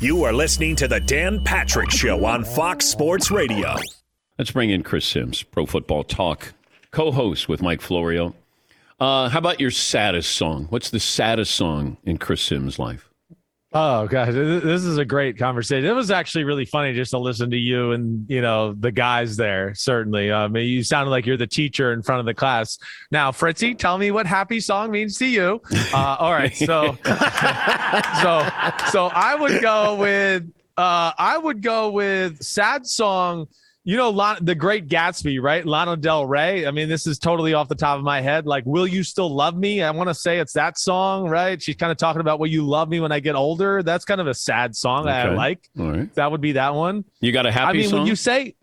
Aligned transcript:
You 0.00 0.24
are 0.24 0.32
listening 0.32 0.76
to 0.76 0.88
the 0.88 0.98
Dan 0.98 1.44
Patrick 1.44 1.90
Show 1.90 2.24
on 2.24 2.42
Fox 2.42 2.86
Sports 2.86 3.30
Radio. 3.30 3.76
Let's 4.38 4.50
bring 4.50 4.70
in 4.70 4.82
Chris 4.82 5.04
Simms, 5.04 5.42
Pro 5.42 5.66
Football 5.66 6.04
Talk, 6.04 6.54
co 6.90 7.12
host 7.12 7.50
with 7.50 7.60
Mike 7.60 7.82
Florio. 7.82 8.34
Uh, 8.98 9.28
how 9.28 9.38
about 9.38 9.60
your 9.60 9.70
saddest 9.70 10.34
song? 10.36 10.68
What's 10.70 10.88
the 10.88 11.00
saddest 11.00 11.54
song 11.54 11.98
in 12.04 12.16
Chris 12.16 12.40
Simms' 12.40 12.78
life? 12.78 13.09
Oh 13.72 14.08
god, 14.08 14.32
this 14.34 14.84
is 14.84 14.98
a 14.98 15.04
great 15.04 15.38
conversation. 15.38 15.88
It 15.88 15.94
was 15.94 16.10
actually 16.10 16.42
really 16.42 16.64
funny 16.64 16.92
just 16.92 17.12
to 17.12 17.18
listen 17.18 17.50
to 17.50 17.56
you 17.56 17.92
and 17.92 18.28
you 18.28 18.42
know 18.42 18.72
the 18.72 18.90
guys 18.90 19.36
there. 19.36 19.76
Certainly, 19.76 20.32
I 20.32 20.44
um, 20.46 20.56
you 20.56 20.82
sounded 20.82 21.10
like 21.10 21.24
you're 21.24 21.36
the 21.36 21.46
teacher 21.46 21.92
in 21.92 22.02
front 22.02 22.18
of 22.18 22.26
the 22.26 22.34
class. 22.34 22.80
Now, 23.12 23.30
Fritzy, 23.30 23.76
tell 23.76 23.96
me 23.96 24.10
what 24.10 24.26
"happy 24.26 24.58
song" 24.58 24.90
means 24.90 25.18
to 25.18 25.26
you. 25.26 25.62
Uh, 25.94 26.16
all 26.18 26.32
right, 26.32 26.52
so 26.52 26.98
so 28.22 28.48
so 28.90 29.06
I 29.06 29.36
would 29.38 29.62
go 29.62 29.94
with 29.94 30.50
uh, 30.76 31.12
I 31.16 31.38
would 31.38 31.62
go 31.62 31.90
with 31.90 32.42
sad 32.42 32.88
song 32.88 33.46
you 33.90 33.96
know 33.96 34.36
the 34.40 34.54
great 34.54 34.86
gatsby 34.86 35.42
right? 35.42 35.66
Lana 35.66 35.96
del 35.96 36.24
rey. 36.24 36.64
I 36.64 36.70
mean 36.70 36.88
this 36.88 37.08
is 37.08 37.18
totally 37.18 37.54
off 37.54 37.66
the 37.66 37.74
top 37.74 37.98
of 37.98 38.04
my 38.04 38.20
head. 38.20 38.46
Like 38.46 38.64
will 38.64 38.86
you 38.86 39.02
still 39.02 39.34
love 39.34 39.56
me? 39.56 39.82
I 39.82 39.90
want 39.90 40.08
to 40.08 40.14
say 40.14 40.38
it's 40.38 40.52
that 40.52 40.78
song 40.78 41.28
right? 41.28 41.60
She's 41.60 41.74
kind 41.74 41.90
of 41.90 41.98
talking 41.98 42.20
about 42.20 42.38
will 42.38 42.46
you 42.46 42.64
love 42.64 42.88
me 42.88 43.00
when 43.00 43.10
i 43.10 43.18
get 43.18 43.34
older. 43.34 43.82
That's 43.82 44.04
kind 44.04 44.20
of 44.20 44.28
a 44.28 44.34
sad 44.34 44.76
song 44.76 45.08
okay. 45.08 45.10
i 45.10 45.30
like. 45.30 45.68
All 45.76 45.90
right. 45.90 46.14
that 46.14 46.30
would 46.30 46.40
be 46.40 46.52
that 46.52 46.72
one. 46.72 47.04
You 47.18 47.32
got 47.32 47.46
a 47.46 47.50
happy 47.50 47.78
i 47.78 47.80
mean 47.80 47.90
song? 47.90 47.98
when 47.98 48.06
you 48.06 48.14
say 48.14 48.54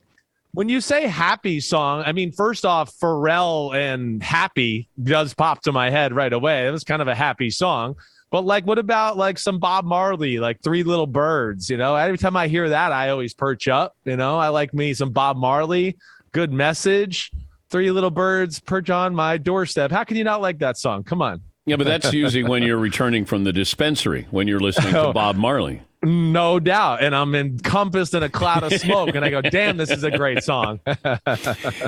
when 0.53 0.70
you 0.70 0.80
say 0.80 1.05
happy 1.05 1.59
song 1.59 2.03
i 2.05 2.14
mean 2.14 2.31
first 2.31 2.66
off 2.66 2.98
pharrell 2.98 3.75
and 3.75 4.23
happy 4.23 4.88
does 5.03 5.34
pop 5.34 5.62
to 5.64 5.73
my 5.73 5.89
head 5.89 6.16
right 6.16 6.31
away. 6.31 6.67
It 6.67 6.72
was 6.72 6.86
kind 6.86 7.02
of 7.02 7.09
a 7.09 7.16
happy 7.16 7.50
song 7.50 7.98
but 8.30 8.45
like, 8.45 8.66
what 8.66 8.77
about 8.77 9.17
like 9.17 9.40
some 9.40 9.59
Bob 9.59 9.86
Marley, 9.86 10.40
like 10.40 10.62
Three 10.62 10.84
Little 10.84 11.08
Birds? 11.08 11.70
You 11.70 11.77
know, 11.77 11.95
every 11.95 12.17
time 12.17 12.36
I 12.36 12.48
hear 12.48 12.70
that, 12.70 12.91
I 12.91 13.09
always 13.09 13.34
perch 13.34 13.67
up. 13.67 13.95
You 14.03 14.17
know, 14.17 14.38
I 14.38 14.50
like 14.50 14.73
me 14.73 14.94
some 14.94 15.11
Bob 15.11 15.38
Marley. 15.38 15.97
Good 16.31 16.52
message. 16.52 17.31
Three 17.69 17.92
Little 17.92 18.11
Birds 18.11 18.59
perch 18.59 18.89
on 18.89 19.16
my 19.16 19.38
doorstep. 19.38 19.92
How 19.92 20.03
can 20.03 20.17
you 20.17 20.23
not 20.23 20.42
like 20.42 20.59
that 20.59 20.78
song? 20.78 21.03
Come 21.03 21.22
on. 21.22 21.42
Yeah, 21.66 21.75
but 21.75 21.86
that's 21.86 22.14
usually 22.14 22.44
when 22.44 22.64
you're 22.64 22.78
returning 22.78 23.25
from 23.25 23.44
the 23.44 23.52
dispensary 23.52 24.25
when 24.31 24.47
you're 24.47 24.62
listening 24.62 24.94
to 24.94 25.00
oh. 25.08 25.14
Bob 25.14 25.36
Marley. 25.36 25.81
No 26.03 26.59
doubt. 26.59 27.03
And 27.03 27.14
I'm 27.14 27.36
encompassed 27.36 28.14
in 28.14 28.23
a 28.23 28.30
cloud 28.30 28.64
of 28.64 28.73
smoke. 28.80 29.16
and 29.16 29.25
I 29.25 29.30
go, 29.30 29.41
damn, 29.41 29.75
this 29.75 29.89
is 29.91 30.03
a 30.03 30.12
great 30.12 30.44
song. 30.44 30.80
All 30.88 30.94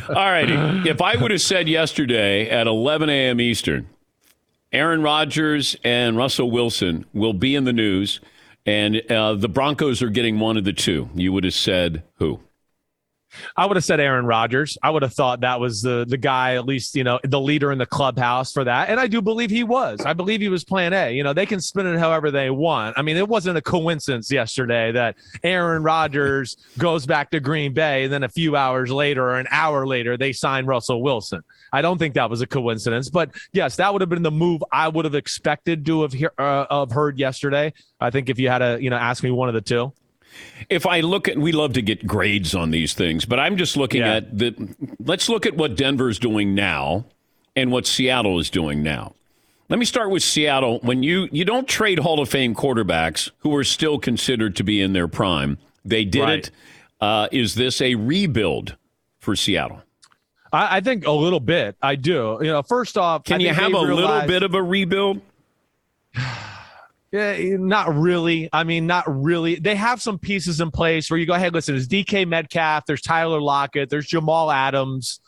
right. 0.09 0.50
If 0.86 1.02
I 1.02 1.16
would 1.16 1.31
have 1.31 1.42
said 1.42 1.70
yesterday 1.70 2.50
at 2.50 2.68
11 2.68 3.09
a.m. 3.09 3.40
Eastern, 3.40 3.88
Aaron 4.72 5.02
Rodgers 5.02 5.75
and 5.84 6.16
Russell 6.16 6.52
Wilson 6.52 7.06
will 7.12 7.34
be 7.34 7.56
in 7.56 7.64
the 7.64 7.73
news, 7.73 8.20
and 8.66 9.02
uh, 9.09 9.34
the 9.34 9.50
Broncos 9.50 10.02
are 10.03 10.09
getting 10.09 10.39
one 10.39 10.58
of 10.58 10.64
the 10.64 10.73
two. 10.73 11.09
You 11.16 11.34
would 11.34 11.44
have 11.44 11.56
said 11.56 12.03
who? 12.16 12.39
I 13.55 13.66
would 13.66 13.77
have 13.77 13.83
said 13.83 13.99
Aaron 13.99 14.25
Rodgers. 14.25 14.77
I 14.81 14.89
would 14.89 15.03
have 15.03 15.13
thought 15.13 15.41
that 15.41 15.59
was 15.59 15.81
the 15.81 16.05
the 16.08 16.17
guy, 16.17 16.55
at 16.55 16.66
least 16.66 16.95
you 16.95 17.03
know, 17.03 17.19
the 17.23 17.39
leader 17.39 17.72
in 17.72 17.77
the 17.77 17.85
clubhouse 17.85 18.52
for 18.52 18.63
that. 18.63 18.89
And 18.89 18.99
I 18.99 19.08
do 19.08 19.22
believe 19.22 19.49
he 19.49 19.63
was. 19.63 20.02
I 20.02 20.13
believe 20.13 20.41
he 20.41 20.49
was 20.49 20.63
Plan 20.63 20.94
A. 20.94 21.11
You 21.11 21.23
know, 21.23 21.33
they 21.33 21.45
can 21.45 21.61
spin 21.61 21.88
it 21.88 22.00
however 22.00 22.31
they 22.31 22.50
want. 22.50 22.97
I 22.97 23.02
mean, 23.02 23.17
it 23.17 23.27
wasn't 23.27 23.57
a 23.57 23.61
coincidence 23.61 24.31
yesterday 24.31 24.91
that 24.91 25.16
Aaron 25.44 25.83
Rodgers 25.83 26.57
goes 26.77 27.05
back 27.05 27.31
to 27.31 27.39
Green 27.39 27.73
Bay, 27.73 28.05
and 28.05 28.13
then 28.13 28.23
a 28.23 28.30
few 28.30 28.55
hours 28.55 28.91
later 28.91 29.30
or 29.30 29.39
an 29.39 29.47
hour 29.52 29.85
later 29.85 30.17
they 30.17 30.33
sign 30.33 30.66
Russell 30.66 31.02
Wilson. 31.02 31.44
I 31.72 31.81
don't 31.81 31.97
think 31.97 32.16
that 32.16 32.30
was 32.30 32.41
a 32.41 32.47
coincidence. 32.47 33.09
But 33.09 33.31
yes, 33.53 33.75
that 33.77 33.91
would 33.91 34.02
have 34.02 34.09
been 34.09 34.23
the 34.23 34.31
move 34.31 34.63
I 34.72 34.88
would 34.88 35.05
have 35.05 35.16
expected 35.16 35.85
to 35.85 36.02
have, 36.02 36.13
hear, 36.13 36.31
uh, 36.38 36.66
have 36.69 36.91
heard 36.91 37.19
yesterday. 37.19 37.73
I 38.00 38.09
think 38.09 38.30
if 38.30 38.39
you 38.39 38.50
had 38.50 38.59
to, 38.59 38.81
you 38.81 38.89
know, 38.89 38.97
ask 38.97 39.23
me 39.23 39.31
one 39.31 39.50
of 39.50 39.53
the 39.53 39.61
two. 39.61 39.94
If 40.70 40.86
I 40.86 41.00
look 41.00 41.28
at, 41.28 41.38
we 41.38 41.52
love 41.52 41.73
to 41.73 41.82
get 41.82 42.06
grades 42.06 42.54
on 42.54 42.72
these 42.72 42.94
things, 42.94 43.26
but 43.26 43.40
I'm 43.40 43.58
just 43.58 43.78
looking 43.78 44.02
yeah. 44.02 44.16
at 44.16 44.38
the. 44.38 44.76
Let's 45.00 45.30
look 45.30 45.46
at 45.46 45.56
what 45.56 45.76
Denver's 45.76 46.20
doing 46.20 46.54
now, 46.54 47.06
and 47.56 47.72
what 47.72 47.88
Seattle 47.88 48.40
is 48.40 48.50
doing 48.50 48.84
now. 48.84 49.13
Let 49.69 49.80
me 49.80 49.86
start 49.86 50.09
with 50.09 50.24
Seattle. 50.24 50.80
When 50.81 51.03
you 51.03 51.30
you 51.31 51.46
don't 51.46 51.68
trade 51.68 52.00
Hall 52.00 52.19
of 52.19 52.30
Fame 52.30 52.56
quarterbacks 52.56 53.31
who 53.40 53.56
are 53.56 53.63
still 53.63 54.00
considered 54.00 54.56
to 54.58 54.63
be 54.63 54.81
in 54.81 54.94
their 54.94 55.08
prime, 55.08 55.58
they 55.86 56.06
did 56.06 56.22
right. 56.22 56.40
it. 56.40 56.52
Uh, 57.00 57.28
is 57.31 57.56
this 57.56 57.81
a 57.81 57.96
rebuild 57.96 58.75
for 59.19 59.36
Seattle? 59.36 59.81
I, 60.52 60.78
I, 60.78 60.81
think 60.81 61.06
a 61.06 61.12
little 61.12 61.40
bit. 61.40 61.78
I 61.81 61.96
do. 61.96 62.40
You 62.42 62.47
know, 62.47 62.63
first 62.63 62.97
off, 62.97 63.24
can 63.24 63.40
you 63.40 63.53
have 63.53 63.74
a 63.74 63.80
little 63.80 64.28
bit 64.28 64.44
of 64.44 64.53
a 64.53 64.62
rebuild? 64.62 65.22
Yeah, 67.12 67.38
not 67.58 67.96
really. 67.96 68.50
I 68.53 68.64
mean, 68.64 68.86
not 68.86 69.03
really. 69.08 69.56
They 69.56 69.75
have 69.75 70.02
some 70.02 70.20
pieces 70.20 70.62
in 70.62 70.70
place 70.70 71.09
where 71.09 71.20
you 71.20 71.25
go, 71.25 71.34
hey, 71.34 71.50
listen, 71.50 71.74
there's 71.74 71.88
DK 71.88 72.28
Metcalf, 72.28 72.86
there's 72.86 73.02
Tyler 73.02 73.42
Lockett, 73.42 73.90
there's 73.90 74.06
Jamal 74.08 74.52
Adams. 74.52 75.19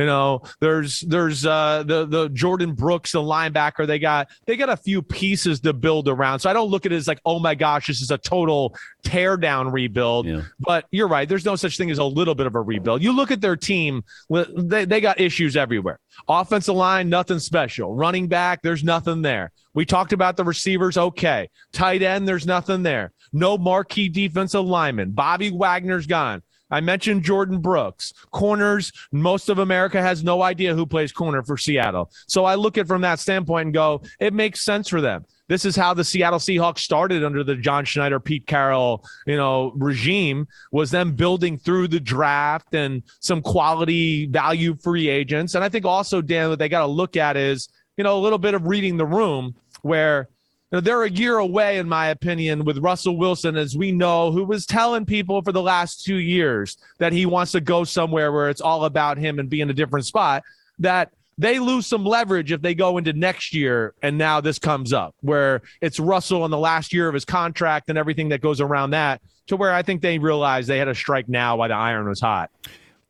You 0.00 0.06
know, 0.06 0.40
there's 0.60 1.00
there's 1.00 1.44
uh 1.44 1.84
the 1.86 2.06
the 2.06 2.30
Jordyn 2.30 2.74
Brooks, 2.74 3.12
the 3.12 3.18
linebacker. 3.18 3.86
They 3.86 3.98
got 3.98 4.28
they 4.46 4.56
got 4.56 4.70
a 4.70 4.76
few 4.76 5.02
pieces 5.02 5.60
to 5.60 5.74
build 5.74 6.08
around. 6.08 6.38
So 6.38 6.48
I 6.48 6.54
don't 6.54 6.70
look 6.70 6.86
at 6.86 6.92
it 6.92 6.94
as 6.96 7.06
like, 7.06 7.20
oh 7.26 7.38
my 7.38 7.54
gosh, 7.54 7.88
this 7.88 8.00
is 8.00 8.10
a 8.10 8.16
total 8.16 8.74
tear 9.02 9.36
down 9.36 9.70
rebuild. 9.70 10.24
Yeah. 10.24 10.44
But 10.58 10.86
you're 10.90 11.06
right. 11.06 11.28
There's 11.28 11.44
no 11.44 11.54
such 11.54 11.76
thing 11.76 11.90
as 11.90 11.98
a 11.98 12.04
little 12.04 12.34
bit 12.34 12.46
of 12.46 12.54
a 12.54 12.62
rebuild. 12.62 13.02
You 13.02 13.12
look 13.12 13.30
at 13.30 13.42
their 13.42 13.56
team, 13.56 14.02
they, 14.30 14.86
they 14.86 15.02
got 15.02 15.20
issues 15.20 15.54
everywhere. 15.54 15.98
Offensive 16.28 16.74
line, 16.74 17.10
nothing 17.10 17.38
special. 17.38 17.94
Running 17.94 18.26
back, 18.26 18.62
there's 18.62 18.82
nothing 18.82 19.20
there. 19.20 19.52
We 19.74 19.84
talked 19.84 20.14
about 20.14 20.38
the 20.38 20.44
receivers, 20.44 20.96
okay. 20.96 21.50
Tight 21.72 22.00
end, 22.00 22.26
there's 22.26 22.46
nothing 22.46 22.82
there. 22.82 23.12
No 23.34 23.58
marquee 23.58 24.08
defensive 24.08 24.64
lineman. 24.64 25.10
Bobby 25.10 25.50
Wagner's 25.50 26.06
gone. 26.06 26.42
I 26.70 26.80
mentioned 26.80 27.24
Jordyn 27.24 27.60
Brooks. 27.60 28.12
Corners, 28.30 28.92
most 29.12 29.48
of 29.48 29.58
America 29.58 30.00
has 30.00 30.22
no 30.22 30.42
idea 30.42 30.74
who 30.74 30.86
plays 30.86 31.12
corner 31.12 31.42
for 31.42 31.56
Seattle. 31.56 32.10
So 32.26 32.44
I 32.44 32.54
look 32.54 32.78
at 32.78 32.86
from 32.86 33.02
that 33.02 33.18
standpoint 33.18 33.66
and 33.66 33.74
go, 33.74 34.02
it 34.18 34.32
makes 34.34 34.60
sense 34.60 34.88
for 34.88 35.00
them. 35.00 35.24
This 35.48 35.64
is 35.64 35.74
how 35.74 35.94
the 35.94 36.04
Seattle 36.04 36.38
Seahawks 36.38 36.78
started 36.78 37.24
under 37.24 37.42
the 37.42 37.56
John 37.56 37.84
Schneider, 37.84 38.20
Pete 38.20 38.46
Carroll, 38.46 39.04
you 39.26 39.36
know, 39.36 39.72
regime 39.74 40.46
was 40.70 40.92
them 40.92 41.16
building 41.16 41.58
through 41.58 41.88
the 41.88 41.98
draft 41.98 42.72
and 42.72 43.02
some 43.18 43.42
quality 43.42 44.26
value 44.26 44.76
free 44.76 45.08
agents. 45.08 45.56
And 45.56 45.64
I 45.64 45.68
think 45.68 45.84
also, 45.84 46.22
Dan, 46.22 46.50
what 46.50 46.60
they 46.60 46.68
got 46.68 46.86
to 46.86 46.86
look 46.86 47.16
at 47.16 47.36
is, 47.36 47.68
you 47.96 48.04
know, 48.04 48.16
a 48.16 48.20
little 48.22 48.38
bit 48.38 48.54
of 48.54 48.68
reading 48.68 48.96
the 48.96 49.06
room 49.06 49.56
where 49.82 50.28
they're 50.70 51.02
a 51.02 51.10
year 51.10 51.38
away, 51.38 51.78
in 51.78 51.88
my 51.88 52.08
opinion, 52.08 52.64
with 52.64 52.78
Russell 52.78 53.16
Wilson, 53.16 53.56
as 53.56 53.76
we 53.76 53.90
know, 53.90 54.30
who 54.30 54.44
was 54.44 54.66
telling 54.66 55.04
people 55.04 55.42
for 55.42 55.50
the 55.50 55.62
last 55.62 56.04
two 56.04 56.18
years 56.18 56.76
that 56.98 57.12
he 57.12 57.26
wants 57.26 57.52
to 57.52 57.60
go 57.60 57.82
somewhere 57.82 58.30
where 58.30 58.48
it's 58.48 58.60
all 58.60 58.84
about 58.84 59.18
him 59.18 59.40
and 59.40 59.50
be 59.50 59.60
in 59.60 59.70
a 59.70 59.74
different 59.74 60.06
spot. 60.06 60.44
That 60.78 61.12
they 61.36 61.58
lose 61.58 61.86
some 61.86 62.04
leverage 62.04 62.52
if 62.52 62.60
they 62.60 62.74
go 62.74 62.98
into 62.98 63.12
next 63.14 63.54
year 63.54 63.94
and 64.02 64.18
now 64.18 64.40
this 64.42 64.58
comes 64.58 64.92
up 64.92 65.14
where 65.22 65.62
it's 65.80 65.98
Russell 65.98 66.44
in 66.44 66.50
the 66.50 66.58
last 66.58 66.92
year 66.92 67.08
of 67.08 67.14
his 67.14 67.24
contract 67.24 67.88
and 67.88 67.96
everything 67.96 68.28
that 68.28 68.42
goes 68.42 68.60
around 68.60 68.90
that 68.90 69.22
to 69.46 69.56
where 69.56 69.72
I 69.72 69.82
think 69.82 70.02
they 70.02 70.18
realized 70.18 70.68
they 70.68 70.78
had 70.78 70.88
a 70.88 70.94
strike 70.94 71.28
now 71.28 71.56
while 71.56 71.68
the 71.68 71.74
iron 71.74 72.08
was 72.08 72.20
hot. 72.20 72.50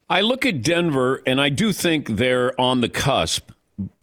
I 0.08 0.20
look 0.20 0.46
at 0.46 0.62
Denver 0.62 1.22
and 1.26 1.40
I 1.40 1.48
do 1.48 1.72
think 1.72 2.08
they're 2.08 2.58
on 2.60 2.80
the 2.80 2.88
cusp. 2.88 3.50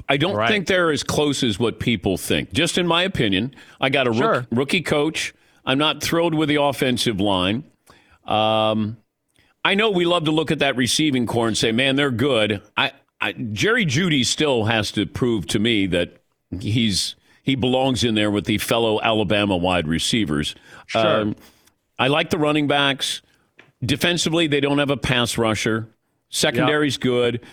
I 0.09 0.18
don't 0.18 0.35
right. 0.35 0.50
think 0.50 0.68
they're 0.68 0.91
as 0.91 1.03
close 1.03 1.44
as 1.44 1.59
what 1.59 1.79
people 1.79 2.18
think. 2.18 2.53
Just 2.53 2.78
in 2.78 2.88
my 2.88 3.03
opinion, 3.03 3.53
I 3.81 3.90
got 3.90 4.07
a 4.07 4.13
sure. 4.13 4.31
rookie, 4.31 4.47
rookie 4.51 4.81
coach. 4.81 5.34
I'm 5.66 5.78
not 5.78 6.01
thrilled 6.01 6.34
with 6.34 6.50
the 6.50 6.62
offensive 6.62 7.19
line. 7.19 7.66
Um, 8.25 8.97
I 9.66 9.75
know 9.75 9.90
we 9.90 10.06
love 10.06 10.25
to 10.25 10.31
look 10.31 10.50
at 10.50 10.59
that 10.59 10.78
receiving 10.78 11.25
corps 11.25 11.47
and 11.47 11.57
say, 11.57 11.72
"Man, 11.72 11.97
they're 11.97 12.12
good." 12.12 12.62
I 12.78 12.94
I, 13.19 13.34
Jerry 13.34 13.85
Jeudy 13.85 14.25
still 14.25 14.66
has 14.66 14.91
to 14.94 15.06
prove 15.06 15.47
to 15.47 15.59
me 15.59 15.88
that 15.88 16.22
he's 16.59 17.16
he 17.44 17.56
belongs 17.56 18.03
in 18.03 18.16
there 18.16 18.31
with 18.31 18.45
the 18.45 18.57
fellow 18.57 19.01
Alabama 19.01 19.57
wide 19.57 19.88
receivers. 19.88 20.56
Sure. 20.85 21.22
Um, 21.22 21.35
I 21.98 22.07
like 22.07 22.30
the 22.30 22.38
running 22.38 22.68
backs. 22.68 23.21
Defensively, 23.83 24.48
they 24.48 24.60
don't 24.60 24.80
have 24.80 24.89
a 24.89 24.98
pass 24.98 25.38
rusher. 25.38 25.89
Secondary's 26.30 26.95
yep. 26.95 27.01
good, 27.01 27.45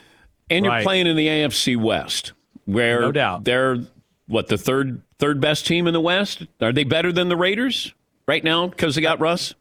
and 0.50 0.64
you're 0.64 0.82
playing 0.82 1.06
in 1.06 1.16
the 1.16 1.28
AFC 1.28 1.76
West, 1.76 2.32
where 2.66 3.00
no 3.00 3.12
doubt 3.12 3.44
they're 3.44 3.78
what 4.26 4.48
the 4.48 4.58
third 4.58 5.02
third 5.18 5.40
best 5.40 5.66
team 5.66 5.86
in 5.86 5.92
the 5.92 6.00
West. 6.00 6.46
Are 6.60 6.72
they 6.72 6.84
better 6.84 7.12
than 7.12 7.28
the 7.28 7.36
Raiders 7.36 7.92
right 8.26 8.42
now 8.42 8.68
because 8.68 8.94
they 8.94 9.00
got 9.00 9.20
Russ? 9.20 9.54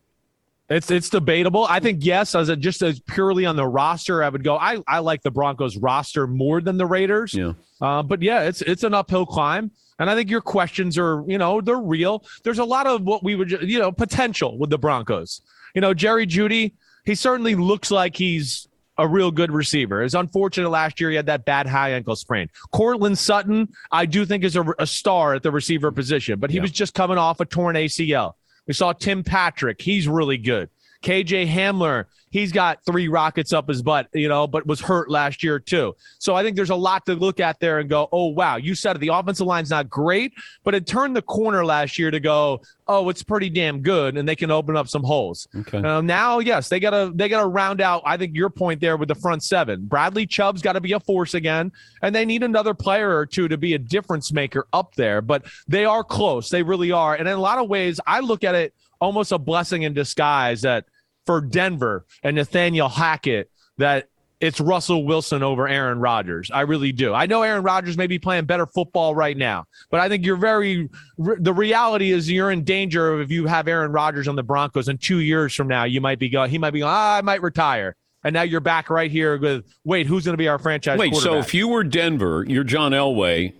It's 0.70 0.90
it's 0.90 1.10
debatable. 1.10 1.66
I 1.70 1.80
think 1.80 2.06
yes, 2.06 2.36
as 2.36 2.50
a, 2.50 2.56
just 2.56 2.82
as 2.82 3.00
purely 3.00 3.46
on 3.46 3.56
the 3.56 3.68
roster, 3.68 4.24
I 4.24 4.30
would 4.30 4.44
go. 4.44 4.58
I, 4.58 4.80
I 4.88 5.00
like 5.00 5.22
the 5.22 5.32
Broncos 5.32 5.78
roster 5.78 6.26
more 6.26 6.62
than 6.62 6.78
the 6.78 6.86
Raiders. 6.86 7.34
Yeah. 7.34 7.54
Uh, 7.82 8.02
but 8.02 8.22
yeah, 8.22 8.44
it's 8.44 8.62
it's 8.62 8.84
an 8.84 8.94
uphill 8.94 9.26
climb, 9.26 9.72
and 10.00 10.10
I 10.10 10.16
think 10.16 10.30
your 10.30 10.42
questions 10.42 10.98
are 10.98 11.24
you 11.28 11.38
know 11.38 11.60
they're 11.60 11.78
real. 11.78 12.24
There's 12.44 12.60
a 12.60 12.66
lot 12.66 12.88
of 12.88 13.04
what 13.04 13.24
we 13.24 13.36
would 13.36 13.52
you 13.52 13.78
know 13.78 13.92
potential 13.92 14.58
with 14.58 14.70
the 14.70 14.78
Broncos. 14.78 15.42
You 15.76 15.82
know, 15.82 15.94
Jerry 15.94 16.26
Jeudy, 16.26 16.74
he 17.06 17.14
certainly 17.14 17.56
looks 17.56 17.92
like 17.92 18.16
he's 18.16 18.68
a 18.98 19.08
real 19.08 19.32
good 19.32 19.52
receiver. 19.52 20.04
It's 20.04 20.14
unfortunate 20.14 20.70
last 20.70 21.00
year 21.00 21.10
he 21.10 21.16
had 21.16 21.26
that 21.26 21.46
bad 21.46 21.68
high 21.68 21.92
ankle 21.92 22.16
sprain. 22.16 22.50
Courtland 22.72 23.18
Sutton, 23.18 23.70
I 23.92 24.06
do 24.06 24.26
think 24.26 24.44
is 24.44 24.56
a, 24.56 24.66
a 24.80 24.88
star 24.88 25.34
at 25.34 25.44
the 25.44 25.52
receiver 25.52 25.92
position, 25.92 26.40
but 26.40 26.50
he 26.50 26.58
yeah. 26.58 26.62
was 26.62 26.72
just 26.72 26.94
coming 26.94 27.18
off 27.18 27.40
a 27.40 27.46
torn 27.46 27.76
ACL. 27.76 28.34
We 28.68 28.74
saw 28.74 28.94
Tim 28.94 29.24
Patrick. 29.24 29.82
He's 29.82 30.08
really 30.08 30.38
good. 30.38 30.70
KJ 31.04 31.48
Hamler, 31.50 32.06
he's 32.34 32.52
got 32.52 32.84
three 32.84 33.08
rockets 33.08 33.54
up 33.54 33.70
his 33.70 33.84
butt, 33.84 34.08
you 34.12 34.28
know, 34.28 34.48
but 34.48 34.66
was 34.66 34.82
hurt 34.82 35.08
last 35.08 35.44
year 35.44 35.60
too. 35.60 35.96
So 36.18 36.34
I 36.34 36.42
think 36.42 36.56
there's 36.56 36.72
a 36.72 36.76
lot 36.76 37.06
to 37.06 37.14
look 37.14 37.40
at 37.40 37.60
there 37.60 37.78
and 37.78 37.88
go, 37.88 38.10
oh, 38.12 38.30
wow, 38.30 38.56
you 38.56 38.74
said 38.74 38.96
it. 38.96 39.00
The 39.00 39.10
offensive 39.10 39.46
line's 39.46 39.70
not 39.70 39.88
great, 39.88 40.34
but 40.64 40.74
it 40.74 40.88
turned 40.88 41.16
the 41.16 41.22
corner 41.22 41.64
last 41.64 42.00
year 42.00 42.10
to 42.10 42.20
go, 42.20 42.64
oh, 42.88 43.08
it's 43.10 43.22
pretty 43.22 43.52
damn 43.52 43.82
good, 43.82 44.18
and 44.18 44.28
they 44.28 44.36
can 44.36 44.50
open 44.50 44.76
up 44.76 44.88
some 44.88 45.04
holes. 45.04 45.48
Okay. 45.56 45.78
Uh, 45.78 46.02
now, 46.02 46.40
yes, 46.40 46.70
they 46.70 46.80
gotta 46.80 47.12
they 47.14 47.30
gotta 47.30 47.48
round 47.48 47.82
out. 47.82 48.02
I 48.04 48.18
think 48.18 48.36
your 48.36 48.50
point 48.50 48.82
there 48.82 48.98
with 48.98 49.10
the 49.10 49.16
front 49.16 49.44
seven. 49.44 49.86
Bradley 49.86 50.26
Chubb's 50.26 50.64
got 50.64 50.74
to 50.74 50.82
be 50.82 50.94
a 50.94 51.00
force 51.00 51.36
again, 51.36 51.72
and 52.02 52.16
they 52.16 52.26
need 52.26 52.42
another 52.42 52.74
player 52.74 53.16
or 53.16 53.28
two 53.28 53.48
to 53.48 53.58
be 53.58 53.76
a 53.76 53.80
difference 53.80 54.34
maker 54.34 54.66
up 54.74 54.96
there. 54.96 55.22
But 55.22 55.46
they 55.68 55.86
are 55.86 56.04
close. 56.04 56.50
They 56.50 56.64
really 56.64 56.92
are. 56.92 57.14
And 57.14 57.28
in 57.28 57.36
a 57.36 57.42
lot 57.42 57.60
of 57.60 57.70
ways, 57.70 58.00
I 58.08 58.22
look 58.22 58.44
at 58.44 58.56
it 58.56 58.74
almost 59.00 59.32
a 59.32 59.38
blessing 59.38 59.84
in 59.84 59.94
disguise 59.94 60.62
that 60.64 60.86
for 61.26 61.42
Denver 61.42 62.06
and 62.24 62.36
Nathaniel 62.36 62.90
Hackett 62.90 63.50
that 63.78 64.10
it's 64.40 64.60
Russell 64.60 65.06
Wilson 65.06 65.42
over 65.42 65.70
Aaron 65.70 66.00
Rodgers. 66.00 66.52
I 66.52 66.62
really 66.62 66.92
do. 66.92 67.14
I 67.14 67.28
know 67.28 67.44
Aaron 67.44 67.64
Rodgers 67.64 67.98
may 67.98 68.08
be 68.08 68.20
playing 68.20 68.44
better 68.44 68.66
football 68.66 69.16
right 69.16 69.38
now, 69.38 69.66
but 69.90 70.02
I 70.02 70.10
think 70.10 70.26
you're 70.26 70.36
very. 70.36 70.90
The 71.18 71.54
reality 71.54 72.12
is 72.12 72.30
you're 72.30 72.52
in 72.52 72.66
danger 72.66 73.14
of 73.14 73.22
if 73.22 73.32
you 73.32 73.46
have 73.46 73.70
Aaron 73.70 73.94
Rodgers 73.94 74.28
on 74.28 74.36
the 74.36 74.44
Broncos, 74.44 74.90
and 74.90 75.02
two 75.02 75.20
years 75.20 75.54
from 75.54 75.70
now 75.70 75.86
you 75.86 76.02
might 76.02 76.20
be 76.20 76.28
going. 76.28 76.50
He 76.50 76.58
might 76.58 76.72
be 76.72 76.80
going. 76.80 76.92
Ah, 76.94 77.18
I 77.18 77.22
might 77.22 77.42
retire. 77.42 77.96
And 78.26 78.34
now 78.34 78.42
you're 78.42 78.62
back 78.62 78.90
right 78.90 79.12
here 79.12 79.38
with 79.38 79.66
wait, 79.86 80.08
who's 80.08 80.26
going 80.26 80.34
to 80.34 80.38
be 80.38 80.48
our 80.50 80.60
franchise? 80.60 81.00
Wait, 81.00 81.16
so 81.16 81.38
if 81.38 81.54
you 81.54 81.70
were 81.70 81.84
Denver, 81.84 82.44
you're 82.46 82.64
John 82.66 82.92
Elway, 82.92 83.54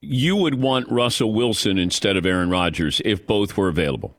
you 0.00 0.36
would 0.36 0.54
want 0.54 0.90
Russell 0.90 1.32
Wilson 1.32 1.78
instead 1.78 2.16
of 2.16 2.24
Aaron 2.24 2.50
Rodgers 2.50 3.02
if 3.04 3.26
both 3.26 3.56
were 3.56 3.68
available. 3.68 4.18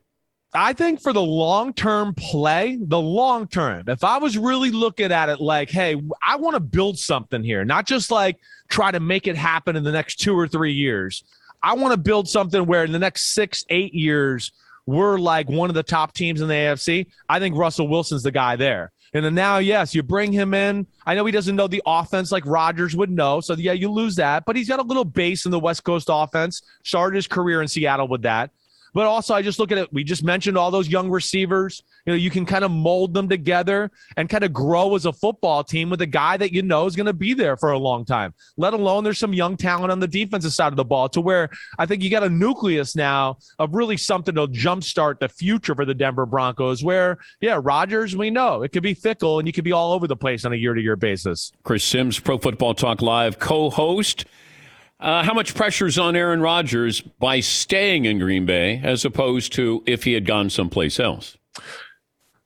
I 0.55 0.73
think 0.73 1.01
for 1.01 1.13
the 1.13 1.21
long 1.21 1.73
term 1.73 2.13
play, 2.13 2.77
the 2.79 2.99
long 2.99 3.47
term, 3.47 3.83
if 3.87 4.03
I 4.03 4.17
was 4.17 4.37
really 4.37 4.71
looking 4.71 5.11
at 5.11 5.29
it 5.29 5.39
like, 5.39 5.69
hey, 5.69 6.01
I 6.25 6.37
want 6.37 6.55
to 6.55 6.59
build 6.59 6.97
something 6.97 7.43
here, 7.43 7.65
not 7.65 7.85
just 7.85 8.11
like 8.11 8.37
try 8.69 8.91
to 8.91 8.99
make 8.99 9.27
it 9.27 9.35
happen 9.35 9.75
in 9.75 9.83
the 9.83 9.91
next 9.91 10.15
two 10.15 10.37
or 10.37 10.47
three 10.47 10.73
years. 10.73 11.23
I 11.61 11.73
want 11.73 11.93
to 11.93 11.97
build 11.97 12.29
something 12.29 12.65
where 12.65 12.83
in 12.83 12.91
the 12.91 12.99
next 12.99 13.33
six, 13.33 13.63
eight 13.69 13.93
years, 13.93 14.51
we're 14.85 15.17
like 15.17 15.49
one 15.49 15.69
of 15.69 15.75
the 15.75 15.83
top 15.83 16.13
teams 16.13 16.41
in 16.41 16.47
the 16.47 16.53
AFC. 16.53 17.07
I 17.27 17.39
think 17.39 17.55
Russell 17.55 17.87
Wilson's 17.87 18.23
the 18.23 18.31
guy 18.31 18.55
there. 18.55 18.91
And 19.13 19.23
then 19.23 19.33
now, 19.33 19.59
yes, 19.59 19.95
you 19.95 20.03
bring 20.03 20.31
him 20.31 20.53
in. 20.53 20.85
I 21.05 21.15
know 21.15 21.25
he 21.25 21.31
doesn't 21.31 21.55
know 21.55 21.67
the 21.67 21.81
offense 21.85 22.31
like 22.31 22.45
Rodgers 22.45 22.95
would 22.95 23.09
know. 23.09 23.39
So, 23.39 23.53
yeah, 23.53 23.71
you 23.71 23.89
lose 23.89 24.15
that. 24.17 24.43
But 24.45 24.57
he's 24.57 24.67
got 24.67 24.79
a 24.79 24.83
little 24.83 25.05
base 25.05 25.45
in 25.45 25.51
the 25.51 25.59
West 25.59 25.85
Coast 25.85 26.07
offense. 26.11 26.61
Started 26.83 27.15
his 27.15 27.25
career 27.25 27.61
in 27.61 27.67
Seattle 27.67 28.09
with 28.09 28.23
that. 28.23 28.51
But 28.95 29.07
also, 29.07 29.33
I 29.33 29.41
just 29.41 29.59
look 29.59 29.73
at 29.73 29.77
it. 29.77 29.91
We 29.91 30.05
just 30.05 30.23
mentioned 30.23 30.57
all 30.57 30.71
those 30.71 30.87
young 30.87 31.09
receivers. 31.09 31.83
You 32.05 32.13
know, 32.13 32.17
you 32.17 32.29
can 32.31 32.45
kind 32.45 32.63
of 32.63 32.71
mold 32.71 33.13
them 33.13 33.27
together 33.27 33.91
and 34.15 34.29
kind 34.29 34.45
of 34.45 34.53
grow 34.53 34.95
as 34.95 35.05
a 35.05 35.11
football 35.11 35.65
team 35.65 35.89
with 35.89 35.99
a 35.99 36.05
guy 36.05 36.37
that 36.37 36.53
you 36.53 36.61
know 36.61 36.85
is 36.85 36.95
going 36.95 37.05
to 37.05 37.13
be 37.13 37.33
there 37.33 37.57
for 37.57 37.71
a 37.71 37.77
long 37.77 38.05
time. 38.05 38.33
Let 38.55 38.73
alone 38.73 39.03
there's 39.03 39.17
some 39.17 39.33
young 39.33 39.57
talent 39.57 39.91
on 39.91 39.99
the 39.99 40.07
defensive 40.07 40.53
side 40.53 40.71
of 40.71 40.77
the 40.77 40.85
ball 40.85 41.09
to 41.09 41.19
where 41.19 41.49
I 41.77 41.85
think 41.85 42.03
you 42.03 42.09
got 42.09 42.23
a 42.23 42.29
nucleus 42.29 42.95
now 42.95 43.39
of 43.59 43.75
really 43.75 43.97
something 43.97 44.33
to 44.35 44.47
jumpstart 44.47 45.19
the 45.19 45.27
future 45.27 45.75
for 45.75 45.83
the 45.83 45.93
Denver 45.93 46.25
Broncos. 46.25 46.81
Where, 46.81 47.17
yeah, 47.41 47.59
Rodgers, 47.61 48.15
we 48.15 48.29
know 48.29 48.63
it 48.63 48.71
could 48.71 48.83
be 48.83 48.93
fickle 48.93 49.39
and 49.39 49.47
you 49.47 49.51
could 49.51 49.65
be 49.65 49.73
all 49.73 49.91
over 49.91 50.07
the 50.07 50.15
place 50.15 50.45
on 50.45 50.53
a 50.53 50.55
year 50.55 50.73
to 50.73 50.81
year 50.81 50.95
basis. 50.95 51.51
Chris 51.63 51.83
Simms, 51.83 52.17
Pro 52.17 52.37
Football 52.37 52.73
Talk 52.73 53.01
Live 53.01 53.39
co 53.39 53.69
host. 53.69 54.23
Uh, 54.99 55.23
how 55.23 55.33
much 55.33 55.53
pressure 55.55 55.87
is 55.87 55.99
on 55.99 56.15
Aaron 56.15 56.41
Rodgers 56.41 57.01
by 57.01 57.41
staying 57.41 58.05
in 58.05 58.17
Green 58.17 58.45
Bay 58.45 58.79
as 58.83 59.03
opposed 59.03 59.53
to 59.53 59.83
if 59.85 60.03
he 60.03 60.13
had 60.13 60.25
gone 60.25 60.49
someplace 60.49 60.99
else? 60.99 61.37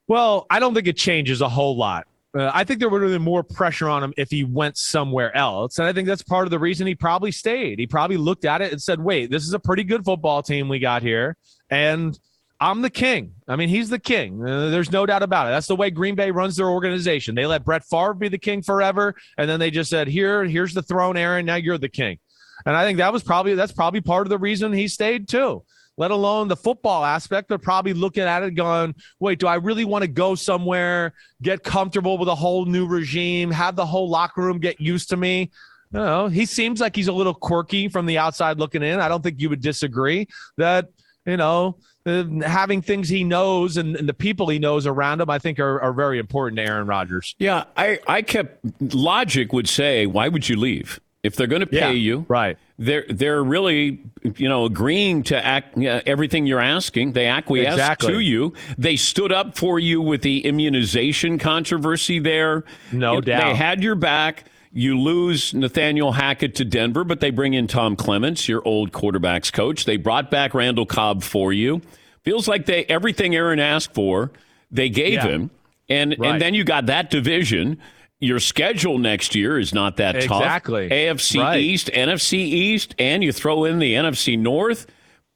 Well, 0.08 0.46
I 0.50 0.58
don't 0.58 0.74
think 0.74 0.88
it 0.88 0.96
changes 0.96 1.40
a 1.40 1.48
whole 1.48 1.76
lot. 1.76 2.08
Uh, 2.36 2.50
I 2.52 2.64
think 2.64 2.80
there 2.80 2.88
would 2.88 3.02
have 3.02 3.10
been 3.10 3.22
more 3.22 3.42
pressure 3.42 3.88
on 3.88 4.02
him 4.02 4.12
if 4.16 4.30
he 4.30 4.44
went 4.44 4.76
somewhere 4.76 5.36
else. 5.36 5.78
And 5.78 5.86
I 5.86 5.92
think 5.92 6.06
that's 6.06 6.22
part 6.22 6.46
of 6.46 6.50
the 6.50 6.58
reason 6.58 6.86
he 6.86 6.94
probably 6.94 7.32
stayed. 7.32 7.78
He 7.78 7.86
probably 7.86 8.16
looked 8.16 8.44
at 8.44 8.60
it 8.60 8.72
and 8.72 8.80
said, 8.80 9.00
wait, 9.00 9.30
this 9.30 9.44
is 9.44 9.52
a 9.52 9.58
pretty 9.58 9.84
good 9.84 10.04
football 10.04 10.42
team 10.42 10.68
we 10.68 10.78
got 10.78 11.02
here. 11.02 11.36
And 11.70 12.18
I'm 12.60 12.82
the 12.82 12.90
king. 12.90 13.34
I 13.48 13.56
mean, 13.56 13.68
he's 13.68 13.88
the 13.88 13.98
king. 13.98 14.44
Uh, 14.44 14.70
there's 14.70 14.92
no 14.92 15.06
doubt 15.06 15.22
about 15.22 15.46
it. 15.46 15.50
That's 15.50 15.66
the 15.66 15.76
way 15.76 15.90
Green 15.90 16.14
Bay 16.14 16.30
runs 16.30 16.56
their 16.56 16.68
organization. 16.68 17.34
They 17.34 17.46
let 17.46 17.64
Brett 17.64 17.84
Favre 17.84 18.14
be 18.14 18.28
the 18.28 18.38
king 18.38 18.62
forever. 18.62 19.14
And 19.38 19.48
then 19.48 19.58
they 19.58 19.70
just 19.70 19.90
said, 19.90 20.06
here, 20.06 20.44
here's 20.44 20.74
the 20.74 20.82
throne, 20.82 21.16
Aaron. 21.16 21.46
Now 21.46 21.56
you're 21.56 21.78
the 21.78 21.88
king. 21.88 22.18
And 22.66 22.76
I 22.76 22.84
think 22.84 22.98
that 22.98 23.12
was 23.12 23.22
probably 23.22 23.54
that's 23.54 23.72
probably 23.72 24.00
part 24.00 24.26
of 24.26 24.30
the 24.30 24.38
reason 24.38 24.72
he 24.72 24.88
stayed 24.88 25.28
too. 25.28 25.64
Let 25.96 26.10
alone 26.10 26.48
the 26.48 26.56
football 26.56 27.04
aspect, 27.04 27.48
but 27.48 27.60
probably 27.60 27.92
looking 27.92 28.22
at 28.22 28.42
it 28.42 28.52
going, 28.52 28.94
wait, 29.18 29.38
do 29.38 29.46
I 29.46 29.56
really 29.56 29.84
want 29.84 30.02
to 30.02 30.08
go 30.08 30.34
somewhere, 30.34 31.12
get 31.42 31.62
comfortable 31.62 32.16
with 32.16 32.28
a 32.28 32.34
whole 32.34 32.64
new 32.64 32.86
regime, 32.86 33.50
have 33.50 33.76
the 33.76 33.84
whole 33.84 34.08
locker 34.08 34.40
room 34.40 34.60
get 34.60 34.80
used 34.80 35.10
to 35.10 35.18
me? 35.18 35.50
You 35.92 35.98
know, 35.98 36.28
he 36.28 36.46
seems 36.46 36.80
like 36.80 36.96
he's 36.96 37.08
a 37.08 37.12
little 37.12 37.34
quirky 37.34 37.88
from 37.88 38.06
the 38.06 38.16
outside 38.16 38.58
looking 38.58 38.82
in. 38.82 39.00
I 39.00 39.08
don't 39.08 39.22
think 39.22 39.40
you 39.40 39.50
would 39.50 39.60
disagree 39.60 40.28
that, 40.56 40.88
you 41.26 41.36
know, 41.36 41.76
uh, 42.06 42.24
having 42.46 42.80
things 42.80 43.08
he 43.08 43.24
knows 43.24 43.76
and, 43.76 43.94
and, 43.94 44.08
the 44.08 44.14
people 44.14 44.48
he 44.48 44.58
knows 44.58 44.86
around 44.86 45.20
him, 45.20 45.28
I 45.28 45.38
think 45.38 45.60
are, 45.60 45.80
are 45.82 45.92
very 45.92 46.18
important 46.18 46.56
to 46.56 46.64
Aaron 46.64 46.86
Rodgers. 46.86 47.34
Yeah, 47.38 47.64
I, 47.76 47.98
I 48.06 48.22
kept 48.22 48.58
logic 48.94 49.52
would 49.52 49.68
say, 49.68 50.06
why 50.06 50.28
would 50.28 50.48
you 50.48 50.56
leave? 50.56 50.98
If 51.22 51.36
they're 51.36 51.46
going 51.46 51.60
to 51.60 51.66
pay 51.66 51.76
yeah, 51.76 51.90
you, 51.90 52.24
right? 52.28 52.56
They're 52.78 53.04
they're 53.08 53.44
really 53.44 54.00
you 54.36 54.48
know 54.48 54.64
agreeing 54.64 55.22
to 55.24 55.44
act 55.44 55.76
uh, 55.76 56.00
everything 56.06 56.46
you're 56.46 56.60
asking. 56.60 57.12
They 57.12 57.26
acquiesce 57.26 57.74
exactly. 57.74 58.14
to 58.14 58.20
you. 58.20 58.54
They 58.78 58.96
stood 58.96 59.30
up 59.30 59.56
for 59.56 59.78
you 59.78 60.00
with 60.00 60.22
the 60.22 60.46
immunization 60.46 61.38
controversy 61.38 62.20
there. 62.20 62.64
No 62.90 63.18
it, 63.18 63.26
doubt. 63.26 63.44
They 63.44 63.54
had 63.54 63.82
your 63.82 63.96
back. 63.96 64.46
You 64.72 64.98
lose 64.98 65.52
Nathaniel 65.52 66.12
Hackett 66.12 66.54
to 66.54 66.64
Denver, 66.64 67.04
but 67.04 67.20
they 67.20 67.30
bring 67.30 67.54
in 67.54 67.66
Tom 67.66 67.96
Clements, 67.96 68.48
your 68.48 68.62
old 68.64 68.92
quarterbacks 68.92 69.52
coach. 69.52 69.84
They 69.84 69.96
brought 69.96 70.30
back 70.30 70.54
Randall 70.54 70.86
Cobb 70.86 71.22
for 71.22 71.52
you. 71.52 71.82
Feels 72.22 72.46
like 72.46 72.66
they 72.66 72.84
everything 72.84 73.34
Aaron 73.34 73.58
asked 73.58 73.92
for, 73.92 74.30
they 74.70 74.88
gave 74.88 75.14
yeah. 75.14 75.26
him. 75.26 75.50
And 75.88 76.16
right. 76.18 76.32
and 76.32 76.40
then 76.40 76.54
you 76.54 76.64
got 76.64 76.86
that 76.86 77.10
division 77.10 77.78
your 78.20 78.38
schedule 78.38 78.98
next 78.98 79.34
year 79.34 79.58
is 79.58 79.74
not 79.74 79.96
that 79.96 80.12
tough. 80.22 80.42
Exactly. 80.42 80.88
AFC 80.88 81.40
right. 81.40 81.58
East, 81.58 81.90
NFC 81.92 82.34
East, 82.34 82.94
and 82.98 83.24
you 83.24 83.32
throw 83.32 83.64
in 83.64 83.78
the 83.78 83.94
NFC 83.94 84.38
North. 84.38 84.86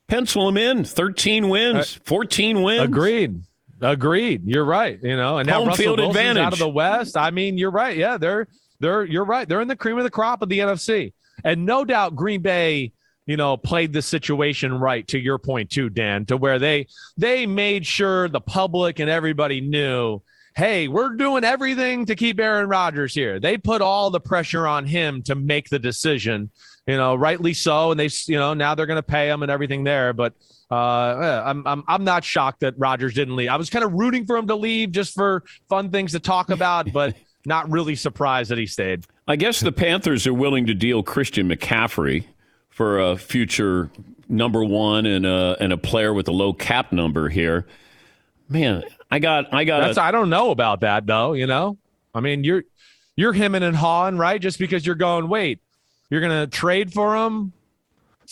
Pencil 0.07 0.47
them 0.47 0.59
in. 0.59 0.85
13 0.85 1.49
wins, 1.49 1.97
uh, 1.97 2.01
14 2.05 2.63
wins. 2.63 2.83
Agreed. 2.83 3.43
Agreed. 3.81 4.43
You're 4.45 4.65
right. 4.65 4.99
You 5.03 5.17
know, 5.17 5.39
and 5.39 5.49
now 5.49 5.61
Home 5.61 5.69
Russell 5.69 5.83
field 5.83 5.99
Wilson's 5.99 6.17
advantage 6.17 6.43
out 6.43 6.53
of 6.53 6.59
the 6.59 6.69
West. 6.69 7.17
I 7.17 7.31
mean, 7.31 7.57
you're 7.59 7.71
right. 7.71 7.97
Yeah, 7.97 8.19
they're 8.19 8.47
they're 8.81 9.05
you're 9.05 9.25
right. 9.25 9.49
They're 9.49 9.63
in 9.63 9.69
the 9.69 9.77
cream 9.77 9.97
of 9.99 10.05
the 10.05 10.11
crop 10.11 10.43
of 10.43 10.49
the 10.49 10.59
NFC. 10.59 11.13
And 11.43 11.67
no 11.67 11.85
doubt 11.85 12.15
Green 12.15 12.43
Bay 12.43 12.93
you 13.27 13.37
know 13.37 13.57
played 13.57 13.93
the 13.93 14.03
situation 14.03 14.79
right 14.79 15.07
to 15.09 15.19
your 15.19 15.39
point 15.39 15.71
too 15.71 15.89
dan 15.89 16.27
to 16.27 16.37
where 16.37 16.59
they 16.59 16.87
they 17.17 17.47
made 17.47 17.87
sure 17.87 18.29
the 18.29 18.41
public 18.41 18.99
and 18.99 19.09
everybody 19.09 19.61
knew 19.61 20.21
hey, 20.57 20.87
we're 20.87 21.11
doing 21.11 21.43
everything 21.43 22.07
to 22.07 22.15
keep 22.15 22.39
Aaron 22.39 22.69
Rodgers 22.69 23.15
here. 23.15 23.41
They 23.41 23.59
put 23.59 23.83
all 23.83 24.11
the 24.11 24.21
pressure 24.21 24.67
on 24.67 24.87
him 24.87 25.23
to 25.23 25.35
make 25.35 25.69
the 25.69 25.79
decision, 25.79 26.51
you 26.87 26.97
know, 26.97 27.15
rightly 27.17 27.55
so. 27.55 27.91
And 27.91 27.99
they, 27.99 28.09
you 28.27 28.39
know, 28.39 28.55
now 28.55 28.75
they're 28.75 28.87
going 28.87 28.97
to 28.97 29.03
pay 29.03 29.29
him 29.29 29.43
and 29.43 29.51
everything 29.51 29.83
there. 29.83 30.13
But 30.13 30.35
uh, 30.71 31.43
I'm, 31.45 31.67
I'm, 31.67 31.83
I'm 31.89 32.05
not 32.05 32.25
shocked 32.25 32.61
that 32.61 32.75
Rodgers 32.79 33.15
didn't 33.15 33.35
leave. 33.35 33.49
I 33.49 33.57
was 33.57 33.69
kind 33.69 33.85
of 33.85 33.93
rooting 33.93 34.27
for 34.27 34.37
him 34.37 34.47
to 34.47 34.55
leave 34.55 34.93
just 34.93 35.15
for 35.15 35.43
fun 35.69 35.91
things 35.91 36.13
to 36.13 36.21
talk 36.21 36.51
about, 36.51 36.93
but 36.93 37.17
not 37.47 37.69
really 37.71 37.97
surprised 37.97 38.51
that 38.51 38.59
he 38.59 38.67
stayed. 38.67 39.05
I 39.27 39.37
guess 39.37 39.61
the 39.61 39.73
Panthers 39.73 40.27
are 40.27 40.35
willing 40.35 40.67
to 40.67 40.75
deal 40.75 41.03
Christian 41.03 41.49
McCaffrey 41.49 42.25
for 42.71 43.01
a 43.01 43.17
future 43.17 43.91
number 44.29 44.65
one 44.65 45.05
and 45.05 45.27
a, 45.27 45.57
and 45.61 45.73
a 45.73 45.77
player 45.77 46.15
with 46.15 46.29
a 46.29 46.33
low 46.33 46.53
cap 46.53 46.93
number 46.93 47.29
here. 47.29 47.67
Man, 48.49 48.85
I 49.11 49.19
got, 49.19 49.53
I 49.55 49.65
got. 49.65 49.81
That's, 49.81 49.99
I 49.99 50.11
don't 50.11 50.31
know 50.31 50.51
about 50.51 50.81
that 50.81 51.07
though. 51.07 51.33
You 51.33 51.47
know, 51.47 51.79
I 52.15 52.21
mean, 52.21 52.45
you're 52.45 52.65
you're 53.17 53.33
hemming 53.33 53.63
and 53.63 53.77
hawing, 53.77 54.19
right? 54.19 54.41
Just 54.41 54.59
because 54.59 54.85
you're 54.85 54.95
going, 54.97 55.29
wait, 55.29 55.61
you're 56.11 56.21
gonna 56.21 56.47
trade 56.47 56.93
for 56.93 57.17
him. 57.17 57.53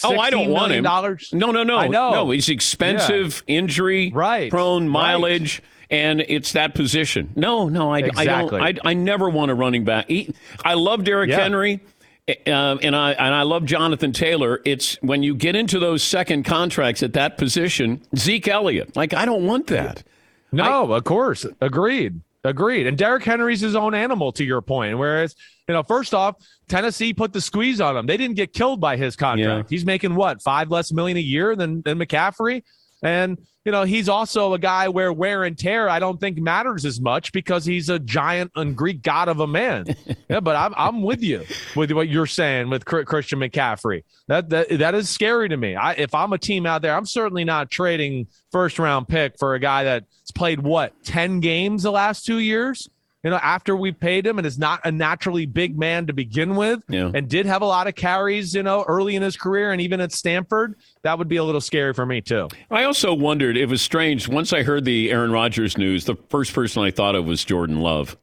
Oh, 0.04 0.18
I 0.18 0.30
don't 0.30 0.50
want 0.50 0.72
him. 0.72 0.84
Dollars? 0.84 1.30
No, 1.32 1.50
no, 1.50 1.62
no. 1.62 1.76
I 1.76 1.88
know. 1.88 2.10
No, 2.12 2.30
he's 2.30 2.48
expensive, 2.48 3.42
yeah. 3.46 3.58
injury 3.58 4.10
right. 4.14 4.50
prone, 4.50 4.88
mileage, 4.88 5.60
right. 5.60 5.98
and 5.98 6.20
it's 6.22 6.52
that 6.52 6.74
position. 6.74 7.30
No, 7.36 7.68
no, 7.68 7.92
I, 7.92 7.98
exactly. 8.00 8.60
I 8.60 8.72
don't. 8.72 8.86
I, 8.86 8.90
I 8.90 8.94
never 8.94 9.28
want 9.28 9.50
a 9.50 9.54
running 9.54 9.84
back. 9.84 10.08
He, 10.08 10.34
I 10.64 10.74
love 10.74 11.04
Derrick 11.04 11.30
yeah. 11.30 11.40
Henry. 11.40 11.80
Uh, 12.28 12.76
and 12.82 12.94
I 12.94 13.12
and 13.12 13.34
I 13.34 13.42
love 13.42 13.64
Jonathan 13.64 14.12
Taylor. 14.12 14.60
It's 14.64 14.94
when 15.02 15.24
you 15.24 15.34
get 15.34 15.56
into 15.56 15.80
those 15.80 16.04
second 16.04 16.44
contracts 16.44 17.02
at 17.02 17.14
that 17.14 17.36
position, 17.36 18.00
Zeke 18.16 18.46
Elliott. 18.46 18.94
Like 18.94 19.12
I 19.12 19.24
don't 19.24 19.44
want 19.44 19.66
that. 19.68 20.04
No, 20.52 20.92
I, 20.92 20.98
of 20.98 21.04
course. 21.04 21.46
Agreed. 21.60 22.20
Agreed. 22.44 22.86
And 22.86 22.98
Derrick 22.98 23.24
Henry's 23.24 23.60
his 23.60 23.74
own 23.76 23.94
animal, 23.94 24.32
to 24.32 24.44
your 24.44 24.60
point. 24.60 24.98
Whereas, 24.98 25.34
you 25.68 25.74
know, 25.74 25.82
first 25.82 26.12
off, 26.12 26.36
Tennessee 26.68 27.14
put 27.14 27.32
the 27.32 27.40
squeeze 27.40 27.80
on 27.80 27.96
him. 27.96 28.06
They 28.06 28.16
didn't 28.16 28.36
get 28.36 28.52
killed 28.52 28.80
by 28.80 28.96
his 28.96 29.14
contract. 29.14 29.70
Yeah. 29.70 29.74
He's 29.74 29.86
making 29.86 30.14
what, 30.14 30.42
five 30.42 30.70
less 30.70 30.92
million 30.92 31.16
a 31.16 31.20
year 31.20 31.54
than, 31.54 31.82
than 31.82 31.98
McCaffrey? 31.98 32.62
And 33.02 33.38
you 33.64 33.70
know, 33.70 33.84
he's 33.84 34.08
also 34.08 34.54
a 34.54 34.58
guy 34.58 34.88
where 34.88 35.12
wear 35.12 35.44
and 35.44 35.56
tear 35.56 35.88
I 35.88 35.98
don't 35.98 36.18
think 36.18 36.38
matters 36.38 36.84
as 36.84 37.00
much 37.00 37.32
because 37.32 37.64
he's 37.64 37.88
a 37.88 37.98
giant 37.98 38.50
and 38.56 38.76
Greek 38.76 39.02
god 39.02 39.28
of 39.28 39.40
a 39.40 39.46
man. 39.46 39.86
yeah, 40.28 40.40
but 40.40 40.56
I'm 40.56 40.74
I'm 40.76 41.02
with 41.02 41.22
you 41.22 41.44
with 41.76 41.92
what 41.92 42.08
you're 42.08 42.26
saying 42.26 42.70
with 42.70 42.84
Christian 42.84 43.38
McCaffrey. 43.38 44.02
That 44.28 44.48
that 44.50 44.78
that 44.78 44.94
is 44.94 45.08
scary 45.08 45.48
to 45.48 45.56
me. 45.56 45.76
I 45.76 45.92
if 45.92 46.14
I'm 46.14 46.32
a 46.32 46.38
team 46.38 46.66
out 46.66 46.82
there, 46.82 46.94
I'm 46.94 47.06
certainly 47.06 47.44
not 47.44 47.70
trading 47.70 48.26
first 48.50 48.78
round 48.78 49.06
pick 49.06 49.38
for 49.38 49.54
a 49.54 49.60
guy 49.60 49.84
that's 49.84 50.32
played 50.32 50.60
what 50.60 50.92
10 51.04 51.40
games 51.40 51.84
the 51.84 51.92
last 51.92 52.26
2 52.26 52.38
years 52.38 52.88
you 53.22 53.30
know, 53.30 53.36
after 53.36 53.76
we 53.76 53.92
paid 53.92 54.26
him 54.26 54.38
and 54.38 54.46
is 54.46 54.58
not 54.58 54.80
a 54.84 54.90
naturally 54.90 55.46
big 55.46 55.78
man 55.78 56.06
to 56.08 56.12
begin 56.12 56.56
with 56.56 56.82
yeah. 56.88 57.10
and 57.14 57.28
did 57.28 57.46
have 57.46 57.62
a 57.62 57.66
lot 57.66 57.86
of 57.86 57.94
carries, 57.94 58.54
you 58.54 58.62
know, 58.62 58.84
early 58.88 59.14
in 59.14 59.22
his 59.22 59.36
career 59.36 59.70
and 59.70 59.80
even 59.80 60.00
at 60.00 60.12
Stanford, 60.12 60.74
that 61.02 61.18
would 61.18 61.28
be 61.28 61.36
a 61.36 61.44
little 61.44 61.60
scary 61.60 61.94
for 61.94 62.04
me 62.04 62.20
too. 62.20 62.48
I 62.70 62.84
also 62.84 63.14
wondered, 63.14 63.56
it 63.56 63.66
was 63.66 63.80
strange. 63.80 64.26
Once 64.28 64.52
I 64.52 64.64
heard 64.64 64.84
the 64.84 65.10
Aaron 65.12 65.30
Rodgers 65.30 65.78
news, 65.78 66.04
the 66.04 66.16
first 66.30 66.52
person 66.52 66.82
I 66.82 66.90
thought 66.90 67.14
of 67.14 67.24
was 67.24 67.44
Jordan 67.44 67.80
Love. 67.80 68.16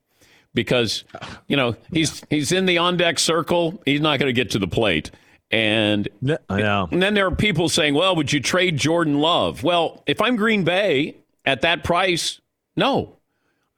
Because, 0.55 1.03
you 1.47 1.55
know, 1.55 1.75
he's 1.93 2.23
he's 2.31 2.51
in 2.51 2.65
the 2.65 2.79
on 2.79 2.97
deck 2.97 3.19
circle. 3.19 3.79
He's 3.85 4.01
not 4.01 4.19
going 4.19 4.29
to 4.29 4.33
get 4.33 4.49
to 4.51 4.59
the 4.59 4.67
plate. 4.67 5.11
And, 5.51 6.09
I 6.49 6.61
know. 6.61 6.87
and 6.91 7.01
then 7.01 7.13
there 7.13 7.27
are 7.27 7.35
people 7.35 7.69
saying, 7.69 7.93
well, 7.93 8.15
would 8.15 8.33
you 8.33 8.39
trade 8.39 8.75
Jordan 8.75 9.19
Love? 9.19 9.63
Well, 9.63 10.03
if 10.07 10.21
I'm 10.21 10.35
Green 10.35 10.63
Bay 10.63 11.17
at 11.45 11.61
that 11.61 11.83
price, 11.83 12.41
no. 12.75 13.18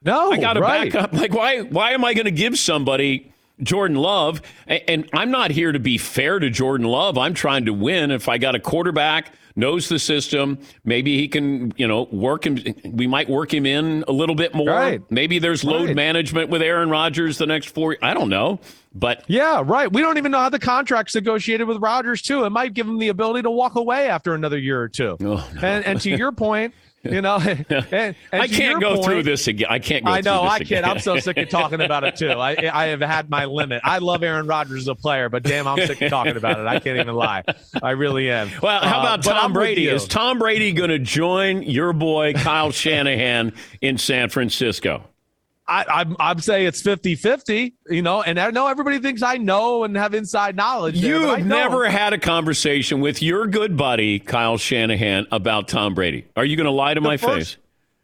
No, 0.04 0.32
I 0.32 0.38
got 0.38 0.54
to 0.54 0.60
right. 0.60 0.92
back 0.92 1.02
up. 1.02 1.12
Like, 1.12 1.32
why? 1.32 1.60
Why 1.60 1.92
am 1.92 2.04
I 2.04 2.14
going 2.14 2.24
to 2.24 2.30
give 2.30 2.58
somebody 2.58 3.32
Jordan 3.62 3.96
Love? 3.96 4.42
And 4.66 5.08
I'm 5.12 5.30
not 5.30 5.50
here 5.50 5.72
to 5.72 5.78
be 5.78 5.98
fair 5.98 6.38
to 6.38 6.50
Jordan 6.50 6.86
Love. 6.86 7.18
I'm 7.18 7.34
trying 7.34 7.66
to 7.66 7.72
win. 7.72 8.10
If 8.10 8.28
I 8.28 8.38
got 8.38 8.54
a 8.54 8.60
quarterback 8.60 9.32
knows 9.54 9.88
the 9.88 9.98
system, 9.98 10.58
maybe 10.84 11.18
he 11.18 11.28
can, 11.28 11.72
you 11.76 11.86
know, 11.86 12.08
work 12.10 12.46
him. 12.46 12.58
We 12.84 13.06
might 13.06 13.28
work 13.28 13.52
him 13.52 13.66
in 13.66 14.04
a 14.08 14.12
little 14.12 14.34
bit 14.34 14.54
more. 14.54 14.68
Right. 14.68 15.02
Maybe 15.10 15.38
there's 15.38 15.62
load 15.62 15.88
right. 15.88 15.96
management 15.96 16.50
with 16.50 16.62
Aaron 16.62 16.88
Rodgers 16.88 17.38
the 17.38 17.46
next 17.46 17.68
four. 17.68 17.96
I 18.02 18.14
don't 18.14 18.30
know. 18.30 18.60
But 18.94 19.24
yeah, 19.28 19.62
right. 19.64 19.92
We 19.92 20.02
don't 20.02 20.18
even 20.18 20.32
know 20.32 20.38
how 20.38 20.48
the 20.48 20.58
contract's 20.58 21.14
negotiated 21.14 21.66
with 21.66 21.78
Rodgers 21.78 22.22
too. 22.22 22.44
It 22.44 22.50
might 22.50 22.74
give 22.74 22.86
him 22.86 22.98
the 22.98 23.08
ability 23.08 23.42
to 23.42 23.50
walk 23.50 23.74
away 23.74 24.08
after 24.08 24.34
another 24.34 24.58
year 24.58 24.80
or 24.80 24.88
two. 24.88 25.16
Oh, 25.20 25.50
no. 25.54 25.60
And 25.62 25.84
and 25.84 26.00
to 26.00 26.10
your 26.10 26.32
point, 26.32 26.74
you 27.02 27.20
know, 27.20 27.36
and, 27.40 27.66
and 27.70 28.16
I 28.32 28.46
can't 28.46 28.80
go 28.80 28.94
point, 28.94 29.04
through 29.04 29.22
this 29.24 29.48
again. 29.48 29.68
I 29.70 29.78
can't. 29.78 30.04
Go. 30.04 30.10
I 30.10 30.20
know 30.20 30.42
I 30.42 30.60
can't. 30.60 30.86
I'm 30.86 31.00
so 31.00 31.18
sick 31.18 31.36
of 31.36 31.48
talking 31.48 31.80
about 31.80 32.04
it 32.04 32.16
too. 32.16 32.30
I 32.30 32.56
I 32.72 32.86
have 32.86 33.00
had 33.00 33.28
my 33.28 33.44
limit. 33.44 33.82
I 33.84 33.98
love 33.98 34.22
Aaron 34.22 34.46
Rodgers 34.46 34.82
as 34.82 34.88
a 34.88 34.94
player, 34.94 35.28
but 35.28 35.42
damn, 35.42 35.66
I'm 35.66 35.84
sick 35.86 36.00
of 36.00 36.10
talking 36.10 36.36
about 36.36 36.60
it. 36.60 36.66
I 36.66 36.78
can't 36.78 36.98
even 36.98 37.14
lie. 37.14 37.44
I 37.82 37.90
really 37.90 38.30
am. 38.30 38.50
Well, 38.62 38.80
how 38.80 39.00
about 39.00 39.26
uh, 39.26 39.32
Tom 39.32 39.52
Brady? 39.52 39.88
Is 39.88 40.06
Tom 40.06 40.38
Brady 40.38 40.72
going 40.72 40.90
to 40.90 40.98
join 40.98 41.62
your 41.62 41.92
boy 41.92 42.34
Kyle 42.34 42.70
Shanahan 42.72 43.52
in 43.80 43.98
San 43.98 44.28
Francisco? 44.28 45.04
I, 45.66 45.84
I'm, 45.88 46.16
I'm 46.18 46.40
saying 46.40 46.66
it's 46.66 46.82
50 46.82 47.14
50, 47.14 47.74
you 47.88 48.02
know, 48.02 48.22
and 48.22 48.38
I 48.38 48.50
know 48.50 48.66
everybody 48.66 48.98
thinks 48.98 49.22
I 49.22 49.36
know 49.36 49.84
and 49.84 49.96
have 49.96 50.12
inside 50.12 50.56
knowledge. 50.56 50.96
you 50.96 51.28
have 51.28 51.46
never 51.46 51.88
had 51.88 52.12
a 52.12 52.18
conversation 52.18 53.00
with 53.00 53.22
your 53.22 53.46
good 53.46 53.76
buddy, 53.76 54.18
Kyle 54.18 54.58
Shanahan, 54.58 55.26
about 55.30 55.68
Tom 55.68 55.94
Brady. 55.94 56.26
Are 56.36 56.44
you 56.44 56.56
going 56.56 56.64
to 56.64 56.72
lie 56.72 56.94
to 56.94 57.00
the 57.00 57.06
my 57.06 57.16
first, 57.16 57.54
face? 57.54 57.56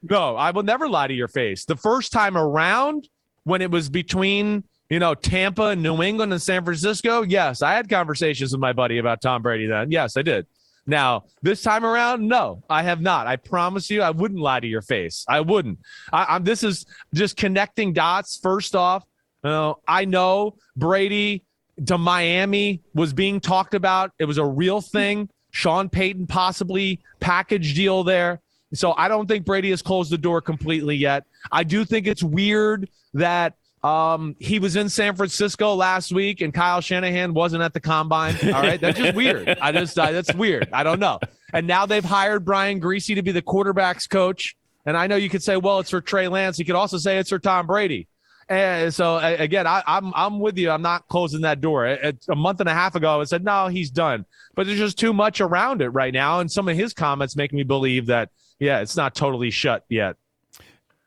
No, 0.02 0.36
I 0.36 0.52
will 0.52 0.62
never 0.62 0.88
lie 0.88 1.08
to 1.08 1.14
your 1.14 1.28
face. 1.28 1.64
The 1.64 1.76
first 1.76 2.12
time 2.12 2.36
around, 2.36 3.08
when 3.42 3.60
it 3.60 3.70
was 3.70 3.88
between, 3.88 4.62
you 4.88 5.00
know, 5.00 5.14
Tampa 5.14 5.68
and 5.68 5.82
New 5.82 6.00
England 6.02 6.32
and 6.32 6.40
San 6.40 6.64
Francisco, 6.64 7.22
yes, 7.22 7.62
I 7.62 7.72
had 7.72 7.88
conversations 7.88 8.52
with 8.52 8.60
my 8.60 8.72
buddy 8.72 8.98
about 8.98 9.20
Tom 9.20 9.42
Brady 9.42 9.66
then. 9.66 9.90
Yes, 9.90 10.16
I 10.16 10.22
did. 10.22 10.46
Now, 10.88 11.25
this 11.42 11.62
time 11.62 11.85
around, 11.85 12.26
no, 12.26 12.62
I 12.71 12.83
have 12.83 13.02
not. 13.02 13.26
I 13.26 13.37
promise 13.37 13.90
you, 13.90 14.00
I 14.00 14.11
wouldn't 14.11 14.40
lie 14.40 14.59
to 14.59 14.66
your 14.66 14.80
face. 14.80 15.26
I 15.28 15.40
wouldn't. 15.42 15.78
I, 16.14 16.37
am 16.37 16.45
this 16.45 16.62
is 16.64 16.87
just 17.12 17.37
connecting 17.37 17.92
dots. 17.92 18.38
First 18.42 18.75
off, 18.75 19.04
you 19.45 19.50
know, 19.50 19.80
I 19.87 20.07
know 20.07 20.57
Brady 20.76 21.45
to 21.87 21.99
Miami 21.99 22.80
was 22.95 23.12
being 23.12 23.38
talked 23.38 23.75
about. 23.75 24.12
It 24.18 24.25
was 24.25 24.38
a 24.38 24.45
real 24.45 24.80
thing. 24.80 25.28
Sean 25.50 25.90
Payton 25.90 26.26
possibly 26.26 27.00
package 27.21 27.75
deal 27.75 28.02
there. 28.02 28.40
So 28.73 28.95
I 28.97 29.09
don't 29.09 29.26
think 29.26 29.45
Brady 29.45 29.68
has 29.71 29.83
closed 29.83 30.11
the 30.11 30.18
door 30.18 30.40
completely 30.40 30.97
yet. 30.97 31.25
I 31.52 31.64
do 31.64 31.85
think 31.85 32.07
it's 32.07 32.23
weird 32.23 32.88
that 33.12 33.54
um, 33.82 34.35
he 34.38 34.58
was 34.58 34.76
in 34.76 34.88
San 34.88 35.14
Francisco 35.14 35.75
last 35.75 36.12
week, 36.12 36.40
and 36.40 36.52
Kyle 36.52 36.80
Shanahan 36.80 37.35
wasn't 37.35 37.62
at 37.62 37.75
the 37.75 37.80
combine. 37.80 38.37
All 38.42 38.62
right, 38.62 38.80
that's 38.80 38.99
just 38.99 39.14
weird. 39.14 39.49
I 39.61 39.73
just 39.73 39.99
uh, 39.99 40.11
that's 40.11 40.35
weird. 40.35 40.68
I 40.73 40.82
don't 40.82 41.00
know. 41.00 41.20
And 41.52 41.66
now 41.66 41.87
they've 41.87 42.04
hired 42.04 42.44
Brian 42.44 42.80
Griese 42.80 43.14
to 43.14 43.23
be 43.23 43.32
the 43.32 43.42
quarterbacks 43.42 44.08
coach. 44.08 44.56
And 44.85 44.97
I 44.97 45.06
know 45.06 45.16
you 45.16 45.28
could 45.28 45.42
say, 45.42 45.56
well, 45.56 45.80
it's 45.80 45.90
for 45.90 46.00
Trey 46.00 46.28
Lance. 46.28 46.58
You 46.58 46.64
could 46.64 46.75
also 46.75 46.99
say 46.99 47.18
it's 47.18 47.30
for 47.30 47.38
Tom 47.38 47.66
Brady. 47.66 48.08
And 48.49 48.94
so 48.94 49.18
again, 49.18 49.66
I, 49.66 49.78
am 49.87 50.06
I'm, 50.06 50.12
I'm 50.14 50.40
with 50.40 50.56
you. 50.56 50.70
I'm 50.70 50.80
not 50.80 51.06
closing 51.08 51.42
that 51.42 51.61
door. 51.61 51.87
a 51.87 52.14
month 52.35 52.61
and 52.61 52.68
a 52.68 52.73
half 52.73 52.94
ago, 52.94 53.20
I 53.20 53.25
said 53.25 53.44
no, 53.44 53.68
he's 53.68 53.90
done. 53.90 54.25
But 54.54 54.66
there's 54.66 54.78
just 54.78 54.99
too 54.99 55.12
much 55.12 55.40
around 55.40 55.82
it 55.82 55.90
right 55.90 56.12
now, 56.12 56.40
and 56.40 56.50
some 56.50 56.68
of 56.68 56.76
his 56.76 56.94
comments 56.94 57.37
make 57.37 57.52
me 57.52 57.62
believe 57.62 58.06
that 58.06 58.30
yeah, 58.58 58.80
it's 58.80 58.97
not 58.97 59.14
totally 59.14 59.50
shut 59.50 59.85
yet. 59.88 60.16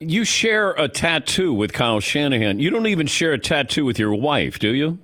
You 0.03 0.24
share 0.24 0.72
a 0.72 0.88
tattoo 0.88 1.53
with 1.53 1.74
Kyle 1.74 2.00
Shanahan. 2.00 2.60
You 2.60 2.72
don't 2.72 2.88
even 2.88 3.05
share 3.05 3.34
a 3.34 3.38
tattoo 3.38 3.86
with 3.86 4.00
your 4.00 4.15
wife, 4.15 4.58
do 4.58 4.74
you? 4.74 4.98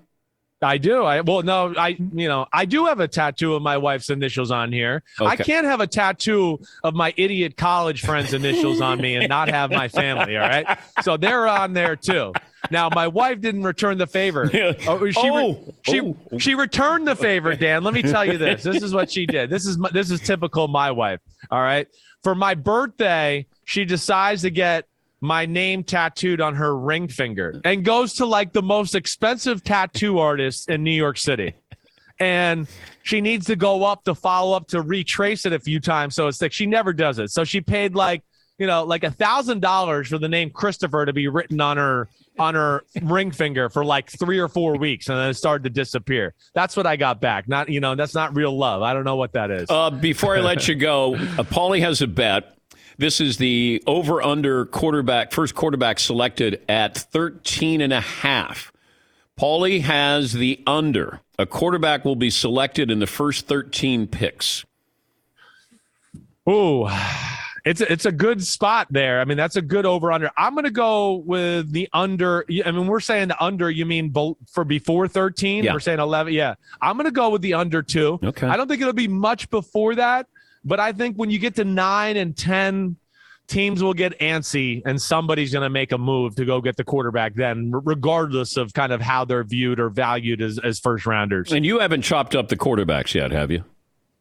I 0.61 0.77
do. 0.77 1.03
I 1.03 1.21
well, 1.21 1.43
no, 1.43 1.73
I 1.77 1.89
you 1.89 2.27
know 2.27 2.47
I 2.51 2.65
do 2.65 2.85
have 2.85 2.99
a 2.99 3.07
tattoo 3.07 3.53
of 3.53 3.61
my 3.61 3.77
wife's 3.77 4.09
initials 4.09 4.49
on 4.49 4.71
here. 4.71 5.03
Okay. 5.19 5.29
I 5.29 5.35
can't 5.35 5.65
have 5.65 5.81
a 5.81 5.87
tattoo 5.87 6.59
of 6.83 6.95
my 6.95 7.13
idiot 7.15 7.57
college 7.57 8.01
friends' 8.01 8.33
initials 8.33 8.81
on 8.81 8.99
me 8.99 9.15
and 9.15 9.29
not 9.29 9.49
have 9.49 9.69
my 9.69 9.87
family. 9.87 10.35
All 10.35 10.47
right, 10.47 10.79
so 11.03 11.15
they're 11.15 11.47
on 11.47 11.73
there 11.73 11.95
too. 11.95 12.33
Now, 12.71 12.89
my 12.89 13.07
wife 13.07 13.39
didn't 13.39 13.63
return 13.63 13.97
the 13.97 14.07
favor. 14.07 14.49
Oh, 14.87 15.09
she, 15.09 15.19
oh, 15.19 15.73
she, 15.83 16.01
oh. 16.01 16.17
she 16.37 16.55
returned 16.55 17.07
the 17.07 17.15
favor, 17.15 17.55
Dan. 17.55 17.83
Let 17.83 17.93
me 17.93 18.01
tell 18.01 18.25
you 18.25 18.37
this. 18.37 18.63
This 18.63 18.81
is 18.81 18.93
what 18.93 19.11
she 19.11 19.25
did. 19.25 19.49
This 19.49 19.65
is 19.65 19.77
this 19.91 20.11
is 20.11 20.19
typical 20.21 20.67
my 20.67 20.91
wife. 20.91 21.19
All 21.51 21.61
right, 21.61 21.87
for 22.23 22.35
my 22.35 22.55
birthday, 22.55 23.47
she 23.65 23.85
decides 23.85 24.41
to 24.41 24.49
get 24.49 24.87
my 25.21 25.45
name 25.45 25.83
tattooed 25.83 26.41
on 26.41 26.55
her 26.55 26.77
ring 26.77 27.07
finger 27.07 27.59
and 27.63 27.83
goes 27.83 28.13
to 28.15 28.25
like 28.25 28.53
the 28.53 28.61
most 28.61 28.95
expensive 28.95 29.63
tattoo 29.63 30.19
artist 30.19 30.69
in 30.69 30.83
New 30.83 30.91
York 30.91 31.17
City. 31.17 31.53
And 32.19 32.67
she 33.03 33.21
needs 33.21 33.45
to 33.47 33.55
go 33.55 33.83
up 33.83 34.03
to 34.05 34.15
follow 34.15 34.55
up 34.55 34.67
to 34.69 34.81
retrace 34.81 35.45
it 35.45 35.53
a 35.53 35.59
few 35.59 35.79
times. 35.79 36.15
So 36.15 36.27
it's 36.27 36.41
like 36.41 36.51
she 36.51 36.65
never 36.65 36.93
does 36.93 37.19
it. 37.19 37.29
So 37.31 37.43
she 37.43 37.61
paid 37.61 37.95
like, 37.95 38.23
you 38.57 38.65
know, 38.65 38.83
like 38.83 39.03
a 39.03 39.11
thousand 39.11 39.61
dollars 39.61 40.07
for 40.07 40.17
the 40.17 40.27
name 40.27 40.49
Christopher 40.49 41.05
to 41.05 41.13
be 41.13 41.27
written 41.27 41.61
on 41.61 41.77
her 41.77 42.09
on 42.39 42.55
her 42.55 42.83
ring 43.01 43.31
finger 43.31 43.69
for 43.69 43.83
like 43.83 44.09
three 44.09 44.39
or 44.39 44.47
four 44.47 44.77
weeks 44.77 45.09
and 45.09 45.17
then 45.17 45.29
it 45.29 45.33
started 45.35 45.63
to 45.63 45.69
disappear. 45.69 46.33
That's 46.53 46.77
what 46.77 46.85
I 46.85 46.95
got 46.95 47.19
back. 47.19 47.47
Not, 47.47 47.69
you 47.69 47.79
know, 47.79 47.95
that's 47.95 48.13
not 48.13 48.35
real 48.35 48.55
love. 48.55 48.81
I 48.81 48.93
don't 48.93 49.03
know 49.03 49.15
what 49.15 49.33
that 49.33 49.51
is. 49.51 49.69
Uh, 49.69 49.89
before 49.89 50.37
I 50.37 50.41
let 50.41 50.67
you 50.67 50.75
go, 50.75 51.15
uh, 51.15 51.43
Paulie 51.43 51.81
has 51.81 52.01
a 52.01 52.07
bet. 52.07 52.56
This 52.97 53.21
is 53.21 53.37
the 53.37 53.83
over 53.85 54.21
under 54.23 54.65
quarterback, 54.65 55.31
first 55.31 55.53
quarterback 55.53 55.99
selected 55.99 56.61
at 56.67 56.97
13 56.97 57.81
and 57.81 57.93
a 57.93 58.01
half. 58.01 58.71
Paulie 59.39 59.81
has 59.81 60.33
the 60.33 60.63
under. 60.65 61.21
A 61.37 61.45
quarterback 61.45 62.03
will 62.03 62.15
be 62.15 62.31
selected 62.31 62.89
in 62.89 62.97
the 62.97 63.05
first 63.05 63.47
13 63.47 64.07
picks. 64.07 64.65
Ooh, 66.49 66.87
it's 67.63 67.81
a, 67.81 67.91
it's 67.91 68.05
a 68.05 68.11
good 68.11 68.43
spot 68.43 68.87
there. 68.89 69.19
I 69.19 69.25
mean, 69.25 69.37
that's 69.37 69.57
a 69.57 69.61
good 69.61 69.85
over 69.85 70.11
under. 70.11 70.31
I'm 70.35 70.53
going 70.53 70.63
to 70.63 70.71
go 70.71 71.15
with 71.15 71.71
the 71.71 71.87
under. 71.93 72.45
I 72.65 72.71
mean, 72.71 72.87
we're 72.87 72.99
saying 72.99 73.27
the 73.27 73.43
under. 73.43 73.69
You 73.69 73.85
mean 73.85 74.11
for 74.49 74.63
before 74.63 75.07
13? 75.07 75.65
Yeah. 75.65 75.73
We're 75.73 75.81
saying 75.81 75.99
11. 75.99 76.33
Yeah, 76.33 76.55
I'm 76.81 76.95
going 76.95 77.05
to 77.05 77.11
go 77.11 77.29
with 77.29 77.43
the 77.43 77.53
under 77.53 77.83
two. 77.83 78.19
Okay. 78.23 78.47
I 78.47 78.57
don't 78.57 78.67
think 78.67 78.81
it'll 78.81 78.93
be 78.93 79.07
much 79.07 79.51
before 79.51 79.93
that. 79.95 80.27
But 80.63 80.79
I 80.79 80.91
think 80.91 81.15
when 81.15 81.29
you 81.29 81.39
get 81.39 81.55
to 81.55 81.63
nine 81.63 82.17
and 82.17 82.35
10, 82.35 82.97
teams 83.47 83.81
will 83.81 83.93
get 83.93 84.17
antsy 84.19 84.81
and 84.85 85.01
somebody's 85.01 85.51
going 85.51 85.63
to 85.63 85.69
make 85.69 85.91
a 85.91 85.97
move 85.97 86.35
to 86.35 86.45
go 86.45 86.61
get 86.61 86.75
the 86.75 86.83
quarterback 86.83 87.33
then, 87.33 87.71
regardless 87.71 88.57
of 88.57 88.73
kind 88.73 88.91
of 88.91 89.01
how 89.01 89.25
they're 89.25 89.43
viewed 89.43 89.79
or 89.79 89.89
valued 89.89 90.41
as, 90.41 90.59
as 90.59 90.79
first 90.79 91.05
rounders. 91.05 91.51
And 91.51 91.65
you 91.65 91.79
haven't 91.79 92.01
chopped 92.01 92.35
up 92.35 92.49
the 92.49 92.57
quarterbacks 92.57 93.13
yet, 93.13 93.31
have 93.31 93.51
you? 93.51 93.63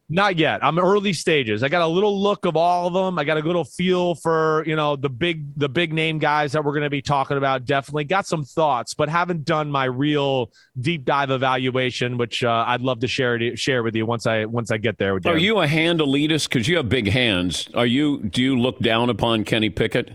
Not 0.09 0.37
yet. 0.37 0.63
I'm 0.63 0.79
early 0.79 1.11
stages. 1.11 1.63
I 1.63 1.69
got 1.69 1.81
a 1.81 1.87
little 1.87 2.21
look 2.21 2.45
of 2.45 2.55
all 2.55 2.87
of 2.87 2.93
them. 2.93 3.19
I 3.19 3.25
got 3.25 3.37
a 3.37 3.41
little 3.41 3.65
feel 3.65 4.15
for 4.15 4.63
you 4.65 4.75
know 4.77 4.95
the 4.95 5.09
big 5.09 5.47
the 5.59 5.67
big 5.67 5.91
name 5.91 6.17
guys 6.17 6.53
that 6.53 6.63
we're 6.63 6.71
going 6.71 6.83
to 6.83 6.89
be 6.89 7.01
talking 7.01 7.35
about. 7.35 7.65
Definitely 7.65 8.05
got 8.05 8.25
some 8.25 8.45
thoughts, 8.45 8.93
but 8.93 9.09
haven't 9.09 9.43
done 9.43 9.69
my 9.69 9.83
real 9.83 10.51
deep 10.79 11.03
dive 11.03 11.29
evaluation, 11.29 12.17
which 12.17 12.41
uh, 12.41 12.63
I'd 12.67 12.81
love 12.81 13.01
to 13.01 13.07
share 13.07 13.35
it, 13.35 13.59
share 13.59 13.83
with 13.83 13.95
you 13.95 14.05
once 14.05 14.25
I 14.25 14.45
once 14.45 14.71
I 14.71 14.77
get 14.77 14.97
there. 14.97 15.13
With 15.13 15.25
Are 15.25 15.37
you 15.37 15.59
a 15.59 15.67
hand 15.67 15.99
elitist 15.99 16.47
because 16.47 16.69
you 16.69 16.77
have 16.77 16.87
big 16.87 17.09
hands? 17.09 17.67
Are 17.73 17.85
you? 17.85 18.23
Do 18.23 18.41
you 18.41 18.57
look 18.57 18.79
down 18.79 19.09
upon 19.09 19.43
Kenny 19.43 19.69
Pickett? 19.69 20.11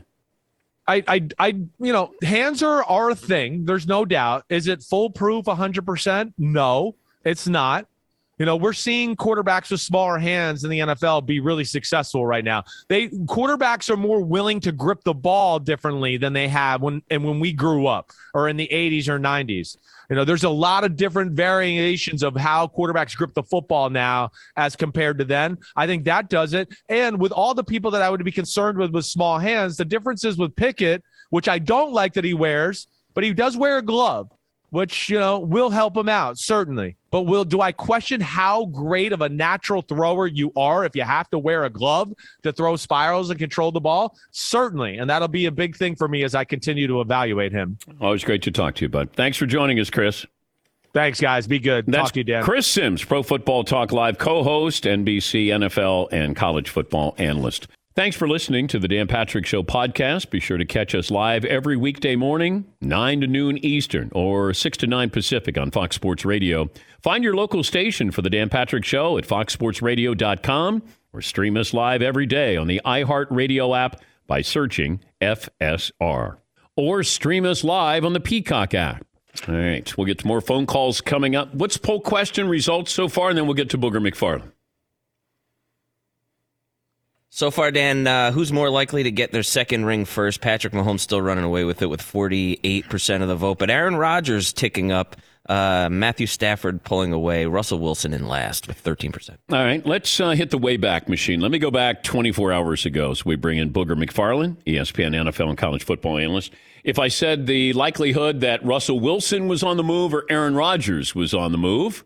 I, 0.86 1.04
I, 1.06 1.28
I, 1.38 1.46
you 1.78 1.92
know, 1.92 2.12
hands 2.22 2.62
are, 2.62 2.82
are 2.84 3.10
a 3.10 3.14
thing. 3.14 3.64
There's 3.64 3.86
no 3.86 4.04
doubt. 4.04 4.44
Is 4.48 4.66
it 4.66 4.82
foolproof 4.82 5.44
100%? 5.44 6.32
No, 6.38 6.96
it's 7.24 7.46
not. 7.46 7.86
You 8.42 8.46
know, 8.46 8.56
we're 8.56 8.72
seeing 8.72 9.14
quarterbacks 9.14 9.70
with 9.70 9.80
smaller 9.80 10.18
hands 10.18 10.64
in 10.64 10.70
the 10.70 10.80
NFL 10.80 11.24
be 11.24 11.38
really 11.38 11.62
successful 11.62 12.26
right 12.26 12.42
now. 12.42 12.64
They 12.88 13.06
quarterbacks 13.06 13.88
are 13.88 13.96
more 13.96 14.20
willing 14.20 14.58
to 14.62 14.72
grip 14.72 15.04
the 15.04 15.14
ball 15.14 15.60
differently 15.60 16.16
than 16.16 16.32
they 16.32 16.48
have 16.48 16.82
when 16.82 17.02
and 17.08 17.22
when 17.22 17.38
we 17.38 17.52
grew 17.52 17.86
up 17.86 18.10
or 18.34 18.48
in 18.48 18.56
the 18.56 18.68
80s 18.72 19.06
or 19.06 19.20
90s. 19.20 19.76
You 20.10 20.16
know, 20.16 20.24
there's 20.24 20.42
a 20.42 20.50
lot 20.50 20.82
of 20.82 20.96
different 20.96 21.34
variations 21.34 22.24
of 22.24 22.34
how 22.34 22.66
quarterbacks 22.66 23.16
grip 23.16 23.32
the 23.32 23.44
football 23.44 23.90
now 23.90 24.32
as 24.56 24.74
compared 24.74 25.18
to 25.18 25.24
then. 25.24 25.56
I 25.76 25.86
think 25.86 26.02
that 26.06 26.28
does 26.28 26.52
it. 26.52 26.74
And 26.88 27.20
with 27.20 27.30
all 27.30 27.54
the 27.54 27.62
people 27.62 27.92
that 27.92 28.02
I 28.02 28.10
would 28.10 28.24
be 28.24 28.32
concerned 28.32 28.76
with 28.76 28.90
with 28.90 29.04
small 29.04 29.38
hands, 29.38 29.76
the 29.76 29.84
difference 29.84 30.24
is 30.24 30.36
with 30.36 30.56
Pickett, 30.56 31.04
which 31.30 31.46
I 31.46 31.60
don't 31.60 31.92
like 31.92 32.14
that 32.14 32.24
he 32.24 32.34
wears, 32.34 32.88
but 33.14 33.22
he 33.22 33.32
does 33.34 33.56
wear 33.56 33.78
a 33.78 33.82
glove 33.82 34.32
which 34.72 35.10
you 35.10 35.18
know 35.18 35.38
will 35.38 35.68
help 35.68 35.96
him 35.96 36.08
out 36.08 36.38
certainly. 36.38 36.96
But 37.10 37.22
will 37.22 37.44
do 37.44 37.60
I 37.60 37.72
question 37.72 38.22
how 38.22 38.64
great 38.66 39.12
of 39.12 39.20
a 39.20 39.28
natural 39.28 39.82
thrower 39.82 40.26
you 40.26 40.50
are 40.56 40.86
if 40.86 40.96
you 40.96 41.02
have 41.02 41.28
to 41.30 41.38
wear 41.38 41.64
a 41.64 41.70
glove 41.70 42.12
to 42.42 42.52
throw 42.52 42.76
spirals 42.76 43.28
and 43.28 43.38
control 43.38 43.70
the 43.70 43.82
ball? 43.82 44.16
Certainly, 44.30 44.96
and 44.96 45.10
that'll 45.10 45.28
be 45.28 45.44
a 45.44 45.52
big 45.52 45.76
thing 45.76 45.94
for 45.94 46.08
me 46.08 46.24
as 46.24 46.34
I 46.34 46.44
continue 46.44 46.86
to 46.86 47.02
evaluate 47.02 47.52
him. 47.52 47.76
Always 48.00 48.24
great 48.24 48.42
to 48.42 48.50
talk 48.50 48.74
to 48.76 48.86
you, 48.86 48.88
bud. 48.88 49.10
Thanks 49.12 49.36
for 49.36 49.44
joining 49.44 49.78
us, 49.78 49.90
Chris. 49.90 50.24
Thanks, 50.94 51.20
guys. 51.20 51.46
Be 51.46 51.58
good. 51.58 51.86
That's 51.86 52.04
talk 52.04 52.12
to 52.12 52.20
you, 52.20 52.24
Dan. 52.24 52.42
Chris 52.42 52.66
Simms, 52.66 53.04
Pro 53.04 53.22
Football 53.22 53.64
Talk 53.64 53.92
Live 53.92 54.16
co-host, 54.16 54.84
NBC, 54.84 55.48
NFL, 55.48 56.08
and 56.12 56.34
college 56.34 56.70
football 56.70 57.14
analyst. 57.18 57.68
Thanks 57.94 58.16
for 58.16 58.26
listening 58.26 58.68
to 58.68 58.78
the 58.78 58.88
Dan 58.88 59.06
Patrick 59.06 59.44
Show 59.44 59.62
podcast. 59.62 60.30
Be 60.30 60.40
sure 60.40 60.56
to 60.56 60.64
catch 60.64 60.94
us 60.94 61.10
live 61.10 61.44
every 61.44 61.76
weekday 61.76 62.16
morning, 62.16 62.64
9 62.80 63.20
to 63.20 63.26
noon 63.26 63.58
Eastern 63.58 64.10
or 64.14 64.54
6 64.54 64.78
to 64.78 64.86
9 64.86 65.10
Pacific 65.10 65.58
on 65.58 65.70
Fox 65.70 65.94
Sports 65.96 66.24
Radio. 66.24 66.70
Find 67.02 67.22
your 67.22 67.36
local 67.36 67.62
station 67.62 68.10
for 68.10 68.22
the 68.22 68.30
Dan 68.30 68.48
Patrick 68.48 68.86
Show 68.86 69.18
at 69.18 69.26
foxsportsradio.com 69.26 70.82
or 71.12 71.20
stream 71.20 71.56
us 71.58 71.74
live 71.74 72.00
every 72.00 72.24
day 72.24 72.56
on 72.56 72.66
the 72.66 72.80
iHeartRadio 72.82 73.76
app 73.78 74.00
by 74.26 74.40
searching 74.40 75.00
FSR. 75.20 76.38
Or 76.74 77.02
stream 77.02 77.44
us 77.44 77.62
live 77.62 78.06
on 78.06 78.14
the 78.14 78.20
Peacock 78.20 78.72
app. 78.72 79.04
All 79.46 79.54
right, 79.54 79.98
we'll 79.98 80.06
get 80.06 80.18
to 80.20 80.26
more 80.26 80.40
phone 80.40 80.64
calls 80.64 81.02
coming 81.02 81.36
up. 81.36 81.54
What's 81.54 81.76
poll 81.76 82.00
question 82.00 82.48
results 82.48 82.90
so 82.90 83.08
far? 83.08 83.28
And 83.28 83.36
then 83.36 83.46
we'll 83.46 83.54
get 83.54 83.68
to 83.70 83.78
Booger 83.78 84.00
McFarland. 84.00 84.51
So 87.34 87.50
far, 87.50 87.70
Dan, 87.70 88.06
uh, 88.06 88.30
who's 88.30 88.52
more 88.52 88.68
likely 88.68 89.04
to 89.04 89.10
get 89.10 89.32
their 89.32 89.42
second 89.42 89.86
ring 89.86 90.04
first? 90.04 90.42
Patrick 90.42 90.74
Mahomes 90.74 91.00
still 91.00 91.22
running 91.22 91.44
away 91.44 91.64
with 91.64 91.80
it 91.80 91.86
with 91.86 92.02
48% 92.02 93.22
of 93.22 93.28
the 93.28 93.36
vote, 93.36 93.58
but 93.58 93.70
Aaron 93.70 93.96
Rodgers 93.96 94.52
ticking 94.52 94.92
up. 94.92 95.16
Uh, 95.48 95.88
Matthew 95.90 96.26
Stafford 96.26 96.84
pulling 96.84 97.14
away. 97.14 97.46
Russell 97.46 97.78
Wilson 97.78 98.12
in 98.12 98.28
last 98.28 98.68
with 98.68 98.84
13%. 98.84 99.30
All 99.50 99.64
right, 99.64 99.84
let's 99.86 100.20
uh, 100.20 100.32
hit 100.32 100.50
the 100.50 100.58
Wayback 100.58 101.08
Machine. 101.08 101.40
Let 101.40 101.50
me 101.50 101.58
go 101.58 101.70
back 101.70 102.02
24 102.02 102.52
hours 102.52 102.84
ago. 102.84 103.14
So 103.14 103.22
we 103.24 103.36
bring 103.36 103.56
in 103.56 103.72
Booger 103.72 103.96
McFarland, 103.96 104.58
ESPN 104.66 105.14
NFL 105.14 105.48
and 105.48 105.56
college 105.56 105.84
football 105.84 106.18
analyst. 106.18 106.52
If 106.84 106.98
I 106.98 107.08
said 107.08 107.46
the 107.46 107.72
likelihood 107.72 108.42
that 108.42 108.62
Russell 108.62 109.00
Wilson 109.00 109.48
was 109.48 109.62
on 109.62 109.78
the 109.78 109.82
move 109.82 110.12
or 110.12 110.26
Aaron 110.28 110.54
Rodgers 110.54 111.14
was 111.14 111.32
on 111.32 111.52
the 111.52 111.58
move, 111.58 112.04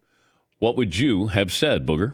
what 0.61 0.77
would 0.77 0.97
you 0.97 1.27
have 1.27 1.53
said, 1.53 1.85
Booger? 1.85 2.13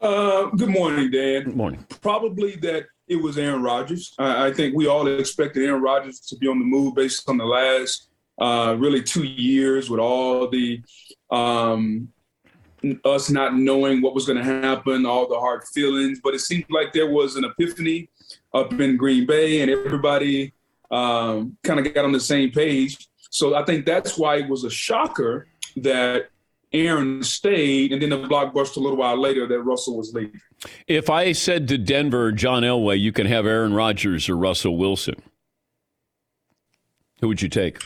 Uh, 0.00 0.46
good 0.50 0.68
morning, 0.68 1.10
Dan. 1.10 1.42
Good 1.42 1.56
morning. 1.56 1.84
Probably 2.00 2.54
that 2.56 2.86
it 3.08 3.16
was 3.16 3.36
Aaron 3.36 3.62
Rodgers. 3.64 4.14
I, 4.16 4.46
I, 4.46 4.52
think 4.52 4.76
we 4.76 4.86
all 4.86 5.08
expected 5.08 5.64
Aaron 5.64 5.82
Rodgers 5.82 6.20
to 6.20 6.36
be 6.36 6.46
on 6.46 6.60
the 6.60 6.64
move 6.64 6.94
based 6.94 7.28
on 7.28 7.36
the 7.36 7.44
last 7.44 8.08
uh, 8.40 8.76
really 8.78 9.02
two 9.02 9.24
years 9.24 9.90
with 9.90 9.98
all 9.98 10.48
the 10.48 10.80
um, 11.32 12.08
us 13.04 13.28
not 13.28 13.56
knowing 13.56 14.00
what 14.00 14.14
was 14.14 14.24
going 14.24 14.38
to 14.38 14.44
happen, 14.44 15.04
all 15.04 15.28
the 15.28 15.38
hard 15.38 15.64
feelings. 15.74 16.20
But 16.22 16.34
it 16.34 16.40
seemed 16.40 16.66
like 16.70 16.92
there 16.92 17.10
was 17.10 17.34
an 17.34 17.42
epiphany 17.44 18.08
up 18.54 18.72
in 18.74 18.96
Green 18.96 19.26
Bay, 19.26 19.62
and 19.62 19.70
everybody 19.70 20.52
um, 20.92 21.56
kind 21.64 21.84
of 21.84 21.92
got 21.92 22.04
on 22.04 22.12
the 22.12 22.20
same 22.20 22.52
page. 22.52 23.08
So 23.30 23.56
I 23.56 23.64
think 23.64 23.84
that's 23.84 24.16
why 24.16 24.36
it 24.36 24.48
was 24.48 24.62
a 24.62 24.70
shocker 24.70 25.48
that 25.76 26.28
Aaron 26.72 27.22
stayed, 27.22 27.92
and 27.92 28.02
then 28.02 28.10
the 28.10 28.18
blockbuster 28.18 28.76
a 28.76 28.80
little 28.80 28.98
while 28.98 29.18
later 29.18 29.46
that 29.46 29.60
Russell 29.60 29.96
was 29.96 30.12
leaving. 30.12 30.40
If 30.86 31.08
I 31.08 31.32
said 31.32 31.68
to 31.68 31.78
Denver, 31.78 32.32
John 32.32 32.62
Elway, 32.62 32.98
you 32.98 33.12
can 33.12 33.26
have 33.26 33.46
Aaron 33.46 33.72
Rodgers 33.72 34.28
or 34.28 34.36
Russell 34.36 34.76
Wilson, 34.76 35.16
who 37.20 37.28
would 37.28 37.42
you 37.42 37.48
take? 37.48 37.80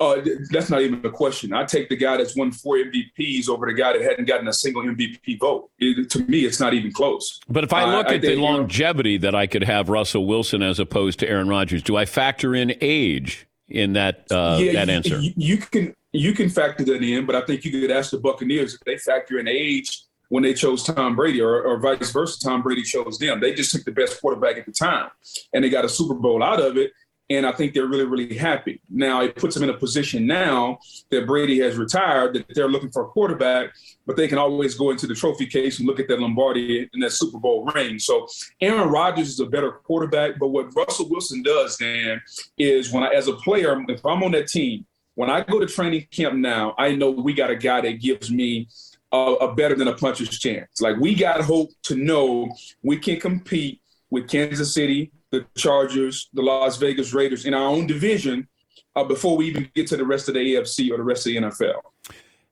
Uh, 0.00 0.20
that's 0.50 0.70
not 0.70 0.82
even 0.82 1.04
a 1.06 1.10
question. 1.10 1.52
I 1.52 1.64
take 1.64 1.88
the 1.88 1.96
guy 1.96 2.16
that's 2.16 2.36
won 2.36 2.50
four 2.50 2.76
MVPs 2.76 3.48
over 3.48 3.66
the 3.66 3.74
guy 3.74 3.92
that 3.92 4.02
hadn't 4.02 4.24
gotten 4.24 4.48
a 4.48 4.52
single 4.52 4.82
MVP 4.82 5.38
vote. 5.38 5.70
It, 5.78 6.10
to 6.10 6.18
me, 6.24 6.40
it's 6.40 6.58
not 6.58 6.74
even 6.74 6.92
close. 6.92 7.38
But 7.48 7.62
if 7.62 7.72
I 7.72 7.84
look 7.84 8.06
uh, 8.06 8.10
at 8.10 8.14
I 8.16 8.18
the 8.18 8.36
longevity 8.36 9.18
that 9.18 9.36
I 9.36 9.46
could 9.46 9.62
have 9.62 9.88
Russell 9.88 10.26
Wilson 10.26 10.62
as 10.62 10.80
opposed 10.80 11.20
to 11.20 11.28
Aaron 11.28 11.48
Rodgers, 11.48 11.82
do 11.82 11.96
I 11.96 12.06
factor 12.06 12.56
in 12.56 12.74
age 12.80 13.46
in 13.68 13.94
that 13.94 14.26
uh, 14.30 14.58
yeah, 14.60 14.72
that 14.72 14.90
answer? 14.90 15.18
You, 15.18 15.32
you 15.36 15.56
can 15.58 15.94
you 16.12 16.32
can 16.32 16.48
factor 16.48 16.84
that 16.84 17.02
in, 17.02 17.26
but 17.26 17.34
I 17.34 17.42
think 17.42 17.64
you 17.64 17.72
could 17.72 17.90
ask 17.90 18.10
the 18.10 18.18
Buccaneers 18.18 18.74
if 18.74 18.80
they 18.80 18.96
factor 18.98 19.38
in 19.38 19.48
age 19.48 20.04
when 20.28 20.42
they 20.42 20.54
chose 20.54 20.82
Tom 20.82 21.14
Brady, 21.14 21.40
or, 21.40 21.62
or, 21.62 21.78
vice 21.78 22.10
versa. 22.10 22.40
Tom 22.40 22.62
Brady 22.62 22.82
chose 22.82 23.18
them. 23.18 23.40
They 23.40 23.52
just 23.52 23.72
took 23.72 23.84
the 23.84 23.92
best 23.92 24.20
quarterback 24.20 24.56
at 24.56 24.66
the 24.66 24.72
time, 24.72 25.10
and 25.52 25.62
they 25.62 25.68
got 25.68 25.84
a 25.84 25.88
Super 25.88 26.14
Bowl 26.14 26.42
out 26.42 26.60
of 26.60 26.76
it. 26.76 26.92
And 27.30 27.46
I 27.46 27.52
think 27.52 27.72
they're 27.72 27.86
really, 27.86 28.04
really 28.04 28.36
happy. 28.36 28.80
Now 28.90 29.22
it 29.22 29.34
puts 29.36 29.54
them 29.54 29.64
in 29.64 29.70
a 29.70 29.78
position 29.78 30.26
now 30.26 30.78
that 31.10 31.26
Brady 31.26 31.58
has 31.60 31.76
retired 31.76 32.34
that 32.34 32.46
they're 32.54 32.68
looking 32.68 32.90
for 32.90 33.04
a 33.04 33.08
quarterback, 33.08 33.72
but 34.06 34.16
they 34.16 34.28
can 34.28 34.36
always 34.36 34.74
go 34.74 34.90
into 34.90 35.06
the 35.06 35.14
trophy 35.14 35.46
case 35.46 35.78
and 35.78 35.88
look 35.88 35.98
at 35.98 36.08
that 36.08 36.20
Lombardi 36.20 36.88
and 36.92 37.02
that 37.02 37.12
Super 37.12 37.38
Bowl 37.38 37.64
ring. 37.74 37.98
So 37.98 38.26
Aaron 38.60 38.90
Rodgers 38.90 39.28
is 39.28 39.40
a 39.40 39.46
better 39.46 39.72
quarterback, 39.72 40.38
but 40.38 40.48
what 40.48 40.74
Russell 40.76 41.08
Wilson 41.08 41.42
does, 41.42 41.78
Dan, 41.78 42.20
is 42.58 42.92
when 42.92 43.04
I, 43.04 43.08
as 43.08 43.28
a 43.28 43.34
player, 43.34 43.82
if 43.88 44.04
I'm 44.04 44.22
on 44.22 44.32
that 44.32 44.48
team 44.48 44.84
when 45.14 45.30
I 45.30 45.42
go 45.42 45.60
to 45.60 45.66
training 45.66 46.06
camp 46.10 46.34
now, 46.34 46.74
I 46.78 46.94
know 46.94 47.10
we 47.10 47.34
got 47.34 47.50
a 47.50 47.56
guy 47.56 47.80
that 47.82 48.00
gives 48.00 48.30
me 48.30 48.68
a, 49.12 49.16
a 49.16 49.54
better 49.54 49.76
than 49.76 49.88
a 49.88 49.94
puncher's 49.94 50.38
chance. 50.38 50.80
Like 50.80 50.96
we 50.96 51.14
got 51.14 51.40
hope 51.40 51.70
to 51.84 51.94
know 51.94 52.52
we 52.82 52.98
can 52.98 53.20
compete 53.20 53.80
with 54.10 54.28
Kansas 54.28 54.74
City, 54.74 55.12
the 55.34 55.46
Chargers, 55.56 56.28
the 56.32 56.42
Las 56.42 56.76
Vegas 56.76 57.12
Raiders 57.12 57.44
in 57.44 57.54
our 57.54 57.68
own 57.68 57.86
division 57.86 58.48
uh, 58.96 59.04
before 59.04 59.36
we 59.36 59.46
even 59.46 59.68
get 59.74 59.86
to 59.88 59.96
the 59.96 60.04
rest 60.04 60.28
of 60.28 60.34
the 60.34 60.40
AFC 60.40 60.90
or 60.90 60.96
the 60.96 61.02
rest 61.02 61.26
of 61.26 61.32
the 61.32 61.38
NFL. 61.38 61.80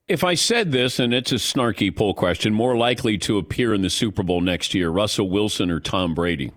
If 0.09 0.25
I 0.25 0.35
said 0.35 0.73
this, 0.73 0.99
and 0.99 1.14
it's 1.14 1.31
a 1.33 1.37
snarky 1.37 1.95
poll 1.95 2.12
question, 2.12 2.53
more 2.53 2.77
likely 2.77 3.16
to 3.18 3.38
appear 3.38 3.73
in 3.73 3.83
the 3.83 3.90
Super 3.90 4.23
Bowl 4.23 4.40
next 4.40 4.75
year, 4.75 4.90
Russell 4.90 5.31
Wilson 5.31 5.71
or 5.71 5.81
Tom 5.81 6.14
Brady? 6.14 6.53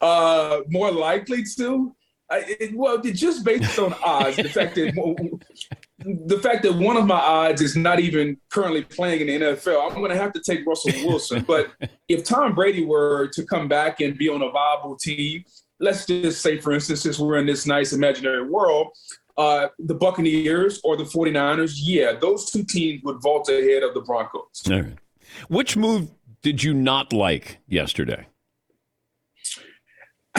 uh, 0.00 0.60
more 0.68 0.92
likely 0.92 1.42
to? 1.56 1.94
I, 2.30 2.56
it, 2.60 2.76
well, 2.76 2.98
just 2.98 3.44
based 3.44 3.78
on 3.78 3.94
odds, 4.04 4.36
the 4.36 4.48
fact 4.48 4.74
that 4.76 4.92
the 5.98 6.38
fact 6.38 6.62
that 6.62 6.74
one 6.74 6.96
of 6.96 7.06
my 7.06 7.18
odds 7.18 7.62
is 7.62 7.76
not 7.76 8.00
even 8.00 8.36
currently 8.50 8.82
playing 8.82 9.22
in 9.22 9.40
the 9.40 9.46
NFL, 9.46 9.90
I'm 9.90 9.96
going 9.98 10.10
to 10.10 10.16
have 10.16 10.32
to 10.34 10.40
take 10.40 10.66
Russell 10.66 10.92
Wilson. 11.06 11.44
but 11.46 11.72
if 12.08 12.24
Tom 12.24 12.54
Brady 12.54 12.84
were 12.84 13.28
to 13.28 13.44
come 13.44 13.68
back 13.68 14.00
and 14.00 14.16
be 14.16 14.28
on 14.28 14.42
a 14.42 14.50
viable 14.50 14.96
team, 14.96 15.44
let's 15.80 16.06
just 16.06 16.42
say, 16.42 16.58
for 16.58 16.72
instance, 16.72 17.02
since 17.02 17.18
we're 17.18 17.38
in 17.38 17.46
this 17.46 17.66
nice 17.66 17.92
imaginary 17.92 18.48
world, 18.48 18.88
uh, 19.38 19.68
the 19.78 19.94
Buccaneers 19.94 20.80
or 20.84 20.96
the 20.96 21.04
49ers, 21.04 21.74
yeah, 21.76 22.12
those 22.12 22.50
two 22.50 22.64
teams 22.64 23.02
would 23.04 23.22
vault 23.22 23.48
ahead 23.48 23.82
of 23.82 23.94
the 23.94 24.00
Broncos. 24.00 24.62
Which 25.48 25.76
move 25.76 26.10
did 26.42 26.62
you 26.62 26.74
not 26.74 27.12
like 27.12 27.58
yesterday? 27.66 28.26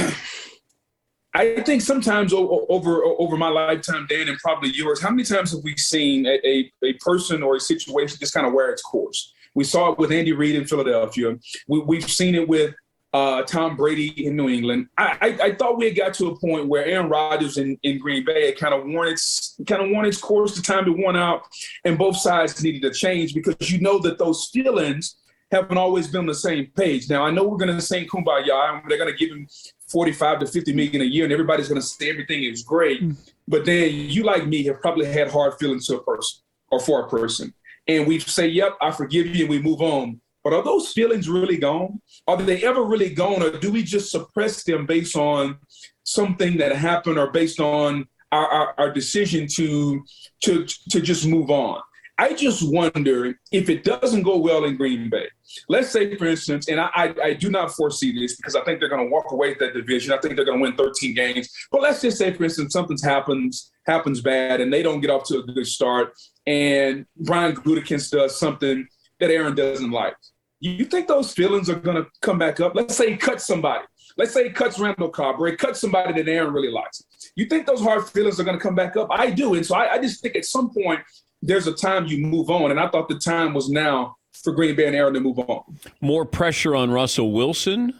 I 1.33 1.61
think 1.61 1.81
sometimes 1.81 2.33
over 2.33 3.03
over 3.03 3.37
my 3.37 3.49
lifetime, 3.49 4.07
Dan, 4.09 4.27
and 4.27 4.37
probably 4.39 4.71
yours, 4.71 5.01
how 5.01 5.11
many 5.11 5.23
times 5.23 5.51
have 5.51 5.63
we 5.63 5.75
seen 5.77 6.25
a, 6.25 6.39
a, 6.43 6.71
a 6.83 6.93
person 6.93 7.43
or 7.43 7.57
a 7.57 7.59
situation 7.59 8.17
just 8.19 8.33
kind 8.33 8.47
of 8.47 8.53
wear 8.53 8.71
its 8.71 8.81
course? 8.81 9.33
We 9.53 9.63
saw 9.63 9.91
it 9.91 9.99
with 9.99 10.11
Andy 10.11 10.33
Reid 10.33 10.55
in 10.55 10.65
Philadelphia. 10.65 11.37
We, 11.67 11.99
have 11.99 12.09
seen 12.09 12.35
it 12.35 12.47
with 12.47 12.73
uh, 13.13 13.41
Tom 13.43 13.75
Brady 13.75 14.25
in 14.25 14.35
New 14.35 14.49
England. 14.49 14.87
I, 14.97 15.17
I, 15.21 15.45
I, 15.45 15.55
thought 15.55 15.77
we 15.77 15.85
had 15.85 15.95
got 15.95 16.13
to 16.15 16.27
a 16.27 16.39
point 16.39 16.67
where 16.67 16.85
Aaron 16.85 17.09
Rodgers 17.09 17.57
in, 17.57 17.77
in 17.83 17.97
Green 17.97 18.25
Bay 18.25 18.47
had 18.47 18.57
kind 18.57 18.73
of 18.73 18.85
worn 18.85 19.07
its 19.07 19.59
kind 19.65 19.81
of 19.81 19.89
worn 19.89 20.05
its 20.05 20.19
course. 20.19 20.55
The 20.55 20.61
time 20.61 20.85
to 20.85 20.91
one 20.91 21.15
out, 21.15 21.41
and 21.85 21.97
both 21.97 22.17
sides 22.17 22.61
needed 22.63 22.81
to 22.83 22.91
change 22.91 23.33
because 23.33 23.71
you 23.71 23.79
know 23.79 23.99
that 23.99 24.17
those 24.17 24.49
feelings 24.53 25.15
haven't 25.51 25.77
always 25.77 26.07
been 26.07 26.21
on 26.21 26.25
the 26.27 26.35
same 26.35 26.67
page. 26.75 27.09
Now 27.09 27.23
I 27.23 27.31
know 27.31 27.43
we're 27.43 27.57
going 27.57 27.75
to 27.75 27.81
sing 27.81 28.07
"Kumbaya" 28.07 28.81
and 28.81 28.89
they're 28.89 28.97
going 28.97 29.11
to 29.11 29.17
give 29.17 29.35
him 29.35 29.47
45 29.88 30.39
to 30.39 30.47
50 30.47 30.73
million 30.73 31.02
a 31.02 31.06
year 31.06 31.23
and 31.23 31.34
everybody's 31.34 31.67
going 31.67 31.82
to 31.82 31.88
say 31.88 32.10
everything 32.10 32.43
is 32.43 32.63
great. 32.63 33.02
Mm. 33.02 33.15
But 33.47 33.65
then 33.65 33.93
you, 33.93 34.23
like 34.23 34.47
me, 34.47 34.63
have 34.65 34.82
probably 34.82 35.06
had 35.06 35.32
hard 35.32 35.54
feelings 35.60 35.88
to 35.88 35.97
a 35.97 36.04
person 36.04 36.41
or 36.71 36.80
for 36.80 37.06
a 37.06 37.10
person. 37.10 37.54
And 37.88 38.06
we 38.06 38.19
say, 38.19 38.47
yep, 38.47 38.73
I 38.82 38.91
forgive 38.91 39.28
you, 39.28 39.45
and 39.45 39.50
we 39.50 39.62
move 39.62 39.82
on. 39.82 40.19
But 40.43 40.54
are 40.54 40.63
those 40.63 40.91
feelings 40.91 41.30
really 41.30 41.58
gone? 41.58 42.02
Are 42.28 42.36
they 42.38 42.63
ever 42.63 42.84
really 42.84 43.13
gone? 43.13 43.41
Or 43.41 43.52
do 43.52 43.71
we 43.71 43.84
just 43.84 44.12
suppress 44.12 44.63
them 44.63 44.86
based 44.86 45.15
on 45.15 45.58
something 46.04 46.58
that 46.58 46.76
happened 46.76 47.17
or 47.17 47.32
based 47.32 47.60
on 47.60 48.08
our, 48.32 48.47
our, 48.47 48.73
our 48.78 48.91
decision 48.91 49.47
to 49.56 50.04
to 50.43 50.65
to 50.65 51.02
just 51.02 51.26
move 51.26 51.50
on. 51.50 51.82
I 52.19 52.34
just 52.34 52.63
wonder 52.63 53.36
if 53.51 53.69
it 53.69 53.84
doesn't 53.84 54.23
go 54.23 54.38
well 54.38 54.65
in 54.65 54.75
Green 54.75 55.10
Bay. 55.10 55.27
Let's 55.69 55.89
say, 55.89 56.15
for 56.15 56.25
instance, 56.25 56.67
and 56.67 56.80
I, 56.80 56.89
I, 56.95 57.15
I 57.23 57.34
do 57.34 57.51
not 57.51 57.71
foresee 57.71 58.17
this 58.19 58.36
because 58.36 58.56
I 58.56 58.63
think 58.63 58.80
they're 58.80 58.89
going 58.89 59.06
to 59.06 59.12
walk 59.12 59.32
away 59.32 59.49
with 59.49 59.60
that 59.60 59.75
division. 59.75 60.13
I 60.13 60.17
think 60.17 60.36
they're 60.36 60.45
going 60.45 60.58
to 60.58 60.63
win 60.63 60.75
13 60.75 61.13
games. 61.13 61.49
But 61.71 61.82
let's 61.82 62.01
just 62.01 62.17
say, 62.17 62.34
for 62.34 62.43
instance, 62.43 62.73
something 62.73 62.97
happens 63.03 63.71
happens 63.86 64.19
bad 64.19 64.60
and 64.60 64.73
they 64.73 64.84
don't 64.84 64.99
get 64.99 65.10
off 65.10 65.23
to 65.25 65.38
a 65.38 65.43
good 65.43 65.67
start, 65.67 66.13
and 66.45 67.06
Brian 67.17 67.56
Gutekunst 67.56 68.12
does 68.12 68.38
something 68.38 68.88
that 69.19 69.30
Aaron 69.30 69.56
doesn't 69.56 69.91
like. 69.91 70.15
You 70.60 70.86
think 70.86 71.08
those 71.08 71.34
feelings 71.34 71.69
are 71.69 71.75
going 71.75 72.03
to 72.03 72.10
come 72.21 72.39
back 72.39 72.60
up? 72.60 72.73
Let's 72.75 72.95
say 72.95 73.12
he 73.12 73.17
cuts 73.17 73.45
somebody. 73.45 73.86
Let's 74.17 74.34
say 74.34 74.45
he 74.45 74.49
cuts 74.49 74.80
Randall 74.80 75.10
Cobb 75.10 75.39
or 75.39 75.47
he 75.47 75.56
cuts 75.56 75.80
somebody 75.80 76.13
that 76.13 76.30
Aaron 76.30 76.51
really 76.51 76.71
likes. 76.71 77.03
You 77.36 77.45
think 77.45 77.67
those 77.67 77.82
hard 77.82 78.10
feelings 78.10 78.39
are 78.39 78.43
going 78.43 78.58
to 78.58 78.63
come 78.63 78.73
back 78.73 78.97
up? 78.97 79.08
I 79.12 79.30
do. 79.30 79.53
And 79.53 79.63
so 79.63 79.75
I, 79.75 79.93
I 79.93 80.01
just 80.01 80.21
think 80.21 80.36
at 80.36 80.45
some 80.45 80.71
point 80.73 80.99
there's 81.41 81.67
a 81.67 81.73
time 81.73 82.08
you 82.08 82.17
move 82.19 82.50
on. 82.50 82.71
And 82.71 82.80
I 82.80 82.88
thought 82.89 83.10
the 83.10 83.19
time 83.19 83.54
was 83.54 83.69
now 83.69 84.17
for 84.34 84.54
Green 84.54 84.76
Bay 84.76 84.88
and 84.88 84.95
Aaron 84.95 85.13
to 85.13 85.19
move 85.19 85.39
on. 85.39 85.63
More 86.02 86.26
pressure 86.26 86.76
on 86.76 86.91
Russell 86.91 87.32
Wilson 87.32 87.93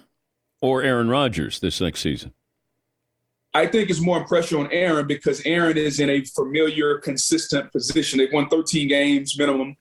or 0.62 0.84
Aaron 0.84 1.10
Rodgers 1.10 1.60
this 1.60 1.82
next 1.82 2.02
season? 2.02 2.34
I 3.54 3.66
think 3.66 3.90
it's 3.90 4.02
more 4.02 4.24
pressure 4.26 4.60
on 4.60 4.72
Aaron 4.72 5.08
because 5.08 5.42
Aaron 5.46 5.78
is 5.78 6.00
in 6.00 6.10
a 6.10 6.24
familiar, 6.24 7.00
consistent 7.00 7.72
position. 7.72 8.20
They've 8.20 8.32
won 8.32 8.50
13 8.50 8.88
games 8.88 9.38
minimum 9.38 9.76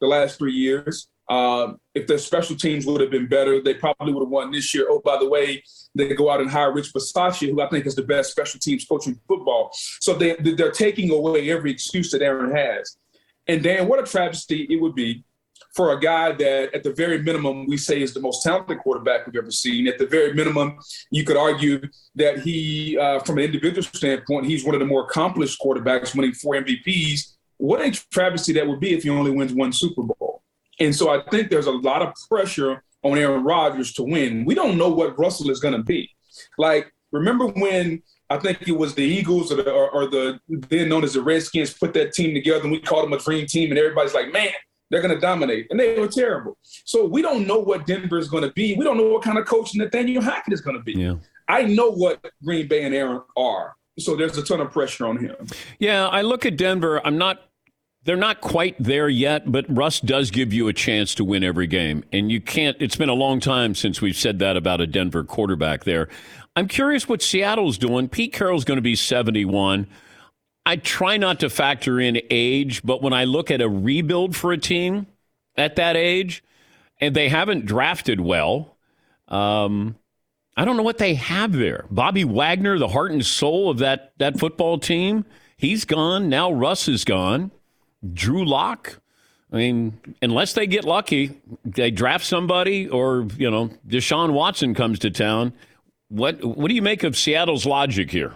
the 0.00 0.06
last 0.06 0.38
three 0.38 0.52
years. 0.52 1.08
Uh, 1.28 1.74
if 1.94 2.06
their 2.06 2.18
special 2.18 2.56
teams 2.56 2.84
would 2.84 3.00
have 3.00 3.10
been 3.10 3.28
better, 3.28 3.62
they 3.62 3.74
probably 3.74 4.12
would 4.12 4.24
have 4.24 4.28
won 4.28 4.50
this 4.50 4.74
year. 4.74 4.86
Oh, 4.90 5.00
by 5.02 5.16
the 5.18 5.28
way, 5.28 5.62
they 5.94 6.12
go 6.14 6.30
out 6.30 6.40
and 6.40 6.50
hire 6.50 6.74
Rich 6.74 6.92
Bisaccia, 6.92 7.48
who 7.48 7.62
I 7.62 7.68
think 7.68 7.86
is 7.86 7.94
the 7.94 8.02
best 8.02 8.32
special 8.32 8.60
teams 8.60 8.84
coach 8.84 9.06
in 9.06 9.18
football. 9.28 9.70
So 9.72 10.14
they, 10.14 10.34
they're 10.34 10.72
taking 10.72 11.10
away 11.10 11.50
every 11.50 11.70
excuse 11.70 12.10
that 12.10 12.22
Aaron 12.22 12.54
has. 12.54 12.98
And 13.48 13.62
Dan, 13.62 13.88
what 13.88 13.98
a 13.98 14.04
travesty 14.04 14.66
it 14.70 14.80
would 14.80 14.94
be 14.94 15.24
for 15.74 15.92
a 15.92 16.00
guy 16.00 16.32
that, 16.32 16.74
at 16.74 16.82
the 16.82 16.92
very 16.92 17.22
minimum, 17.22 17.66
we 17.66 17.76
say 17.76 18.02
is 18.02 18.12
the 18.12 18.20
most 18.20 18.42
talented 18.42 18.78
quarterback 18.78 19.26
we've 19.26 19.36
ever 19.36 19.50
seen. 19.50 19.88
At 19.88 19.98
the 19.98 20.06
very 20.06 20.34
minimum, 20.34 20.78
you 21.10 21.24
could 21.24 21.36
argue 21.36 21.80
that 22.14 22.40
he, 22.40 22.98
uh, 22.98 23.20
from 23.20 23.38
an 23.38 23.44
individual 23.44 23.82
standpoint, 23.82 24.46
he's 24.46 24.64
one 24.64 24.74
of 24.74 24.80
the 24.80 24.86
more 24.86 25.04
accomplished 25.04 25.60
quarterbacks, 25.60 26.14
winning 26.14 26.34
four 26.34 26.54
MVPs. 26.54 27.36
What 27.56 27.80
a 27.80 27.90
travesty 28.10 28.52
that 28.54 28.66
would 28.66 28.80
be 28.80 28.92
if 28.92 29.04
he 29.04 29.10
only 29.10 29.30
wins 29.30 29.54
one 29.54 29.72
Super 29.72 30.02
Bowl. 30.02 30.42
And 30.78 30.94
so 30.94 31.10
I 31.10 31.22
think 31.30 31.50
there's 31.50 31.66
a 31.66 31.72
lot 31.72 32.02
of 32.02 32.14
pressure 32.28 32.82
on 33.02 33.18
Aaron 33.18 33.44
Rodgers 33.44 33.92
to 33.94 34.02
win. 34.02 34.44
We 34.44 34.54
don't 34.54 34.76
know 34.76 34.88
what 34.88 35.18
Russell 35.18 35.50
is 35.50 35.60
going 35.60 35.74
to 35.74 35.82
be. 35.82 36.10
Like, 36.58 36.92
remember 37.12 37.46
when 37.46 38.02
I 38.32 38.38
think 38.38 38.66
it 38.66 38.72
was 38.72 38.94
the 38.94 39.02
Eagles 39.02 39.52
or 39.52 39.56
the, 39.56 39.70
or, 39.70 39.90
or 39.90 40.06
the 40.06 40.40
then 40.48 40.88
known 40.88 41.04
as 41.04 41.12
the 41.14 41.22
Redskins 41.22 41.74
put 41.74 41.92
that 41.94 42.14
team 42.14 42.34
together 42.34 42.62
and 42.62 42.72
we 42.72 42.80
called 42.80 43.04
them 43.04 43.12
a 43.12 43.18
dream 43.18 43.46
team 43.46 43.70
and 43.70 43.78
everybody's 43.78 44.14
like, 44.14 44.32
man, 44.32 44.50
they're 44.90 45.02
going 45.02 45.14
to 45.14 45.20
dominate. 45.20 45.66
And 45.70 45.78
they 45.78 45.98
were 45.98 46.08
terrible. 46.08 46.56
So 46.62 47.06
we 47.06 47.20
don't 47.20 47.46
know 47.46 47.58
what 47.58 47.86
Denver 47.86 48.18
is 48.18 48.28
going 48.28 48.44
to 48.44 48.52
be. 48.52 48.74
We 48.74 48.84
don't 48.84 48.96
know 48.96 49.08
what 49.08 49.22
kind 49.22 49.36
of 49.36 49.44
coach 49.44 49.74
Nathaniel 49.74 50.22
Hackett 50.22 50.54
is 50.54 50.62
going 50.62 50.76
to 50.76 50.82
be. 50.82 50.92
Yeah. 50.92 51.16
I 51.48 51.62
know 51.62 51.90
what 51.90 52.24
Green 52.42 52.68
Bay 52.68 52.84
and 52.84 52.94
Aaron 52.94 53.20
are. 53.36 53.74
So 53.98 54.16
there's 54.16 54.38
a 54.38 54.42
ton 54.42 54.60
of 54.60 54.70
pressure 54.70 55.06
on 55.06 55.18
him. 55.18 55.36
Yeah, 55.78 56.08
I 56.08 56.22
look 56.22 56.46
at 56.46 56.56
Denver. 56.56 57.06
I'm 57.06 57.18
not 57.18 57.42
they're 58.04 58.16
not 58.16 58.40
quite 58.40 58.74
there 58.80 59.08
yet, 59.08 59.50
but 59.50 59.64
Russ 59.68 60.00
does 60.00 60.30
give 60.30 60.52
you 60.52 60.66
a 60.68 60.72
chance 60.72 61.14
to 61.14 61.24
win 61.24 61.44
every 61.44 61.68
game. 61.68 62.04
And 62.12 62.32
you 62.32 62.40
can't, 62.40 62.76
it's 62.80 62.96
been 62.96 63.08
a 63.08 63.14
long 63.14 63.38
time 63.38 63.76
since 63.76 64.00
we've 64.00 64.16
said 64.16 64.40
that 64.40 64.56
about 64.56 64.80
a 64.80 64.88
Denver 64.88 65.22
quarterback 65.22 65.84
there. 65.84 66.08
I'm 66.54 66.68
curious 66.68 67.08
what 67.08 67.22
Seattle's 67.22 67.78
doing. 67.78 68.08
Pete 68.08 68.32
Carroll's 68.32 68.64
going 68.64 68.76
to 68.76 68.82
be 68.82 68.96
71. 68.96 69.86
I 70.64 70.76
try 70.76 71.16
not 71.16 71.40
to 71.40 71.50
factor 71.50 71.98
in 71.98 72.20
age, 72.30 72.82
but 72.82 73.02
when 73.02 73.12
I 73.12 73.24
look 73.24 73.50
at 73.50 73.60
a 73.60 73.68
rebuild 73.68 74.36
for 74.36 74.52
a 74.52 74.58
team 74.58 75.06
at 75.56 75.76
that 75.76 75.96
age, 75.96 76.44
and 77.00 77.16
they 77.16 77.28
haven't 77.28 77.66
drafted 77.66 78.20
well, 78.20 78.76
um, 79.28 79.96
I 80.56 80.64
don't 80.64 80.76
know 80.76 80.82
what 80.82 80.98
they 80.98 81.14
have 81.14 81.52
there. 81.52 81.86
Bobby 81.90 82.24
Wagner, 82.24 82.78
the 82.78 82.88
heart 82.88 83.10
and 83.10 83.24
soul 83.24 83.70
of 83.70 83.78
that, 83.78 84.12
that 84.18 84.38
football 84.38 84.78
team, 84.78 85.24
he's 85.56 85.84
gone. 85.84 86.28
Now 86.28 86.52
Russ 86.52 86.86
is 86.86 87.04
gone. 87.04 87.50
Drew 88.12 88.44
Lock. 88.44 89.00
I 89.50 89.56
mean, 89.56 89.98
unless 90.20 90.52
they 90.52 90.66
get 90.66 90.84
lucky, 90.84 91.40
they 91.64 91.90
draft 91.90 92.24
somebody, 92.24 92.88
or 92.88 93.26
you 93.36 93.50
know, 93.50 93.70
Deshaun 93.86 94.32
Watson 94.32 94.74
comes 94.74 94.98
to 95.00 95.10
town. 95.10 95.52
What 96.12 96.44
what 96.44 96.68
do 96.68 96.74
you 96.74 96.82
make 96.82 97.04
of 97.04 97.16
Seattle's 97.16 97.64
logic 97.64 98.10
here? 98.10 98.34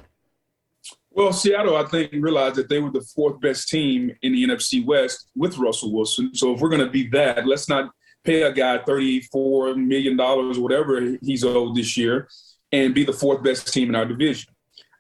Well, 1.11 1.33
Seattle, 1.33 1.77
I 1.77 1.85
think, 1.85 2.13
realized 2.13 2.57
that 2.57 2.69
they 2.69 2.79
were 2.79 2.91
the 2.91 3.07
fourth 3.15 3.41
best 3.41 3.69
team 3.69 4.15
in 4.23 4.33
the 4.33 4.45
NFC 4.45 4.85
West 4.85 5.29
with 5.35 5.57
Russell 5.57 5.93
Wilson. 5.93 6.35
So 6.35 6.55
if 6.55 6.61
we're 6.61 6.69
going 6.69 6.85
to 6.85 6.91
be 6.91 7.09
that, 7.09 7.47
let's 7.47 7.69
not 7.69 7.91
pay 8.25 8.43
a 8.43 8.53
guy 8.53 8.79
$34 8.79 9.77
million 9.77 10.19
or 10.21 10.53
whatever 10.55 11.17
he's 11.23 11.45
owed 11.45 11.77
this 11.77 11.97
year 11.97 12.29
and 12.73 12.95
be 12.95 13.05
the 13.05 13.13
fourth 13.13 13.43
best 13.43 13.73
team 13.73 13.89
in 13.89 13.95
our 13.95 14.05
division 14.05 14.53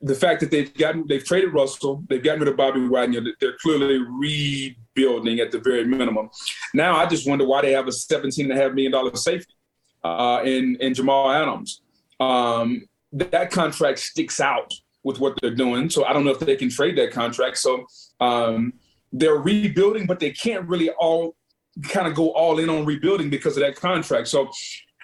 the 0.03 0.15
fact 0.15 0.41
that 0.41 0.51
they've 0.51 0.73
gotten 0.75 1.07
they've 1.07 1.25
traded 1.25 1.55
Russell, 1.55 2.05
they've 2.09 2.23
gotten 2.23 2.41
rid 2.41 2.49
of 2.49 2.57
Bobby 2.57 2.87
Wagner, 2.87 3.23
they're 3.41 3.57
clearly 3.62 3.99
rebuilding 3.99 5.41
at 5.41 5.51
the 5.51 5.59
very 5.59 5.85
minimum. 5.85 6.29
Now 6.75 6.97
I 6.97 7.07
just 7.07 7.27
wonder 7.29 7.47
why 7.47 7.62
they 7.62 7.73
have 7.73 7.89
a 7.89 7.93
seventeen 7.93 8.51
and 8.51 8.59
a 8.59 8.62
half 8.62 8.73
million 8.73 8.93
dollar 8.93 9.15
safety 9.17 9.55
uh, 10.05 10.43
in 10.45 10.77
in 10.81 10.95
Jamal 10.95 11.31
Adams. 11.31 11.81
Um, 12.20 12.87
that 13.12 13.50
contract 13.50 13.98
sticks 13.98 14.40
out 14.40 14.72
with 15.05 15.20
what 15.20 15.35
they're 15.40 15.55
doing, 15.55 15.88
so 15.88 16.05
I 16.05 16.12
don't 16.12 16.24
know 16.24 16.33
if 16.33 16.40
they 16.40 16.57
can 16.57 16.70
trade 16.70 16.98
that 16.98 17.12
contract. 17.12 17.59
So 17.59 17.87
um, 18.20 18.72
they're 19.12 19.37
rebuilding, 19.37 20.07
but 20.07 20.20
they 20.20 20.31
can't 20.31 20.66
really 20.68 20.90
all 20.90 21.37
kind 21.85 22.07
of 22.09 22.14
go 22.14 22.31
all 22.31 22.59
in 22.59 22.68
on 22.68 22.85
rebuilding 22.85 23.31
because 23.31 23.57
of 23.57 23.62
that 23.62 23.76
contract. 23.76 24.29
So 24.29 24.50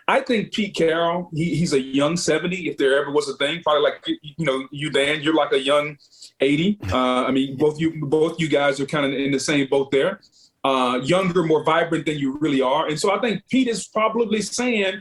I 0.08 0.20
think 0.20 0.52
Pete 0.52 0.74
Carroll, 0.74 1.30
he, 1.32 1.54
he's 1.54 1.72
a 1.72 1.80
young 1.80 2.16
70, 2.16 2.68
if 2.68 2.76
there 2.76 3.00
ever 3.00 3.10
was 3.10 3.28
a 3.28 3.36
thing. 3.36 3.62
Probably 3.62 3.82
like 3.82 4.04
you 4.06 4.44
know, 4.44 4.66
you 4.70 4.90
Dan, 4.90 5.22
you're 5.22 5.34
like 5.34 5.52
a 5.52 5.60
young 5.60 5.96
80. 6.40 6.78
Uh, 6.92 7.24
I 7.24 7.30
mean, 7.30 7.56
both 7.56 7.80
you 7.80 8.04
both 8.04 8.38
you 8.38 8.48
guys 8.48 8.80
are 8.80 8.86
kind 8.86 9.06
of 9.06 9.12
in 9.12 9.30
the 9.30 9.40
same 9.40 9.66
boat 9.68 9.90
there. 9.90 10.20
Uh, 10.64 11.00
younger, 11.02 11.42
more 11.42 11.64
vibrant 11.64 12.06
than 12.06 12.18
you 12.18 12.36
really 12.38 12.60
are. 12.60 12.86
And 12.86 12.98
so 12.98 13.16
I 13.16 13.20
think 13.20 13.42
Pete 13.48 13.68
is 13.68 13.88
probably 13.88 14.42
saying, 14.42 15.00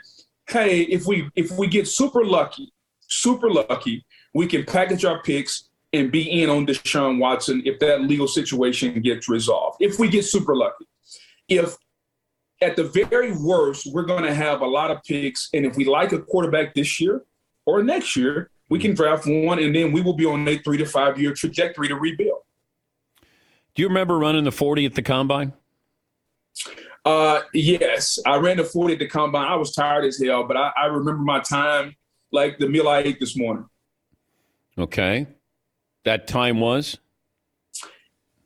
hey, 0.52 0.82
if 0.82 1.06
we 1.06 1.30
if 1.36 1.52
we 1.52 1.68
get 1.68 1.88
super 1.88 2.24
lucky, 2.24 2.74
super 3.08 3.50
lucky, 3.50 4.06
we 4.34 4.48
can 4.48 4.66
package 4.66 5.06
our 5.06 5.22
picks 5.22 5.70
and 5.94 6.12
be 6.12 6.42
in 6.42 6.50
on 6.50 6.66
Deshaun 6.66 7.20
Watson 7.20 7.62
if 7.66 7.80
that 7.80 8.02
legal 8.02 8.28
situation 8.28 9.02
gets 9.02 9.28
resolved. 9.28 9.78
If 9.80 10.00
we 10.00 10.10
get 10.10 10.26
super 10.26 10.56
lucky. 10.56 10.86
If 11.50 11.76
at 12.62 12.76
the 12.76 12.84
very 12.84 13.32
worst, 13.32 13.88
we're 13.92 14.04
going 14.04 14.24
to 14.24 14.34
have 14.34 14.62
a 14.62 14.66
lot 14.66 14.92
of 14.92 15.04
picks. 15.04 15.50
And 15.54 15.66
if 15.66 15.76
we 15.76 15.86
like 15.86 16.12
a 16.12 16.20
quarterback 16.20 16.76
this 16.76 17.02
year 17.02 17.24
or 17.66 17.84
next 17.84 18.16
year, 18.16 18.52
we 18.70 18.80
can 18.80 18.94
draft 18.94 19.26
one, 19.28 19.60
and 19.60 19.76
then 19.76 19.92
we 19.92 20.02
will 20.02 20.14
be 20.14 20.26
on 20.26 20.48
a 20.48 20.58
three 20.60 20.78
to 20.78 20.86
five 20.86 21.20
year 21.20 21.34
trajectory 21.34 21.90
to 21.90 21.96
rebuild. 21.96 22.40
Do 23.76 23.82
you 23.82 23.88
remember 23.88 24.18
running 24.18 24.46
the 24.46 24.52
40 24.52 24.86
at 24.86 24.96
the 24.96 25.02
combine? 25.02 25.54
Uh, 27.04 27.42
yes, 27.54 28.20
I 28.26 28.38
ran 28.38 28.58
the 28.58 28.64
40 28.64 28.94
at 28.94 29.00
the 29.00 29.08
combine. 29.08 29.48
I 29.48 29.56
was 29.56 29.74
tired 29.74 30.06
as 30.06 30.22
hell, 30.22 30.44
but 30.44 30.56
I, 30.58 30.72
I 30.78 30.86
remember 30.86 31.24
my 31.24 31.40
time 31.40 31.96
like 32.32 32.60
the 32.60 32.70
meal 32.70 32.88
I 32.88 33.00
ate 33.00 33.20
this 33.20 33.38
morning. 33.38 33.66
Okay. 34.78 35.28
That 36.06 36.28
time 36.28 36.60
was? 36.60 36.98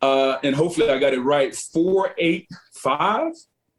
Uh, 0.02 0.38
and 0.44 0.56
hopefully 0.56 0.89
I 0.89 1.00
got 1.00 1.13
it 1.13 1.20
right. 1.20 1.56
485. 1.56 3.34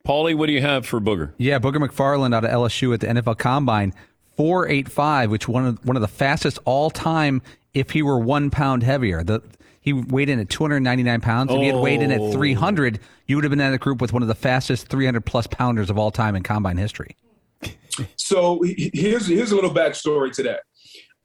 Paulie, 0.07 0.37
what 0.37 0.47
do 0.47 0.53
you 0.53 0.63
have 0.63 0.87
for 0.87 1.01
Booger? 1.01 1.33
Yeah, 1.37 1.59
Booger 1.59 1.85
McFarland 1.85 2.35
out 2.35 2.45
of 2.45 2.51
LSU 2.51 2.95
at 2.95 3.01
the 3.01 3.09
NFL 3.09 3.39
Combine, 3.39 3.93
four 4.37 4.69
eight 4.69 4.89
five, 4.89 5.31
which 5.31 5.49
one 5.49 5.67
of 5.67 5.85
one 5.85 5.97
of 5.97 6.03
the 6.03 6.09
fastest 6.09 6.61
all 6.65 6.91
time 6.91 7.43
if 7.75 7.91
he 7.91 8.03
were 8.03 8.19
one 8.19 8.51
pound 8.51 8.85
heavier. 8.85 9.25
The 9.25 9.43
he 9.87 9.93
weighed 9.93 10.29
in 10.29 10.41
at 10.41 10.49
299 10.49 11.21
pounds. 11.21 11.53
If 11.53 11.61
he 11.61 11.69
had 11.69 11.77
weighed 11.77 12.03
in 12.03 12.11
at 12.11 12.33
300, 12.33 12.99
you 13.27 13.37
would 13.37 13.45
have 13.45 13.51
been 13.51 13.61
in 13.61 13.71
the 13.71 13.79
group 13.79 14.01
with 14.01 14.13
one 14.13 14.21
of 14.21 14.27
the 14.27 14.35
fastest 14.35 14.89
300 14.89 15.25
plus 15.25 15.47
pounders 15.47 15.91
of 15.91 15.97
all 15.97 16.11
time 16.11 16.35
in 16.35 16.43
combine 16.43 16.77
history. 16.77 17.17
So 18.17 18.61
here's 18.63 19.27
here's 19.27 19.53
a 19.53 19.55
little 19.55 19.71
backstory 19.71 20.31
to 20.33 20.43
that. 20.43 20.61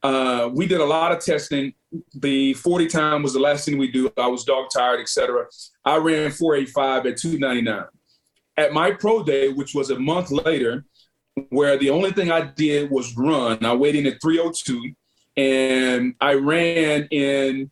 Uh, 0.02 0.48
we 0.50 0.66
did 0.66 0.80
a 0.80 0.84
lot 0.86 1.12
of 1.12 1.22
testing. 1.22 1.74
The 2.14 2.54
40 2.54 2.86
time 2.86 3.22
was 3.22 3.34
the 3.34 3.40
last 3.40 3.66
thing 3.66 3.76
we 3.76 3.92
do. 3.92 4.10
I 4.16 4.26
was 4.28 4.44
dog 4.44 4.68
tired, 4.74 4.98
etc. 4.98 5.44
I 5.84 5.98
ran 5.98 6.30
485 6.30 7.04
at 7.04 7.18
299 7.18 7.84
at 8.56 8.72
my 8.72 8.90
pro 8.92 9.22
day, 9.22 9.50
which 9.50 9.74
was 9.74 9.90
a 9.90 9.98
month 9.98 10.30
later, 10.30 10.86
where 11.50 11.76
the 11.76 11.90
only 11.90 12.10
thing 12.10 12.30
I 12.30 12.40
did 12.40 12.90
was 12.90 13.14
run. 13.18 13.62
I 13.66 13.74
weighed 13.74 13.96
in 13.96 14.06
at 14.06 14.22
302 14.22 14.94
and 15.36 16.14
I 16.22 16.34
ran 16.34 17.06
in 17.10 17.70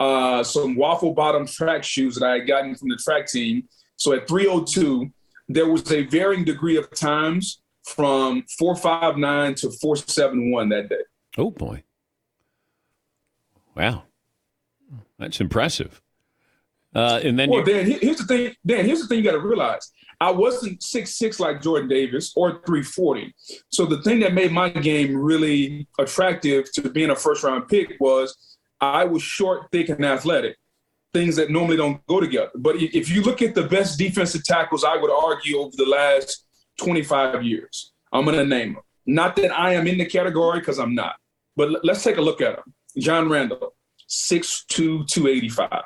uh, 0.00 0.42
some 0.42 0.74
waffle 0.76 1.12
bottom 1.12 1.46
track 1.46 1.84
shoes 1.84 2.16
that 2.16 2.26
I 2.26 2.38
had 2.38 2.48
gotten 2.48 2.74
from 2.74 2.88
the 2.88 2.96
track 2.96 3.26
team. 3.26 3.68
So 3.96 4.14
at 4.14 4.26
302, 4.26 5.10
there 5.48 5.68
was 5.68 5.92
a 5.92 6.04
varying 6.06 6.44
degree 6.44 6.76
of 6.76 6.90
times 6.90 7.60
from 7.84 8.44
459 8.58 9.54
to 9.56 9.70
471 9.70 10.68
that 10.70 10.88
day. 10.88 10.96
Oh 11.36 11.50
boy. 11.50 11.82
Wow. 13.76 14.04
That's 15.18 15.40
impressive. 15.40 16.00
Uh, 16.94 17.20
and 17.22 17.38
then 17.38 17.50
well, 17.50 17.62
Dan, 17.62 17.86
here's 17.86 18.16
the 18.18 18.24
thing. 18.24 18.54
Dan, 18.66 18.84
here's 18.84 19.00
the 19.00 19.06
thing 19.06 19.18
you 19.18 19.24
got 19.24 19.32
to 19.32 19.40
realize. 19.40 19.92
I 20.20 20.30
wasn't 20.30 20.82
six 20.82 21.16
six 21.16 21.38
like 21.38 21.62
Jordan 21.62 21.88
Davis 21.88 22.32
or 22.34 22.62
340. 22.66 23.34
So 23.68 23.86
the 23.86 24.02
thing 24.02 24.20
that 24.20 24.34
made 24.34 24.50
my 24.50 24.70
game 24.70 25.16
really 25.16 25.86
attractive 25.98 26.70
to 26.72 26.90
being 26.90 27.10
a 27.10 27.16
first 27.16 27.44
round 27.44 27.68
pick 27.68 27.96
was 28.00 28.36
I 28.80 29.04
was 29.04 29.22
short, 29.22 29.70
thick, 29.70 29.88
and 29.88 30.04
athletic. 30.04 30.56
Things 31.12 31.36
that 31.36 31.50
normally 31.50 31.76
don't 31.76 32.04
go 32.06 32.20
together. 32.20 32.50
But 32.54 32.76
if 32.76 33.10
you 33.10 33.22
look 33.22 33.42
at 33.42 33.54
the 33.54 33.64
best 33.64 33.98
defensive 33.98 34.44
tackles, 34.44 34.84
I 34.84 34.96
would 34.96 35.10
argue 35.10 35.58
over 35.58 35.72
the 35.76 35.86
last 35.86 36.46
25 36.78 37.42
years, 37.42 37.92
I'm 38.12 38.24
going 38.24 38.36
to 38.36 38.44
name 38.44 38.74
them. 38.74 38.82
Not 39.06 39.34
that 39.36 39.50
I 39.50 39.74
am 39.74 39.86
in 39.86 39.98
the 39.98 40.06
category 40.06 40.60
because 40.60 40.78
I'm 40.78 40.94
not. 40.94 41.16
But 41.56 41.84
let's 41.84 42.04
take 42.04 42.16
a 42.16 42.22
look 42.22 42.40
at 42.40 42.56
them. 42.56 42.74
John 42.96 43.28
Randle, 43.28 43.74
6'2, 44.08 45.06
285. 45.06 45.82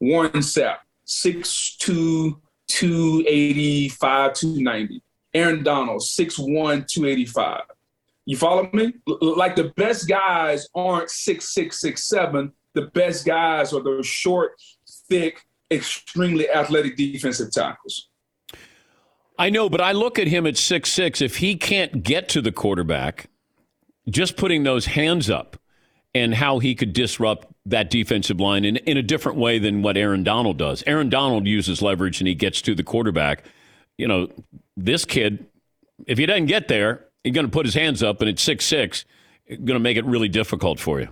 Warren 0.00 0.30
Sapp, 0.32 0.76
6'2, 1.06 2.38
285, 2.68 4.34
290. 4.34 5.02
Aaron 5.34 5.62
Donald, 5.62 6.02
6'1, 6.02 6.86
285. 6.86 7.62
You 8.28 8.36
follow 8.36 8.68
me? 8.74 8.92
Like 9.06 9.56
the 9.56 9.72
best 9.78 10.06
guys 10.06 10.68
aren't 10.74 11.08
six 11.08 11.54
six 11.54 11.80
six 11.80 12.06
seven. 12.10 12.52
The 12.74 12.82
best 12.88 13.24
guys 13.24 13.72
are 13.72 13.82
those 13.82 14.06
short, 14.06 14.52
thick, 15.08 15.40
extremely 15.70 16.50
athletic 16.50 16.98
defensive 16.98 17.50
tackles. 17.50 18.10
I 19.38 19.48
know, 19.48 19.70
but 19.70 19.80
I 19.80 19.92
look 19.92 20.18
at 20.18 20.26
him 20.26 20.46
at 20.46 20.58
six 20.58 20.92
six. 20.92 21.22
If 21.22 21.38
he 21.38 21.56
can't 21.56 22.02
get 22.02 22.28
to 22.28 22.42
the 22.42 22.52
quarterback, 22.52 23.30
just 24.10 24.36
putting 24.36 24.62
those 24.62 24.84
hands 24.84 25.30
up 25.30 25.56
and 26.14 26.34
how 26.34 26.58
he 26.58 26.74
could 26.74 26.92
disrupt 26.92 27.48
that 27.64 27.88
defensive 27.88 28.38
line 28.38 28.66
in, 28.66 28.76
in 28.76 28.98
a 28.98 29.02
different 29.02 29.38
way 29.38 29.58
than 29.58 29.80
what 29.80 29.96
Aaron 29.96 30.22
Donald 30.22 30.58
does. 30.58 30.84
Aaron 30.86 31.08
Donald 31.08 31.46
uses 31.46 31.80
leverage 31.80 32.20
and 32.20 32.28
he 32.28 32.34
gets 32.34 32.60
to 32.60 32.74
the 32.74 32.82
quarterback. 32.82 33.44
You 33.96 34.06
know, 34.06 34.28
this 34.76 35.06
kid, 35.06 35.46
if 36.06 36.18
he 36.18 36.26
doesn't 36.26 36.46
get 36.46 36.68
there, 36.68 37.07
he's 37.28 37.34
going 37.34 37.46
to 37.46 37.52
put 37.52 37.66
his 37.66 37.74
hands 37.74 38.02
up 38.02 38.20
and 38.20 38.28
it's 38.28 38.42
six 38.42 38.64
six, 38.64 39.04
going 39.48 39.66
to 39.66 39.78
make 39.78 39.96
it 39.96 40.04
really 40.04 40.28
difficult 40.28 40.80
for 40.80 41.00
you. 41.00 41.08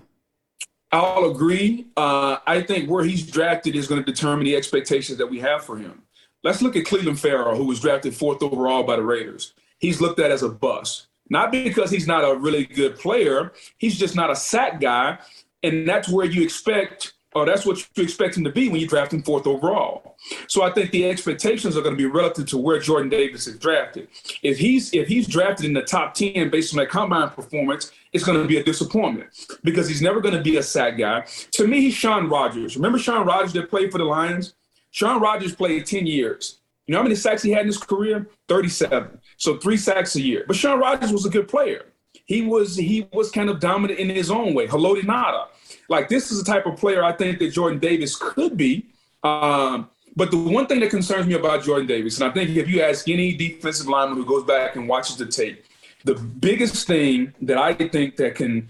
I'll 0.93 1.31
agree. 1.31 1.87
Uh, 1.97 2.39
I 2.47 2.63
think 2.63 2.89
where 2.89 3.05
he's 3.05 3.27
drafted 3.27 3.77
is 3.77 3.87
going 3.87 4.03
to 4.03 4.13
determine 4.13 4.45
the 4.45 4.57
expectations 4.57 5.19
that 5.19 5.27
we 5.27 5.41
have 5.41 5.65
for 5.65 5.77
him. 5.77 6.03
Let's 6.43 6.63
look 6.63 6.77
at 6.77 6.85
Clelin 6.85 7.19
Ferrell, 7.19 7.57
who 7.57 7.65
was 7.65 7.81
drafted 7.81 8.15
fourth 8.15 8.43
overall 8.43 8.85
by 8.85 8.97
the 8.97 9.03
Raiders. 9.03 9.53
He's 9.79 10.01
looked 10.01 10.21
at 10.21 10.31
as 10.31 10.43
a 10.43 10.49
bust. 10.49 11.09
Not 11.29 11.51
because 11.51 11.91
he's 11.91 12.07
not 12.07 12.23
a 12.23 12.39
really 12.39 12.65
good 12.65 12.97
player, 12.97 13.53
he's 13.79 13.99
just 13.99 14.15
not 14.15 14.31
a 14.31 14.37
sack 14.37 14.81
guy. 14.81 15.19
And 15.63 15.89
that's 15.89 16.09
where 16.09 16.25
you 16.25 16.43
expect, 16.43 17.15
or 17.37 17.45
that's 17.45 17.67
what 17.67 17.79
you 17.97 18.03
expect 18.03 18.35
him 18.35 18.45
to 18.45 18.51
be 18.51 18.71
when 18.71 18.81
you 18.81 18.89
draft 18.89 19.13
him 19.13 19.23
fourth 19.23 19.47
overall. 19.47 20.17
So 20.49 20.63
I 20.63 20.73
think 20.73 20.91
the 20.91 21.07
expectations 21.07 21.77
are 21.77 21.83
going 21.83 21.95
to 21.95 21.99
be 21.99 22.07
relative 22.07 22.47
to 22.47 22.57
where 22.57 22.81
Jordan 22.81 23.11
Davis 23.11 23.47
is 23.47 23.59
drafted. 23.59 24.09
If 24.43 24.57
he's 24.57 24.95
if 24.95 25.07
he's 25.07 25.27
drafted 25.27 25.67
in 25.67 25.75
the 25.75 25.83
top 25.83 26.15
10 26.15 26.49
based 26.49 26.73
on 26.73 26.79
that 26.79 26.89
combine 26.89 27.29
performance, 27.29 27.93
it's 28.15 28.25
going 28.25 28.41
to 28.41 28.49
be 28.49 28.57
a 28.57 28.65
disappointment 28.65 29.29
because 29.63 29.87
he's 29.87 30.01
never 30.01 30.23
going 30.23 30.35
to 30.35 30.41
be 30.41 30.57
a 30.57 30.63
sack 30.63 30.97
guy. 30.97 31.27
To 31.53 31.67
me, 31.67 31.83
he's 31.83 31.95
Shaun 31.95 32.31
Rogers. 32.31 32.75
Remember 32.75 32.99
Shaun 32.99 33.27
Rogers 33.27 33.53
that 33.53 33.69
played 33.69 33.93
for 33.93 33.99
the 33.99 34.05
Lions? 34.05 34.55
Shaun 34.93 35.21
Rogers 35.21 35.55
played 35.55 35.85
10 35.85 36.07
years. 36.07 36.61
You 36.87 36.93
know 36.93 37.01
how 37.01 37.03
many 37.03 37.17
sacks 37.17 37.43
he 37.43 37.51
had 37.51 37.63
in 37.63 37.67
his 37.67 37.77
career? 37.77 38.31
37. 38.49 39.21
So 39.37 39.59
three 39.59 39.77
sacks 39.77 40.17
a 40.17 40.23
year. 40.23 40.45
But 40.47 40.57
Shaun 40.57 40.81
Rogers 40.81 41.13
was 41.13 41.27
a 41.27 41.31
good 41.31 41.49
player. 41.49 41.85
He 42.25 42.41
was 42.41 42.77
he 42.77 43.07
was 43.13 43.31
kind 43.31 43.51
of 43.51 43.61
dominant 43.61 44.01
in 44.01 44.09
his 44.09 44.31
own 44.31 44.55
way. 44.55 44.67
Haloti 44.67 45.03
Ngata. 45.03 45.49
Like 45.89 46.09
this 46.09 46.31
is 46.31 46.43
the 46.43 46.51
type 46.51 46.67
of 46.67 46.77
player 46.77 47.05
I 47.05 47.13
think 47.13 47.39
that 47.39 47.53
Jordan 47.53 47.79
Davis 47.79 48.17
could 48.17 48.57
be. 48.57 48.87
Um, 49.23 49.89
but 50.15 50.31
the 50.31 50.39
one 50.39 50.67
thing 50.67 50.81
that 50.81 50.91
concerns 50.91 51.27
me 51.27 51.35
about 51.35 51.63
Jordan 51.63 51.87
Davis, 51.87 52.21
and 52.21 52.31
I 52.31 52.33
think 52.33 52.51
if 52.57 52.69
you 52.69 52.81
ask 52.81 53.09
any 53.09 53.35
defensive 53.35 53.87
lineman 53.87 54.17
who 54.17 54.25
goes 54.25 54.45
back 54.45 54.77
and 54.77 54.89
watches 54.89 55.17
the 55.17 55.27
tape, 55.27 55.65
the 56.05 56.15
biggest 56.15 56.87
thing 56.87 57.35
that 57.43 57.59
I 57.59 57.75
think 57.75 58.17
that 58.17 58.35
can 58.35 58.69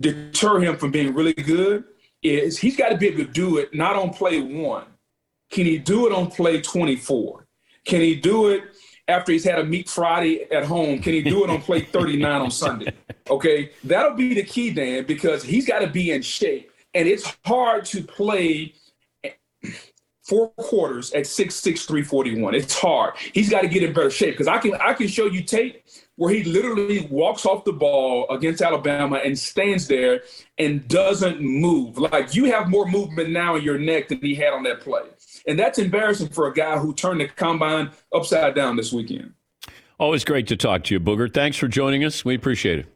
deter 0.00 0.60
him 0.60 0.76
from 0.76 0.90
being 0.90 1.14
really 1.14 1.32
good 1.32 1.84
is 2.22 2.58
he's 2.58 2.76
got 2.76 2.90
to 2.90 2.96
be 2.96 3.08
able 3.08 3.24
to 3.24 3.30
do 3.30 3.58
it 3.58 3.74
not 3.74 3.96
on 3.96 4.10
play 4.10 4.40
one. 4.40 4.86
Can 5.50 5.66
he 5.66 5.78
do 5.78 6.06
it 6.06 6.12
on 6.12 6.30
play 6.30 6.60
24? 6.60 7.46
Can 7.84 8.00
he 8.00 8.14
do 8.14 8.48
it 8.48 8.62
after 9.08 9.32
he's 9.32 9.44
had 9.44 9.58
a 9.58 9.64
meat 9.64 9.88
Friday 9.88 10.50
at 10.50 10.64
home? 10.64 10.98
Can 11.00 11.12
he 11.12 11.22
do 11.22 11.44
it 11.44 11.50
on 11.50 11.60
play 11.60 11.80
39 11.80 12.40
on 12.40 12.50
Sunday? 12.50 12.92
Okay, 13.30 13.70
that'll 13.84 14.16
be 14.16 14.34
the 14.34 14.42
key, 14.42 14.70
Dan, 14.70 15.04
because 15.04 15.42
he's 15.42 15.66
got 15.66 15.80
to 15.80 15.86
be 15.86 16.10
in 16.10 16.22
shape. 16.22 16.70
And 16.94 17.08
it's 17.08 17.36
hard 17.44 17.84
to 17.86 18.02
play 18.02 18.74
four 20.22 20.50
quarters 20.50 21.12
at 21.12 21.24
6'6", 21.24 21.86
341. 21.86 22.54
It's 22.54 22.78
hard. 22.78 23.14
He's 23.32 23.50
got 23.50 23.62
to 23.62 23.68
get 23.68 23.82
in 23.82 23.92
better 23.92 24.10
shape 24.10 24.34
because 24.34 24.48
I 24.48 24.58
can 24.58 24.74
I 24.74 24.94
can 24.94 25.08
show 25.08 25.26
you 25.26 25.42
tape 25.42 25.84
where 26.16 26.32
he 26.32 26.44
literally 26.44 27.06
walks 27.10 27.44
off 27.44 27.64
the 27.64 27.72
ball 27.72 28.28
against 28.30 28.62
Alabama 28.62 29.16
and 29.24 29.38
stands 29.38 29.88
there 29.88 30.22
and 30.58 30.86
doesn't 30.88 31.40
move. 31.40 31.98
Like 31.98 32.34
you 32.34 32.44
have 32.46 32.68
more 32.68 32.86
movement 32.86 33.30
now 33.30 33.56
in 33.56 33.62
your 33.62 33.78
neck 33.78 34.08
than 34.08 34.18
he 34.20 34.34
had 34.34 34.52
on 34.52 34.62
that 34.64 34.80
play. 34.80 35.02
And 35.46 35.58
that's 35.58 35.78
embarrassing 35.78 36.28
for 36.28 36.48
a 36.48 36.54
guy 36.54 36.78
who 36.78 36.94
turned 36.94 37.20
the 37.20 37.28
combine 37.28 37.90
upside 38.14 38.54
down 38.54 38.76
this 38.76 38.92
weekend. 38.92 39.34
Always 39.98 40.24
great 40.24 40.46
to 40.48 40.56
talk 40.56 40.84
to 40.84 40.94
you, 40.94 41.00
Booger. 41.00 41.32
Thanks 41.32 41.56
for 41.56 41.68
joining 41.68 42.04
us. 42.04 42.24
We 42.24 42.34
appreciate 42.34 42.80
it. 42.80 42.86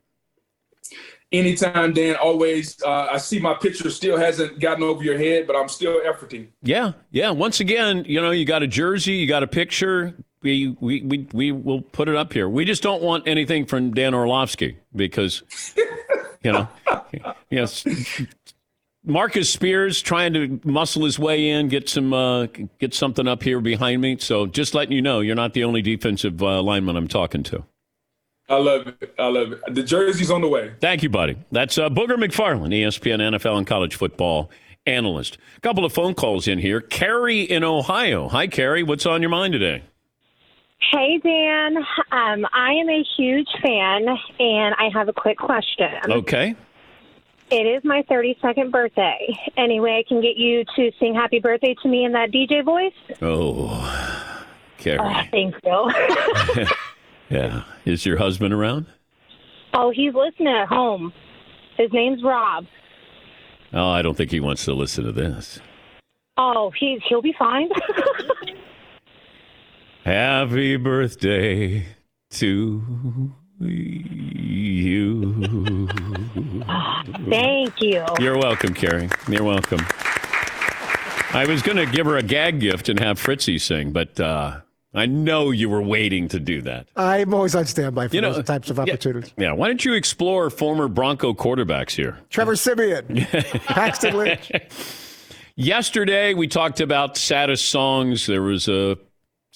Anytime, 1.31 1.93
Dan. 1.93 2.17
Always. 2.17 2.83
Uh, 2.83 3.09
I 3.13 3.19
see 3.19 3.39
my 3.39 3.53
picture 3.53 3.91
still 3.91 4.17
hasn't 4.17 4.61
gotten 4.61 4.83
over 4.83 5.05
your 5.05 5.19
head, 5.19 5.47
but 5.47 5.57
I'm 5.57 5.69
still 5.69 6.01
efforting. 6.01 6.49
Yeah, 6.63 6.93
yeah. 7.11 7.31
Once 7.31 7.61
again, 7.61 8.05
you 8.07 8.21
know, 8.21 8.31
you 8.31 8.47
got 8.47 8.63
a 8.63 8.67
jersey, 8.67 9.13
you 9.13 9.27
got 9.27 9.43
a 9.43 9.47
picture. 9.47 10.15
We 10.41 10.75
we 10.81 11.03
we 11.03 11.29
we 11.35 11.53
will 11.53 11.83
put 11.83 12.09
it 12.09 12.17
up 12.17 12.33
here. 12.33 12.49
We 12.49 12.65
just 12.65 12.83
don't 12.83 13.03
want 13.03 13.29
anything 13.29 13.67
from 13.67 13.93
Dan 13.93 14.15
Orlovsky 14.15 14.79
because, 14.97 15.43
you 16.43 16.53
know, 16.53 16.67
yes. 17.51 17.85
Marcus 19.05 19.49
Spears 19.49 20.03
trying 20.03 20.33
to 20.35 20.61
muscle 20.65 21.05
his 21.05 21.19
way 21.19 21.49
in, 21.49 21.69
get 21.69 21.89
some, 21.89 22.13
uh, 22.13 22.47
get 22.79 22.93
something 22.95 23.27
up 23.27 23.43
here 23.43 23.61
behind 23.61 24.03
me. 24.03 24.19
So 24.19 24.47
just 24.47 24.75
letting 24.75 24.93
you 24.93 25.03
know, 25.03 25.21
you're 25.21 25.37
not 25.37 25.55
the 25.55 25.65
only 25.65 25.83
defensive 25.83 26.43
uh, 26.43 26.63
lineman 26.63 26.97
I'm 26.97 27.09
talking 27.09 27.43
to. 27.45 27.65
I 28.49 28.57
love 28.57 28.87
it. 28.87 29.15
I 29.19 29.27
love 29.27 29.53
it. 29.53 29.61
The 29.75 29.83
jersey's 29.83 30.31
on 30.31 30.41
the 30.41 30.49
way. 30.49 30.73
Thank 30.81 31.03
you, 31.03 31.11
buddy. 31.11 31.37
That's 31.53 31.77
uh, 31.77 31.91
Booger 31.91 32.17
McFarland, 32.17 32.73
ESPN 32.73 33.21
NFL 33.21 33.59
and 33.59 33.67
college 33.67 33.95
football 33.95 34.51
analyst. 34.87 35.37
A 35.57 35.61
couple 35.61 35.85
of 35.85 35.93
phone 35.93 36.15
calls 36.15 36.49
in 36.49 36.59
here. 36.59 36.81
Carrie 36.81 37.43
in 37.43 37.63
Ohio. 37.63 38.29
Hi, 38.29 38.47
Carrie. 38.47 38.83
What's 38.83 39.05
on 39.05 39.21
your 39.21 39.31
mind 39.31 39.53
today? 39.53 39.83
Hey, 40.93 41.19
Dan. 41.19 41.77
Um, 41.77 42.47
I 42.53 42.73
am 42.73 42.89
a 42.89 43.05
huge 43.17 43.49
fan, 43.63 44.07
and 44.39 44.75
I 44.79 44.89
have 44.95 45.09
a 45.09 45.13
quick 45.13 45.37
question. 45.37 45.91
Okay. 46.09 46.57
It 47.51 47.67
is 47.67 47.83
my 47.83 48.03
32nd 48.11 48.71
birthday. 48.71 49.19
Any 49.57 49.81
way 49.81 49.99
I 49.99 50.05
can 50.07 50.21
get 50.21 50.37
you 50.37 50.65
to 50.77 50.91
sing 51.01 51.15
happy 51.15 51.41
birthday 51.41 51.75
to 51.83 51.89
me 51.89 52.05
in 52.05 52.13
that 52.13 52.31
DJ 52.31 52.63
voice? 52.63 52.93
Oh, 53.23 54.45
Carrie. 54.77 54.99
Oh, 55.01 55.23
thank 55.31 55.55
you. 55.65 56.67
yeah. 57.31 57.63
Is 57.87 58.05
your 58.05 58.19
husband 58.19 58.53
around? 58.53 58.87
oh, 59.75 59.91
he's 59.95 60.15
listening 60.15 60.49
at 60.49 60.69
home. 60.69 61.13
His 61.77 61.91
name's 61.93 62.23
Rob. 62.23 62.67
Oh, 63.73 63.91
I 63.91 64.03
don't 64.03 64.17
think 64.17 64.31
he 64.31 64.41
wants 64.41 64.65
to 64.65 64.75
listen 64.75 65.05
to 65.05 65.13
this. 65.13 65.61
Oh, 66.37 66.73
he's 66.79 67.01
he'll 67.09 67.23
be 67.23 67.35
fine. 67.39 67.69
Happy 70.05 70.77
birthday 70.77 71.87
to 72.31 73.33
you. 73.61 75.35
Thank 77.29 77.81
you. 77.81 78.05
You're 78.19 78.39
welcome, 78.39 78.75
Carrie. 78.75 79.09
You're 79.29 79.45
welcome. 79.45 79.81
I 81.33 81.45
was 81.47 81.63
going 81.63 81.77
to 81.77 81.87
give 81.87 82.07
her 82.07 82.17
a 82.17 82.23
gag 82.23 82.61
gift 82.61 82.89
and 82.89 82.99
have 82.99 83.19
Fritzy 83.19 83.59
sing, 83.59 83.93
but 83.93 84.19
uh, 84.19 84.61
I 84.95 85.07
know 85.07 85.51
you 85.51 85.69
were 85.69 85.83
waiting 85.83 86.29
to 86.29 86.41
do 86.41 86.63
that. 86.63 86.89
I'm 86.97 87.35
always 87.35 87.55
on 87.55 87.67
standby 87.67 88.09
for 88.09 88.15
You 88.15 88.23
know, 88.23 88.33
those 88.33 88.45
types 88.45 88.71
of 88.71 88.79
yeah. 88.79 88.85
opportunities. 88.85 89.33
Yeah, 89.37 89.53
why 89.53 89.67
don't 89.69 89.85
you 89.85 89.93
explore 89.93 90.49
former 90.49 90.89
Bronco 90.89 91.35
quarterbacks 91.35 91.91
here? 91.91 92.19
Trevor 92.31 92.57
Siemian, 92.57 93.27
Paxton 93.67 94.17
Lynch. 94.17 94.51
Yesterday, 95.57 96.35
we 96.35 96.49
talked 96.49 96.81
about 96.81 97.17
saddest 97.17 97.69
songs. 97.69 98.27
There 98.27 98.43
was 98.43 98.69
a 98.69 98.97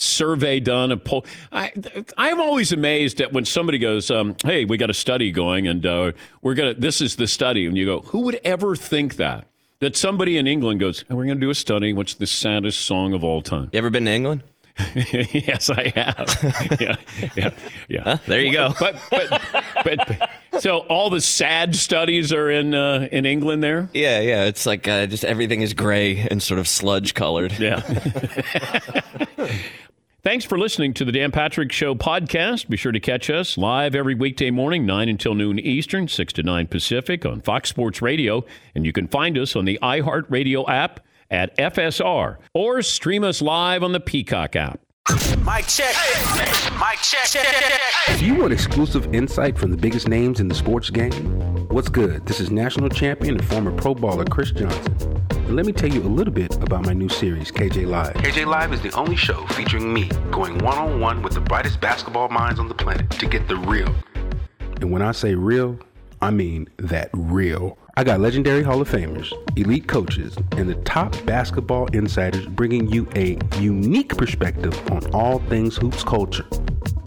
survey 0.03 0.61
done, 0.61 0.93
a 0.93 0.97
poll. 0.97 1.25
I, 1.53 1.73
I'm 2.19 2.41
always 2.41 2.73
amazed 2.73 3.21
at 3.21 3.33
when 3.33 3.45
somebody 3.45 3.79
goes, 3.79 4.11
um, 4.11 4.37
"Hey, 4.45 4.65
we 4.65 4.77
got 4.77 4.91
a 4.91 4.95
study 4.95 5.31
going, 5.31 5.67
and 5.69 5.85
uh, 5.87 6.13
we're 6.43 6.55
gonna. 6.55 6.75
This 6.75 7.01
is 7.01 7.17
the 7.17 7.27
study," 7.27 7.67
and 7.67 7.77
you 7.77 7.87
go, 7.87 8.01
"Who 8.01 8.21
would 8.21 8.41
ever 8.45 8.77
think 8.77 9.17
that?" 9.17 9.47
That 9.81 9.97
somebody 9.97 10.39
in 10.39 10.47
England 10.47 10.81
goes, 10.81 11.05
"We're 11.09 11.25
going 11.25 11.39
to 11.39 11.47
do 11.47 11.51
a 11.51 11.55
study. 11.55 11.93
What's 11.93 12.15
the 12.15 12.27
saddest 12.27 12.81
song 12.81 13.15
of 13.15 13.25
all 13.25 13.43
time?" 13.43 13.71
You 13.73 13.79
ever 13.79 13.91
been 13.91 14.05
to 14.05 14.11
England? 14.11 14.43
yes, 14.95 15.69
I 15.69 15.93
have. 15.95 16.79
yeah, 16.81 16.97
yeah, 17.37 17.51
yeah. 17.89 18.03
Huh? 18.05 18.17
There 18.27 18.41
you 18.41 18.53
go. 18.53 18.73
But 18.81 18.97
but 19.11 19.43
but 19.85 20.31
so 20.61 20.79
all 20.81 21.11
the 21.11 21.21
sad 21.21 21.77
studies 21.77 22.33
are 22.33 22.51
in 22.51 22.75
uh, 22.75 23.09
in 23.13 23.27
England 23.27 23.63
there. 23.63 23.91
Yeah, 23.93 24.21
yeah. 24.21 24.45
It's 24.45 24.65
like 24.65 24.89
uh, 24.89 25.07
just 25.07 25.25
everything 25.25 25.61
is 25.61 25.75
gray 25.75 26.27
and 26.31 26.43
sort 26.43 26.59
of 26.59 26.67
sludge 26.67 27.13
colored. 27.15 27.53
Yeah. 27.59 27.83
Thanks 30.25 30.45
for 30.45 30.57
listening 30.57 30.95
to 30.95 31.05
the 31.05 31.11
Dan 31.11 31.33
Patrick 31.33 31.73
Show 31.73 31.97
podcast. 31.97 32.69
Be 32.69 32.77
sure 32.77 32.93
to 32.93 33.01
catch 33.01 33.29
us 33.29 33.59
live 33.59 33.97
every 33.97 34.15
weekday 34.15 34.53
morning, 34.53 34.87
9 34.87 35.09
until 35.09 35.35
noon 35.35 35.59
Eastern, 35.59 36.07
6 36.07 36.33
to 36.35 36.45
9 36.45 36.69
Pacific 36.69 37.27
on 37.27 37.41
Fox 37.41 37.69
Sports 37.71 38.01
Radio. 38.01 38.45
And 38.77 38.87
you 38.87 38.93
can 38.93 39.09
find 39.09 39.37
us 39.37 39.57
on 39.57 39.65
the 39.65 39.81
iHeartRadio 39.83 40.69
app 40.69 41.01
at 41.29 41.57
FSR 41.57 42.37
or 42.55 42.83
stream 42.83 43.25
us 43.25 43.43
live 43.43 43.83
on 43.83 43.91
the 43.91 43.99
Peacock 43.99 44.55
app. 44.55 44.79
Mike 45.41 45.67
check. 45.67 45.93
Mike 46.79 47.01
check. 47.03 47.27
Do 48.17 48.25
you 48.25 48.37
want 48.37 48.53
exclusive 48.53 49.13
insight 49.13 49.59
from 49.59 49.73
the 49.73 49.77
biggest 49.77 50.07
names 50.07 50.39
in 50.39 50.47
the 50.47 50.55
sports 50.55 50.89
game? 50.89 51.67
What's 51.67 51.89
good? 51.89 52.25
This 52.27 52.39
is 52.39 52.53
national 52.53 52.91
champion 52.91 53.39
and 53.39 53.45
former 53.45 53.73
pro 53.73 53.97
baller 53.97 54.31
Chris 54.31 54.53
Johnson. 54.53 55.27
And 55.47 55.57
let 55.57 55.67
me 55.67 55.73
tell 55.73 55.91
you 55.91 56.01
a 56.03 56.09
little 56.09 56.33
bit 56.33 56.55
about 56.63 56.87
my 56.87 56.93
new 56.93 57.09
series, 57.09 57.51
KJ 57.51 57.87
Live. 57.87 58.15
KJ 58.15 58.47
Live 58.47 58.73
is 58.73 58.81
the 58.81 58.93
only 58.93 59.17
show 59.17 59.45
featuring 59.49 59.93
me 59.93 60.09
going 60.31 60.57
one 60.59 60.79
on 60.79 61.01
one 61.01 61.23
with 61.23 61.35
the 61.35 61.41
brightest 61.41 61.81
basketball 61.81 62.29
minds 62.29 62.61
on 62.61 62.69
the 62.69 62.75
planet 62.75 63.11
to 63.11 63.27
get 63.27 63.49
the 63.49 63.57
real. 63.57 63.93
And 64.81 64.91
when 64.91 65.03
I 65.03 65.13
say 65.13 65.35
real, 65.35 65.79
I 66.23 66.31
mean 66.31 66.69
that 66.79 67.11
real. 67.13 67.77
I 67.97 68.05
got 68.05 68.21
legendary 68.21 68.63
Hall 68.63 68.81
of 68.81 68.89
Famers, 68.89 69.33
elite 69.57 69.89
coaches, 69.89 70.39
and 70.53 70.71
the 70.71 70.77
top 70.85 71.15
basketball 71.27 71.87
insiders 71.89 72.47
bringing 72.47 72.89
you 72.89 73.09
a 73.17 73.37
unique 73.59 74.17
perspective 74.17 74.81
on 74.93 75.05
all 75.13 75.41
things 75.41 75.77
hoops 75.77 76.05
culture 76.05 76.47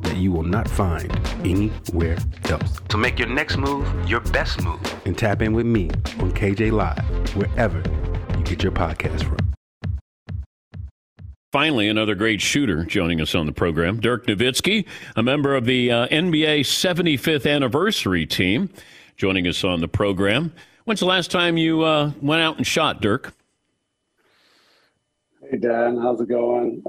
that 0.02 0.17
you 0.17 0.32
will 0.32 0.43
not 0.43 0.67
find 0.67 1.12
anywhere 1.43 2.17
else. 2.50 2.80
To 2.89 2.98
make 2.98 3.17
your 3.17 3.30
next 3.30 3.58
move 3.58 3.88
your 4.08 4.19
best 4.19 4.62
move 4.62 4.80
and 5.06 5.17
tap 5.17 5.41
in 5.41 5.54
with 5.54 5.65
me 5.65 5.89
on 6.19 6.32
KJ 6.34 6.71
Live, 6.71 7.36
wherever 7.36 7.82
get 8.45 8.63
your 8.63 8.71
podcast 8.71 9.23
from. 9.23 9.38
Finally, 11.51 11.88
another 11.88 12.15
great 12.15 12.41
shooter 12.41 12.84
joining 12.84 13.21
us 13.21 13.34
on 13.34 13.45
the 13.45 13.51
program, 13.51 13.99
Dirk 13.99 14.27
Nowitzki, 14.27 14.86
a 15.15 15.23
member 15.23 15.55
of 15.55 15.65
the 15.65 15.89
uh, 15.89 16.08
NBA 16.08 16.62
75th 16.62 17.49
anniversary 17.49 18.25
team, 18.25 18.69
joining 19.15 19.47
us 19.47 19.63
on 19.63 19.79
the 19.79 19.88
program. 19.88 20.53
When's 20.84 20.99
the 20.99 21.05
last 21.05 21.31
time 21.31 21.58
you 21.58 21.81
uh, 21.84 22.12
went 22.21 22.41
out 22.41 22.58
and 22.58 22.67
shot, 22.67 23.01
Dirk? 23.01 23.34
Hey 25.49 25.58
Dan, 25.58 25.97
how's 25.97 26.19
it 26.19 26.27
going? 26.27 26.84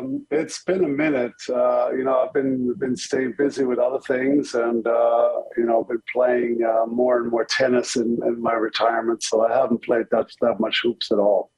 Um, 0.00 0.26
it's 0.30 0.62
been 0.64 0.84
a 0.84 0.88
minute. 0.88 1.34
Uh, 1.48 1.90
you 1.92 2.04
know, 2.04 2.20
I've 2.20 2.32
been 2.32 2.74
been 2.74 2.96
staying 2.96 3.34
busy 3.36 3.64
with 3.64 3.78
other 3.78 4.00
things, 4.00 4.54
and 4.54 4.86
uh, 4.86 5.30
you 5.56 5.64
know, 5.64 5.84
been 5.84 6.02
playing 6.12 6.60
uh, 6.64 6.86
more 6.86 7.18
and 7.20 7.30
more 7.30 7.44
tennis 7.44 7.96
in, 7.96 8.18
in, 8.24 8.40
my 8.40 8.52
retirement. 8.52 9.22
So 9.22 9.44
I 9.46 9.56
haven't 9.56 9.82
played 9.82 10.06
that 10.10 10.30
that 10.40 10.60
much 10.60 10.80
hoops 10.82 11.10
at 11.12 11.18
all. 11.18 11.50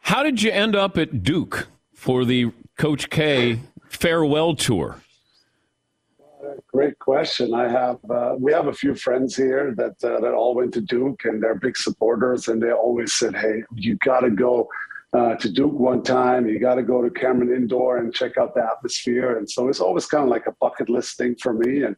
How 0.00 0.22
did 0.22 0.42
you 0.42 0.50
end 0.50 0.74
up 0.74 0.98
at 0.98 1.22
Duke 1.22 1.68
for 1.94 2.24
the 2.24 2.52
Coach 2.76 3.10
K 3.10 3.60
farewell 3.88 4.54
tour? 4.54 4.96
Great 6.72 6.98
question. 6.98 7.54
I 7.54 7.68
have 7.68 7.98
uh, 8.10 8.34
we 8.38 8.52
have 8.52 8.68
a 8.68 8.72
few 8.72 8.94
friends 8.94 9.36
here 9.36 9.74
that 9.76 10.02
uh, 10.02 10.20
that 10.20 10.32
all 10.32 10.54
went 10.54 10.72
to 10.74 10.80
Duke 10.80 11.24
and 11.24 11.42
they're 11.42 11.54
big 11.54 11.76
supporters, 11.76 12.48
and 12.48 12.62
they 12.62 12.72
always 12.72 13.14
said, 13.14 13.36
"Hey, 13.36 13.62
you 13.74 13.96
got 13.96 14.20
to 14.20 14.30
go 14.30 14.68
uh, 15.12 15.34
to 15.36 15.50
Duke 15.50 15.78
one 15.78 16.02
time. 16.02 16.48
You 16.48 16.58
got 16.58 16.76
to 16.76 16.82
go 16.82 17.02
to 17.02 17.10
Cameron 17.10 17.54
Indoor 17.54 17.98
and 17.98 18.14
check 18.14 18.38
out 18.38 18.54
the 18.54 18.64
atmosphere." 18.64 19.38
And 19.38 19.48
so 19.48 19.68
it's 19.68 19.80
always 19.80 20.06
kind 20.06 20.24
of 20.24 20.30
like 20.30 20.46
a 20.46 20.54
bucket 20.60 20.88
list 20.88 21.16
thing 21.16 21.36
for 21.40 21.52
me. 21.52 21.82
And 21.82 21.96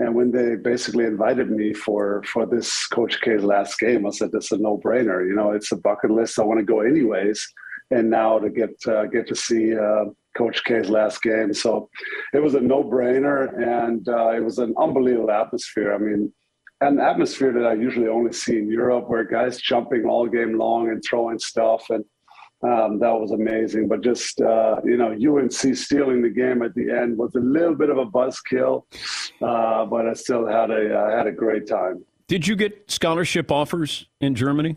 and 0.00 0.14
when 0.14 0.30
they 0.30 0.54
basically 0.54 1.04
invited 1.04 1.50
me 1.50 1.74
for 1.74 2.22
for 2.24 2.46
this 2.46 2.86
Coach 2.88 3.20
K's 3.20 3.42
last 3.42 3.78
game, 3.78 4.06
I 4.06 4.10
said, 4.10 4.32
"This 4.32 4.46
is 4.46 4.58
a 4.58 4.62
no 4.62 4.78
brainer. 4.78 5.26
You 5.26 5.34
know, 5.34 5.52
it's 5.52 5.72
a 5.72 5.76
bucket 5.76 6.10
list. 6.10 6.38
I 6.38 6.44
want 6.44 6.60
to 6.60 6.64
go 6.64 6.80
anyways." 6.80 7.46
And 7.90 8.10
now 8.10 8.38
to 8.38 8.50
get 8.50 8.70
uh, 8.86 9.06
get 9.06 9.26
to 9.28 9.34
see 9.34 9.76
uh, 9.76 10.04
Coach 10.38 10.62
K's 10.64 10.88
last 10.88 11.20
game. 11.22 11.52
So 11.52 11.90
it 12.32 12.40
was 12.40 12.54
a 12.54 12.60
no 12.60 12.84
brainer 12.84 13.40
and 13.60 14.08
uh, 14.08 14.30
it 14.30 14.44
was 14.44 14.58
an 14.58 14.74
unbelievable 14.78 15.32
atmosphere. 15.32 15.92
I 15.94 15.98
mean, 15.98 16.32
an 16.80 17.00
atmosphere 17.00 17.52
that 17.52 17.66
I 17.66 17.74
usually 17.74 18.08
only 18.08 18.32
see 18.32 18.58
in 18.58 18.70
Europe 18.70 19.08
where 19.08 19.24
guys 19.24 19.60
jumping 19.60 20.04
all 20.04 20.28
game 20.28 20.56
long 20.56 20.90
and 20.90 21.02
throwing 21.02 21.38
stuff. 21.38 21.86
And 21.90 22.04
um, 22.62 22.98
that 22.98 23.12
was 23.12 23.32
amazing. 23.32 23.88
But 23.88 24.02
just, 24.02 24.40
uh, 24.40 24.76
you 24.84 24.96
know, 24.96 25.10
UNC 25.12 25.76
stealing 25.76 26.22
the 26.22 26.30
game 26.30 26.62
at 26.62 26.74
the 26.74 26.90
end 26.90 27.16
was 27.16 27.34
a 27.34 27.40
little 27.40 27.74
bit 27.74 27.90
of 27.90 27.98
a 27.98 28.06
buzzkill, 28.06 28.84
uh, 29.42 29.84
but 29.86 30.08
I 30.08 30.12
still 30.14 30.46
had 30.46 30.70
a, 30.70 30.98
uh, 30.98 31.16
had 31.16 31.26
a 31.26 31.32
great 31.32 31.66
time. 31.66 32.04
Did 32.26 32.46
you 32.46 32.56
get 32.56 32.90
scholarship 32.90 33.50
offers 33.50 34.06
in 34.20 34.34
Germany? 34.34 34.76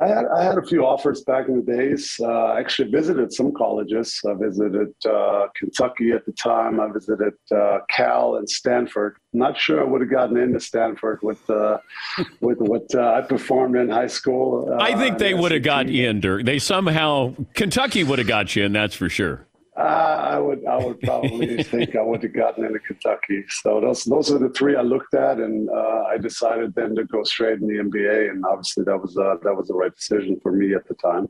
I 0.00 0.08
had, 0.08 0.24
I 0.26 0.42
had 0.42 0.58
a 0.58 0.62
few 0.62 0.84
offers 0.84 1.22
back 1.22 1.46
in 1.48 1.64
the 1.64 1.72
days. 1.72 2.16
Uh, 2.20 2.26
I 2.26 2.58
actually 2.58 2.90
visited 2.90 3.32
some 3.32 3.52
colleges. 3.52 4.20
I 4.28 4.34
visited 4.34 4.92
uh, 5.08 5.46
Kentucky 5.56 6.10
at 6.10 6.26
the 6.26 6.32
time. 6.32 6.80
I 6.80 6.88
visited 6.92 7.34
uh, 7.54 7.78
Cal 7.88 8.36
and 8.36 8.48
Stanford. 8.48 9.16
Not 9.32 9.56
sure 9.56 9.80
I 9.80 9.84
would 9.84 10.00
have 10.00 10.10
gotten 10.10 10.36
into 10.36 10.58
Stanford 10.58 11.20
with 11.22 11.48
uh, 11.48 11.78
with 12.40 12.58
what 12.58 12.92
uh, 12.92 13.14
I 13.14 13.20
performed 13.22 13.76
in 13.76 13.88
high 13.88 14.08
school. 14.08 14.68
Uh, 14.72 14.82
I 14.82 14.96
think 14.96 15.18
they 15.18 15.32
would 15.32 15.52
have 15.52 15.62
got 15.62 15.88
you 15.88 16.08
in, 16.08 16.20
Dirk. 16.20 16.44
They 16.44 16.58
somehow 16.58 17.34
Kentucky 17.54 18.02
would 18.02 18.18
have 18.18 18.28
got 18.28 18.56
you 18.56 18.64
in. 18.64 18.72
That's 18.72 18.96
for 18.96 19.08
sure. 19.08 19.46
Uh, 19.76 19.80
I 19.80 20.38
would, 20.38 20.64
I 20.66 20.76
would 20.76 21.00
probably 21.00 21.62
think 21.64 21.96
I 21.96 22.02
would 22.02 22.22
have 22.22 22.32
gotten 22.32 22.64
into 22.64 22.78
Kentucky. 22.78 23.44
So 23.48 23.80
those, 23.80 24.04
those 24.04 24.30
are 24.30 24.38
the 24.38 24.50
three 24.50 24.76
I 24.76 24.82
looked 24.82 25.14
at, 25.14 25.38
and 25.38 25.68
uh, 25.68 26.04
I 26.08 26.16
decided 26.18 26.74
then 26.74 26.94
to 26.94 27.04
go 27.04 27.24
straight 27.24 27.60
in 27.60 27.66
the 27.66 27.82
NBA. 27.82 28.30
And 28.30 28.44
obviously, 28.48 28.84
that 28.84 28.98
was 28.98 29.16
uh, 29.18 29.36
that 29.42 29.54
was 29.54 29.68
the 29.68 29.74
right 29.74 29.94
decision 29.94 30.38
for 30.42 30.52
me 30.52 30.74
at 30.74 30.86
the 30.86 30.94
time. 30.94 31.28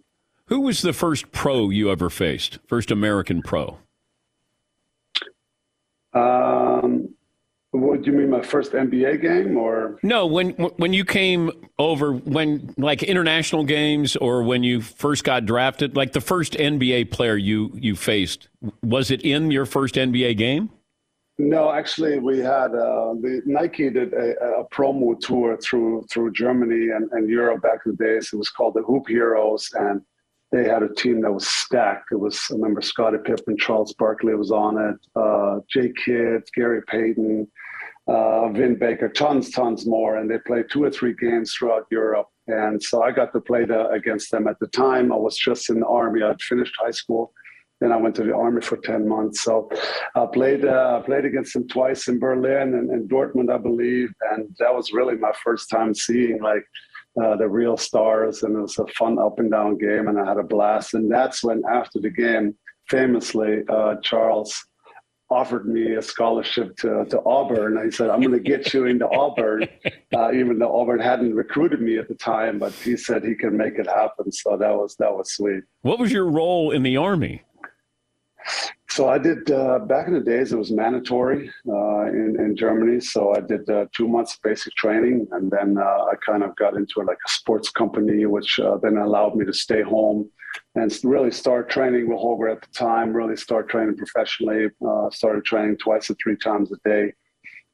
Who 0.49 0.61
was 0.61 0.83
the 0.83 0.93
first 0.93 1.33
pro 1.33 1.71
you 1.71 1.91
ever 1.91 2.11
faced? 2.11 2.59
First 2.67 2.91
American 2.91 3.41
pro? 3.41 3.79
Um, 6.13 7.04
what 7.81 8.03
do 8.03 8.11
you 8.11 8.17
mean, 8.17 8.31
my 8.31 8.43
first 8.43 8.73
NBA 8.73 9.21
game, 9.21 9.57
or 9.57 9.99
no? 10.03 10.27
When 10.27 10.51
when 10.51 10.93
you 10.93 11.05
came 11.05 11.51
over, 11.79 12.13
when 12.13 12.73
like 12.77 13.03
international 13.03 13.65
games, 13.65 14.15
or 14.17 14.45
when 14.45 14.63
you 14.63 14.81
first 14.81 15.25
got 15.25 15.45
drafted, 15.45 15.97
like 15.97 16.13
the 16.13 16.21
first 16.21 16.53
NBA 16.53 17.11
player 17.11 17.37
you 17.37 17.73
you 17.75 17.97
faced, 17.97 18.49
was 18.83 19.11
it 19.11 19.23
in 19.23 19.51
your 19.51 19.67
first 19.67 19.97
NBA 19.97 20.37
game? 20.37 20.71
No, 21.37 21.73
actually, 21.73 22.21
we 22.21 22.39
had 22.39 22.77
uh, 22.77 23.15
the 23.21 23.43
Nike 23.45 23.91
did 23.91 24.13
a, 24.13 24.61
a, 24.61 24.69
promo 24.69 25.19
tour 25.19 25.57
through 25.57 26.07
through 26.09 26.31
Germany 26.31 26.91
and, 26.95 27.11
and 27.11 27.29
Europe 27.29 27.63
back 27.63 27.81
in 27.87 27.97
the 27.97 28.05
days. 28.05 28.31
It 28.33 28.37
was 28.37 28.51
called 28.51 28.75
the 28.75 28.83
Hoop 28.83 29.09
Heroes, 29.09 29.69
and 29.75 30.01
they 30.53 30.63
had 30.63 30.85
a 30.85 30.95
team 30.95 31.23
that 31.23 31.33
was 31.33 31.49
stacked. 31.49 32.13
It 32.13 32.21
was 32.21 32.41
I 32.53 32.55
remember 32.55 32.81
Scottie 32.83 33.19
Pippen, 33.19 33.57
Charles 33.57 33.95
Barkley 33.95 34.37
was 34.37 34.53
on 34.53 34.79
it, 34.79 34.97
uh, 35.17 35.59
Jay 35.69 35.93
Kidd, 36.05 36.45
Gary 36.55 36.83
Payton 36.87 37.49
uh, 38.07 38.49
Vin 38.51 38.79
Baker, 38.79 39.09
tons, 39.09 39.51
tons 39.51 39.87
more, 39.87 40.17
and 40.17 40.31
they 40.31 40.39
played 40.39 40.67
two 40.71 40.85
or 40.85 40.91
three 40.91 41.15
games 41.15 41.55
throughout 41.55 41.87
Europe. 41.91 42.29
And 42.47 42.83
so 42.83 43.03
I 43.03 43.11
got 43.11 43.33
to 43.33 43.41
play 43.41 43.65
the, 43.65 43.89
against 43.89 44.31
them 44.31 44.47
at 44.47 44.59
the 44.61 44.67
time. 44.69 45.13
I 45.13 45.17
was 45.17 45.37
just 45.37 45.71
in 45.71 45.81
the 45.81 45.87
army. 45.87 46.23
I'd 46.23 46.43
finished 46.43 46.75
high 46.79 46.91
school. 46.91 47.33
Then 47.81 47.93
I 47.93 47.97
went 47.97 48.15
to 48.17 48.23
the 48.23 48.35
army 48.35 48.61
for 48.61 48.77
10 48.77 49.09
months. 49.09 49.43
So 49.43 49.71
I 50.15 50.27
played, 50.33 50.65
uh, 50.65 51.01
played 51.01 51.25
against 51.25 51.55
them 51.55 51.67
twice 51.67 52.09
in 52.09 52.19
Berlin 52.19 52.75
and, 52.75 52.91
and 52.91 53.11
Dortmund, 53.11 53.53
I 53.53 53.59
believe. 53.59 54.11
And 54.33 54.55
that 54.59 54.75
was 54.75 54.93
really 54.93 55.17
my 55.17 55.33
first 55.43 55.71
time 55.71 55.95
seeing 55.95 56.41
like 56.43 56.65
uh, 57.23 57.37
the 57.37 57.49
real 57.49 57.77
stars. 57.77 58.43
And 58.43 58.57
it 58.57 58.61
was 58.61 58.79
a 58.79 58.87
fun 58.89 59.19
up 59.19 59.39
and 59.39 59.51
down 59.51 59.79
game. 59.79 60.09
And 60.09 60.21
I 60.21 60.29
had 60.29 60.39
a 60.39 60.43
blast. 60.43 60.95
And 60.95 61.11
that's 61.11 61.43
when, 61.43 61.63
after 61.71 62.01
the 62.01 62.11
game, 62.11 62.55
famously, 62.89 63.63
uh, 63.69 63.97
Charles 64.03 64.67
offered 65.35 65.67
me 65.67 65.95
a 65.95 66.03
scholarship 66.03 66.77
to, 66.79 67.05
to 67.11 67.21
Auburn. 67.27 67.77
I 67.77 67.91
said, 67.91 68.09
I'm 68.09 68.21
going 68.21 68.33
to 68.33 68.41
get 68.41 68.73
you 68.73 68.87
into 68.87 69.09
Auburn, 69.11 69.67
uh, 70.15 70.33
even 70.33 70.59
though 70.59 70.79
Auburn 70.81 71.01
hadn't 71.01 71.35
recruited 71.35 71.81
me 71.81 71.99
at 71.99 72.09
the 72.09 72.15
time, 72.15 72.59
but 72.59 72.73
he 72.73 72.97
said 72.97 73.25
he 73.25 73.35
can 73.35 73.57
make 73.57 73.75
it 73.75 73.87
happen. 73.87 74.31
So 74.31 74.57
that 74.57 74.75
was, 74.75 74.95
that 75.01 75.13
was 75.13 75.33
sweet. 75.33 75.65
What 75.83 75.99
was 75.99 76.13
your 76.13 76.27
role 76.27 76.71
in 76.71 76.83
the 76.85 76.97
Army? 76.97 77.43
So 78.91 79.09
I 79.09 79.19
did 79.19 79.51
uh, 79.51 79.81
back 79.81 80.07
in 80.07 80.15
the 80.15 80.21
days. 80.21 80.53
It 80.53 80.57
was 80.57 80.71
mandatory 80.71 81.51
uh, 81.69 82.03
in 82.21 82.37
in 82.39 82.55
Germany. 82.55 83.01
So 83.01 83.35
I 83.35 83.41
did 83.41 83.69
uh, 83.69 83.87
two 83.97 84.07
months 84.07 84.39
basic 84.41 84.73
training, 84.75 85.27
and 85.33 85.51
then 85.51 85.79
uh, 85.79 86.13
I 86.13 86.15
kind 86.25 86.45
of 86.45 86.55
got 86.55 86.77
into 86.77 87.01
like 87.01 87.19
a 87.27 87.31
sports 87.31 87.71
company, 87.71 88.25
which 88.27 88.61
uh, 88.61 88.77
then 88.83 88.99
allowed 88.99 89.35
me 89.35 89.45
to 89.47 89.53
stay 89.53 89.83
home 89.83 90.31
and 90.75 90.97
really 91.05 91.31
start 91.31 91.69
training 91.69 92.09
with 92.09 92.19
Holger 92.19 92.49
at 92.49 92.63
the 92.63 92.69
time. 92.69 93.13
Really 93.13 93.37
start 93.37 93.69
training 93.69 93.97
professionally. 93.97 94.69
Uh, 94.87 95.11
started 95.11 95.45
training 95.45 95.77
twice 95.79 96.11
or 96.11 96.17
three 96.23 96.37
times 96.37 96.71
a 96.73 96.89
day, 96.89 97.13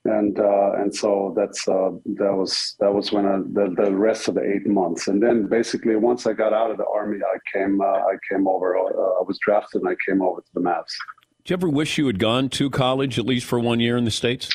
and 0.05 0.39
uh, 0.39 0.73
and 0.79 0.95
so 0.95 1.35
that's 1.37 1.67
uh, 1.69 1.91
that 2.17 2.35
was 2.35 2.77
that 2.81 2.93
was 2.93 3.13
when 3.13 3.27
I, 3.27 3.39
the 3.39 3.75
the 3.77 3.95
rest 3.95 4.29
of 4.29 4.35
the 4.35 4.43
eight 4.43 4.67
months. 4.67 5.09
And 5.09 5.23
then 5.23 5.47
basically 5.47 5.97
once 5.97 6.27
I 6.27 6.33
got 6.33 6.53
out 6.53 6.71
of 6.71 6.77
the 6.77 6.87
army, 6.87 7.19
I 7.19 7.39
came 7.57 7.81
uh, 7.81 7.85
I 7.85 8.17
came 8.31 8.47
over. 8.47 8.79
Uh, 8.79 8.83
I 8.83 9.23
was 9.27 9.39
drafted, 9.45 9.83
and 9.83 9.91
I 9.91 9.97
came 10.07 10.23
over 10.23 10.41
to 10.41 10.51
the 10.55 10.61
Mavs. 10.61 10.95
Do 11.45 11.53
you 11.53 11.57
ever 11.57 11.69
wish 11.69 11.97
you 11.97 12.07
had 12.07 12.19
gone 12.19 12.49
to 12.51 12.69
college 12.69 13.19
at 13.19 13.25
least 13.25 13.47
for 13.47 13.59
one 13.59 13.81
year 13.81 13.97
in 13.97 14.05
the 14.05 14.11
states? 14.11 14.51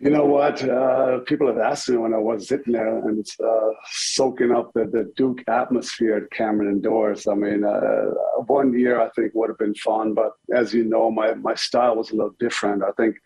You 0.00 0.10
know 0.10 0.26
what? 0.26 0.62
Uh, 0.62 1.18
people 1.20 1.48
have 1.48 1.58
asked 1.58 1.88
me 1.88 1.96
when 1.96 2.14
I 2.14 2.18
was 2.18 2.46
sitting 2.46 2.72
there 2.72 2.98
and 2.98 3.26
uh, 3.42 3.70
soaking 3.90 4.52
up 4.52 4.72
the, 4.72 4.84
the 4.84 5.10
Duke 5.16 5.42
atmosphere 5.48 6.16
at 6.16 6.30
Cameron 6.30 6.70
Indoors. 6.70 7.26
I 7.26 7.34
mean, 7.34 7.64
uh, 7.64 8.12
one 8.46 8.78
year 8.78 9.00
I 9.00 9.08
think 9.10 9.34
would 9.34 9.50
have 9.50 9.58
been 9.58 9.74
fun, 9.74 10.14
but 10.14 10.32
as 10.54 10.72
you 10.72 10.84
know, 10.84 11.10
my, 11.10 11.34
my 11.34 11.54
style 11.54 11.96
was 11.96 12.10
a 12.10 12.14
little 12.14 12.36
different. 12.38 12.84
I 12.84 12.92
think 12.92 13.16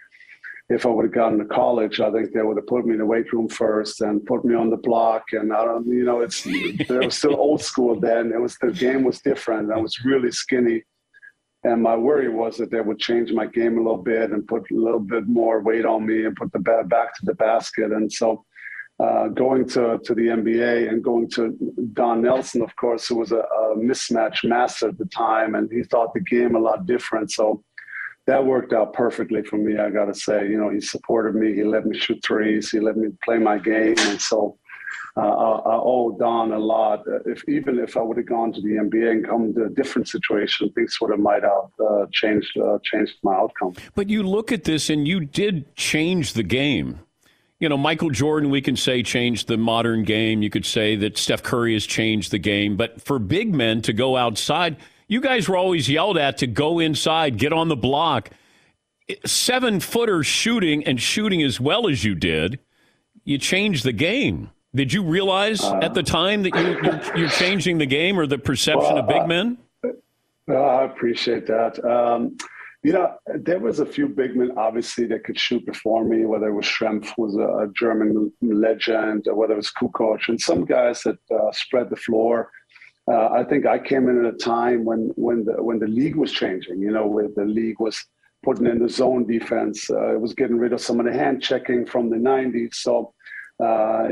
if 0.71 0.87
I 0.87 0.89
would 0.89 1.05
have 1.05 1.15
gotten 1.15 1.39
to 1.41 1.45
college, 1.45 2.01
I 2.01 2.11
think 2.11 2.33
they 2.33 2.43
would 2.43 2.57
have 2.57 2.67
put 2.67 2.87
me 2.87 2.93
in 2.93 3.01
the 3.01 3.07
weight 3.07 3.31
room 3.35 3.49
first 3.49 4.01
and 4.01 4.25
put 4.25 4.43
me 4.43 4.55
on 4.55 4.71
the 4.71 4.79
block. 4.79 5.25
And 5.33 5.53
I 5.53 5.65
don't, 5.67 5.87
you 5.87 6.05
know, 6.05 6.21
it's 6.21 6.47
it 6.47 6.89
was 6.89 7.19
still 7.19 7.37
old 7.37 7.61
school 7.61 8.01
then. 8.01 8.33
It 8.33 8.41
was 8.41 8.57
the 8.59 8.73
game 8.73 9.05
was 9.05 9.21
different. 9.21 9.73
I 9.73 9.79
was 9.79 10.03
really 10.05 10.31
skinny 10.31 10.85
and 11.65 11.83
my 11.83 11.97
worry 11.97 12.29
was 12.29 12.57
that 12.57 12.71
they 12.71 12.81
would 12.81 12.99
change 12.99 13.33
my 13.33 13.47
game 13.47 13.79
a 13.79 13.83
little 13.83 14.03
bit 14.03 14.33
and 14.33 14.47
put 14.47 14.71
a 14.71 14.75
little 14.75 15.01
bit 15.01 15.29
more 15.29 15.61
weight 15.61 15.87
on 15.87 16.05
me 16.05 16.25
and 16.25 16.35
put 16.35 16.53
the 16.53 16.59
bat 16.59 16.89
back 16.89 17.15
to 17.15 17.25
the 17.25 17.35
basket. 17.35 17.93
And 17.93 18.13
so 18.13 18.45
uh, 18.99 19.29
going 19.29 19.69
to, 19.69 20.01
to 20.05 20.15
the 20.15 20.27
NBA 20.27 20.89
and 20.89 21.05
going 21.05 21.31
to 21.31 21.57
Don 21.93 22.23
Nelson, 22.23 22.63
of 22.63 22.75
course, 22.77 23.07
who 23.07 23.17
was 23.17 23.33
a, 23.33 23.39
a 23.39 23.77
mismatch 23.77 24.45
master 24.45 24.89
at 24.89 24.99
the 24.99 25.07
time, 25.07 25.55
and 25.55 25.71
he 25.71 25.83
thought 25.85 26.15
the 26.15 26.21
game 26.21 26.57
a 26.57 26.59
lot 26.59 26.87
different. 26.87 27.31
So 27.31 27.63
that 28.27 28.45
worked 28.45 28.73
out 28.73 28.93
perfectly 28.93 29.43
for 29.43 29.57
me. 29.57 29.79
I 29.79 29.91
got 29.91 30.07
to 30.07 30.15
say, 30.15 30.49
you 30.49 30.59
know, 30.59 30.69
he 30.69 30.81
supported 30.81 31.35
me. 31.35 31.55
He 31.55 31.65
let 31.65 31.87
me 31.87 31.99
shoot 31.99 32.23
threes. 32.25 32.71
He 32.71 32.81
let 32.81 32.97
me 32.97 33.09
play 33.25 33.39
my 33.39 33.59
game, 33.59 33.95
and 33.99 34.21
so 34.21 34.59
uh, 35.17 35.21
I, 35.21 35.77
owe 35.77 36.17
Don 36.19 36.53
a 36.53 36.59
lot. 36.59 37.03
If 37.27 37.47
even 37.49 37.79
if 37.79 37.97
I 37.97 38.03
would 38.03 38.17
have 38.17 38.27
gone 38.27 38.53
to 38.53 38.61
the 38.61 38.71
NBA 38.71 39.11
and 39.11 39.27
come 39.27 39.55
to 39.55 39.65
a 39.65 39.69
different 39.69 40.09
situation, 40.09 40.71
things 40.71 40.99
would 41.01 41.11
have 41.11 41.21
might 41.21 41.43
have 41.43 41.71
uh, 41.81 42.07
changed 42.13 42.57
uh, 42.59 42.79
changed 42.83 43.15
my 43.23 43.35
outcome. 43.35 43.75
But 43.95 44.09
you 44.09 44.23
look 44.23 44.53
at 44.53 44.65
this, 44.65 44.91
and 44.91 45.07
you 45.07 45.21
did 45.21 45.75
change 45.77 46.33
the 46.33 46.43
game. 46.43 47.01
You 47.61 47.69
know, 47.69 47.77
Michael 47.77 48.11
Jordan, 48.11 48.51
we 48.51 48.61
can 48.61 48.75
say 48.75 49.05
changed 49.05 49.47
the 49.47 49.57
modern 49.57 50.03
game. 50.03 50.43
You 50.43 50.51
could 50.51 50.67
say 50.67 50.97
that 50.97 51.17
Steph 51.17 51.45
Curry 51.45 51.75
has 51.75 51.87
changed 51.87 52.33
the 52.33 52.39
game. 52.39 52.77
But 52.77 53.01
for 53.01 53.21
big 53.21 53.55
men 53.55 53.83
to 53.83 53.93
go 53.93 54.17
outside, 54.17 54.79
you 55.07 55.21
guys 55.21 55.49
were 55.49 55.57
always 55.57 55.89
yelled 55.89 56.19
at 56.19 56.39
to 56.39 56.47
go 56.49 56.79
inside, 56.81 57.39
get 57.39 57.53
on 57.53 57.69
the 57.69 57.77
block. 57.77 58.31
Seven 59.25 59.79
footer 59.79 60.25
shooting 60.25 60.85
and 60.85 61.01
shooting 61.01 61.43
as 61.43 61.61
well 61.61 61.89
as 61.89 62.03
you 62.03 62.15
did, 62.15 62.59
you 63.25 63.39
changed 63.39 63.85
the 63.85 63.93
game. 63.93 64.51
Did 64.75 64.93
you 64.93 65.03
realize 65.03 65.63
uh, 65.63 65.81
at 65.83 65.93
the 65.93 66.03
time 66.03 66.43
that 66.45 66.55
you, 66.55 66.81
you're, 66.83 67.19
you're, 67.19 67.29
changing 67.29 67.77
the 67.77 67.87
game 67.87 68.19
or 68.19 68.27
the 68.27 68.39
perception 68.39 68.95
well, 68.95 68.99
of 68.99 69.09
big 69.09 69.27
men? 69.27 69.59
Uh, 70.49 70.55
I 70.55 70.85
appreciate 70.85 71.47
that. 71.47 71.85
Um, 71.85 72.37
you 72.83 72.93
know, 72.93 73.15
there 73.27 73.61
was 73.61 73.79
a 73.79 73.87
few 73.87 74.09
big 74.09 74.35
men, 74.35 74.53
obviously, 74.57 75.07
that 75.07 75.25
could 75.25 75.39
shoot 75.39 75.65
before 75.67 76.05
me, 76.05 76.25
whether 76.25 76.49
it 76.49 76.55
was 76.55 76.65
Schrempf, 76.65 77.13
who 77.15 77.23
was 77.23 77.37
a, 77.37 77.71
German 77.79 78.33
legend, 78.41 79.29
or 79.29 79.37
whether 79.37 79.53
it 79.53 79.59
was 79.59 79.71
Kukoc, 79.71 80.29
and 80.29 80.41
some 80.41 80.65
guys 80.65 81.03
that 81.03 81.19
uh, 81.31 81.53
spread 81.53 81.91
the 81.91 81.97
floor. 81.97 82.51
Uh, 83.07 83.29
I 83.29 83.45
think 83.45 83.67
I 83.67 83.79
came 83.79 84.09
in 84.09 84.25
at 84.25 84.35
a 84.35 84.37
time 84.37 84.85
when 84.85 85.13
when 85.17 85.45
the 85.45 85.63
when 85.63 85.79
the 85.81 85.87
league 85.87 86.17
was 86.17 86.33
changing. 86.33 86.81
You 86.81 86.93
know, 86.93 87.07
where 87.07 87.29
the 87.29 87.45
league 87.45 87.79
was 87.79 88.05
putting 88.45 88.67
in 88.67 88.81
the 88.81 88.89
zone 88.89 89.27
defense. 89.27 89.91
Uh, 89.91 90.15
it 90.15 90.21
was 90.21 90.35
getting 90.35 90.57
rid 90.57 90.73
of 90.73 90.81
some 90.81 90.99
of 90.99 91.07
the 91.07 91.13
hand 91.13 91.43
checking 91.43 91.85
from 91.87 92.11
the 92.11 92.17
'90s. 92.17 92.75
So 92.75 93.13
uh, 93.63 94.09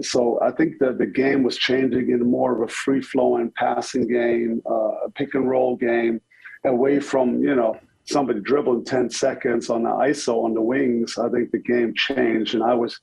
so 0.00 0.40
I 0.42 0.50
think 0.50 0.78
that 0.80 0.98
the 0.98 1.06
game 1.06 1.42
was 1.42 1.56
changing 1.56 2.10
into 2.10 2.24
more 2.24 2.54
of 2.54 2.68
a 2.68 2.72
free 2.72 3.00
flowing 3.00 3.52
passing 3.56 4.08
game, 4.08 4.60
uh, 4.66 5.08
pick 5.14 5.34
and 5.34 5.48
roll 5.48 5.76
game, 5.76 6.20
away 6.64 6.98
from 6.98 7.42
you 7.42 7.54
know 7.54 7.76
somebody 8.04 8.40
dribbling 8.40 8.84
ten 8.84 9.08
seconds 9.08 9.70
on 9.70 9.84
the 9.84 9.90
ISO 9.90 10.44
on 10.44 10.54
the 10.54 10.62
wings. 10.62 11.16
I 11.16 11.28
think 11.28 11.52
the 11.52 11.58
game 11.58 11.94
changed, 11.94 12.54
and 12.54 12.64
I 12.64 12.74
was 12.74 12.98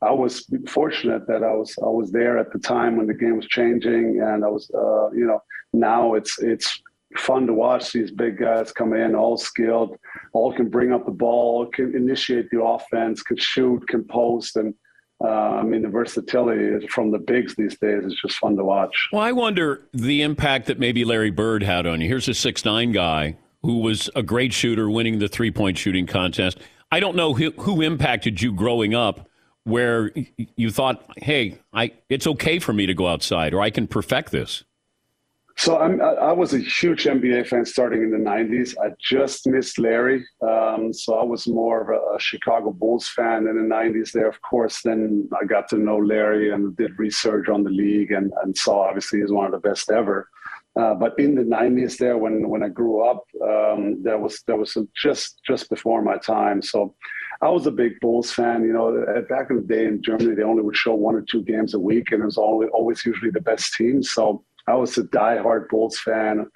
I 0.00 0.12
was 0.12 0.46
fortunate 0.68 1.26
that 1.26 1.42
I 1.42 1.52
was 1.54 1.74
I 1.82 1.88
was 1.88 2.12
there 2.12 2.38
at 2.38 2.52
the 2.52 2.58
time 2.60 2.96
when 2.96 3.06
the 3.06 3.14
game 3.14 3.36
was 3.36 3.46
changing, 3.46 4.20
and 4.20 4.44
I 4.44 4.48
was 4.48 4.70
uh, 4.74 5.10
you 5.10 5.26
know 5.26 5.42
now 5.72 6.14
it's 6.14 6.38
it's 6.38 6.82
fun 7.16 7.46
to 7.46 7.52
watch 7.52 7.92
these 7.92 8.10
big 8.10 8.38
guys 8.38 8.72
come 8.72 8.92
in, 8.92 9.14
all 9.14 9.36
skilled, 9.36 9.96
all 10.34 10.52
can 10.52 10.68
bring 10.68 10.92
up 10.92 11.04
the 11.06 11.10
ball, 11.10 11.66
can 11.66 11.96
initiate 11.96 12.50
the 12.50 12.62
offense, 12.62 13.22
can 13.22 13.38
shoot, 13.38 13.86
can 13.88 14.04
post, 14.04 14.56
and 14.56 14.74
uh, 15.24 15.28
I 15.28 15.62
mean, 15.62 15.82
the 15.82 15.88
versatility 15.88 16.86
from 16.88 17.10
the 17.10 17.18
bigs 17.18 17.54
these 17.54 17.78
days 17.78 18.04
is 18.04 18.18
just 18.20 18.36
fun 18.36 18.56
to 18.56 18.64
watch. 18.64 19.08
Well, 19.12 19.22
I 19.22 19.32
wonder 19.32 19.86
the 19.92 20.22
impact 20.22 20.66
that 20.66 20.78
maybe 20.78 21.04
Larry 21.04 21.30
Bird 21.30 21.62
had 21.62 21.86
on 21.86 22.00
you. 22.00 22.08
Here's 22.08 22.28
a 22.28 22.34
six 22.34 22.64
nine 22.64 22.92
guy 22.92 23.36
who 23.62 23.78
was 23.78 24.10
a 24.14 24.22
great 24.22 24.52
shooter, 24.52 24.90
winning 24.90 25.18
the 25.18 25.28
three 25.28 25.50
point 25.50 25.78
shooting 25.78 26.06
contest. 26.06 26.58
I 26.92 27.00
don't 27.00 27.16
know 27.16 27.34
who, 27.34 27.50
who 27.52 27.80
impacted 27.80 28.42
you 28.42 28.52
growing 28.52 28.94
up, 28.94 29.28
where 29.64 30.12
you 30.36 30.70
thought, 30.70 31.04
"Hey, 31.16 31.58
I 31.72 31.92
it's 32.10 32.26
okay 32.26 32.58
for 32.58 32.74
me 32.74 32.84
to 32.86 32.94
go 32.94 33.06
outside, 33.06 33.54
or 33.54 33.62
I 33.62 33.70
can 33.70 33.86
perfect 33.86 34.32
this." 34.32 34.64
So 35.58 35.78
I'm, 35.78 36.02
i 36.02 36.32
was 36.32 36.52
a 36.52 36.58
huge 36.58 37.04
NBA 37.04 37.48
fan 37.48 37.64
starting 37.64 38.02
in 38.02 38.10
the 38.10 38.18
90s. 38.18 38.74
I 38.78 38.90
just 39.00 39.46
missed 39.46 39.78
Larry. 39.78 40.22
Um, 40.46 40.92
so 40.92 41.14
I 41.14 41.24
was 41.24 41.48
more 41.48 41.80
of 41.80 41.88
a, 41.88 42.20
Chicago 42.20 42.72
Bulls 42.72 43.08
fan 43.08 43.46
in 43.46 43.56
the 43.56 43.74
90s 43.74 44.12
there, 44.12 44.28
of 44.28 44.40
course. 44.42 44.82
Then 44.82 45.28
I 45.40 45.46
got 45.46 45.68
to 45.68 45.78
know 45.78 45.96
Larry 45.96 46.52
and 46.52 46.76
did 46.76 46.98
research 46.98 47.48
on 47.48 47.64
the 47.64 47.70
league 47.70 48.12
and, 48.12 48.32
and 48.42 48.56
saw 48.56 48.82
obviously 48.82 49.20
he's 49.20 49.32
one 49.32 49.46
of 49.46 49.52
the 49.52 49.68
best 49.68 49.90
ever. 49.90 50.28
Uh, 50.78 50.94
but 50.94 51.18
in 51.18 51.34
the 51.34 51.42
90s 51.42 51.96
there, 51.96 52.18
when, 52.18 52.46
when 52.50 52.62
I 52.62 52.68
grew 52.68 53.02
up, 53.02 53.24
um, 53.42 54.02
that 54.02 54.20
was, 54.20 54.42
that 54.46 54.58
was 54.58 54.76
just, 54.94 55.40
just 55.46 55.70
before 55.70 56.02
my 56.02 56.18
time. 56.18 56.60
So 56.60 56.94
I 57.40 57.48
was 57.48 57.66
a 57.66 57.70
big 57.70 57.98
Bulls 58.00 58.30
fan. 58.30 58.62
You 58.62 58.74
know, 58.74 59.22
back 59.30 59.48
in 59.48 59.56
the 59.56 59.62
day 59.62 59.86
in 59.86 60.02
Germany, 60.02 60.34
they 60.34 60.42
only 60.42 60.62
would 60.62 60.76
show 60.76 60.94
one 60.94 61.14
or 61.14 61.22
two 61.22 61.42
games 61.42 61.72
a 61.72 61.78
week 61.78 62.12
and 62.12 62.22
it 62.22 62.26
was 62.26 62.36
always, 62.36 62.68
always 62.74 63.06
usually 63.06 63.30
the 63.30 63.40
best 63.40 63.72
team. 63.74 64.02
So 64.02 64.44
I 64.68 64.74
was 64.74 64.98
a 64.98 65.04
diehard 65.04 65.68
Bulls 65.68 65.98
fan, 66.00 66.46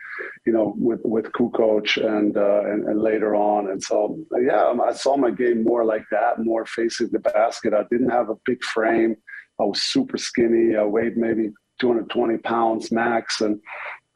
you 0.45 0.53
know, 0.53 0.75
with 0.77 1.01
with 1.05 1.27
Kukoc 1.33 1.97
and, 1.97 2.37
uh, 2.37 2.63
and 2.65 2.89
and 2.89 3.01
later 3.01 3.35
on, 3.35 3.71
and 3.71 3.83
so 3.83 4.19
yeah, 4.41 4.65
um, 4.67 4.81
I 4.81 4.93
saw 4.93 5.17
my 5.17 5.31
game 5.31 5.63
more 5.63 5.85
like 5.85 6.05
that, 6.11 6.39
more 6.39 6.67
facing 6.67 7.11
the 7.13 7.21
basket. 7.21 7.73
I 7.73 7.85
didn't 7.91 8.11
have 8.11 8.31
a 8.31 8.37
big 8.45 8.63
frame. 8.65 9.17
I 9.61 9.65
was 9.65 9.83
super 9.83 10.19
skinny. 10.19 10.77
I 10.77 10.85
weighed 10.85 11.17
maybe 11.17 11.51
220 11.81 12.39
pounds 12.39 12.91
max, 12.91 13.41
and 13.43 13.61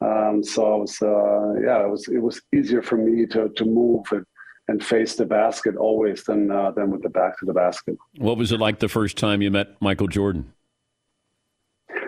um, 0.01 0.43
so 0.43 0.73
I 0.73 0.75
was 0.75 1.01
uh, 1.01 1.53
yeah, 1.65 1.85
it 1.85 1.89
was 1.89 2.07
it 2.09 2.21
was 2.21 2.41
easier 2.53 2.81
for 2.81 2.97
me 2.97 3.25
to 3.27 3.49
to 3.49 3.65
move 3.65 4.05
and 4.11 4.25
and 4.67 4.83
face 4.83 5.15
the 5.15 5.25
basket 5.25 5.75
always 5.75 6.23
than 6.23 6.51
uh, 6.51 6.71
than 6.71 6.91
with 6.91 7.03
the 7.03 7.09
back 7.09 7.39
to 7.39 7.45
the 7.45 7.53
basket. 7.53 7.97
What 8.17 8.37
was 8.37 8.51
it 8.51 8.59
like 8.59 8.79
the 8.79 8.89
first 8.89 9.17
time 9.17 9.41
you 9.41 9.51
met 9.51 9.81
Michael 9.81 10.07
Jordan? 10.07 10.51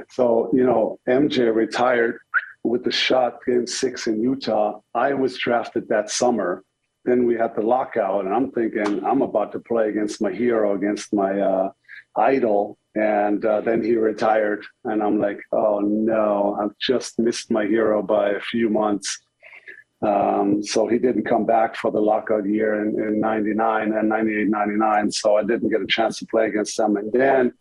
So, 0.10 0.50
you 0.54 0.64
know, 0.64 1.00
MJ 1.08 1.54
retired 1.54 2.20
with 2.64 2.84
the 2.84 2.92
shot 2.92 3.40
game 3.46 3.68
six 3.68 4.08
in 4.08 4.22
Utah. 4.22 4.80
I 4.94 5.14
was 5.14 5.38
drafted 5.38 5.88
that 5.90 6.10
summer. 6.10 6.64
Then 7.06 7.26
we 7.26 7.36
had 7.36 7.56
the 7.56 7.62
lockout, 7.62 8.26
and 8.26 8.34
I'm 8.34 8.52
thinking 8.52 9.06
I'm 9.06 9.22
about 9.22 9.52
to 9.54 9.60
play 9.60 9.90
against 9.90 10.22
my 10.22 10.32
hero, 10.32 10.76
against 10.76 11.14
my 11.14 11.40
uh, 11.40 11.72
idol. 12.18 12.78
And 12.96 13.46
uh, 13.46 13.62
then 13.62 13.84
he 13.84 13.96
retired, 13.96 14.66
and 14.84 15.02
I'm 15.02 15.20
like, 15.20 15.40
oh 15.52 15.80
no, 15.80 16.58
I've 16.60 16.78
just 16.80 17.20
missed 17.20 17.52
my 17.52 17.66
hero 17.66 18.02
by 18.02 18.32
a 18.32 18.42
few 18.42 18.70
months. 18.70 19.20
Um, 20.02 20.62
so 20.64 20.88
he 20.88 21.00
didn't 21.00 21.26
come 21.26 21.46
back 21.46 21.76
for 21.76 21.92
the 21.92 22.00
lockout 22.00 22.46
year 22.46 22.82
in, 22.82 23.00
in 23.02 23.20
99 23.20 23.94
and 23.94 24.10
98, 24.10 24.48
99. 24.48 25.12
So 25.12 25.38
I 25.38 25.44
didn't 25.44 25.70
get 25.70 25.82
a 25.82 25.88
chance 25.88 26.20
to 26.20 26.26
play 26.26 26.48
against 26.48 26.78
them. 26.78 26.98
And 26.98 27.12
then 27.12 27.54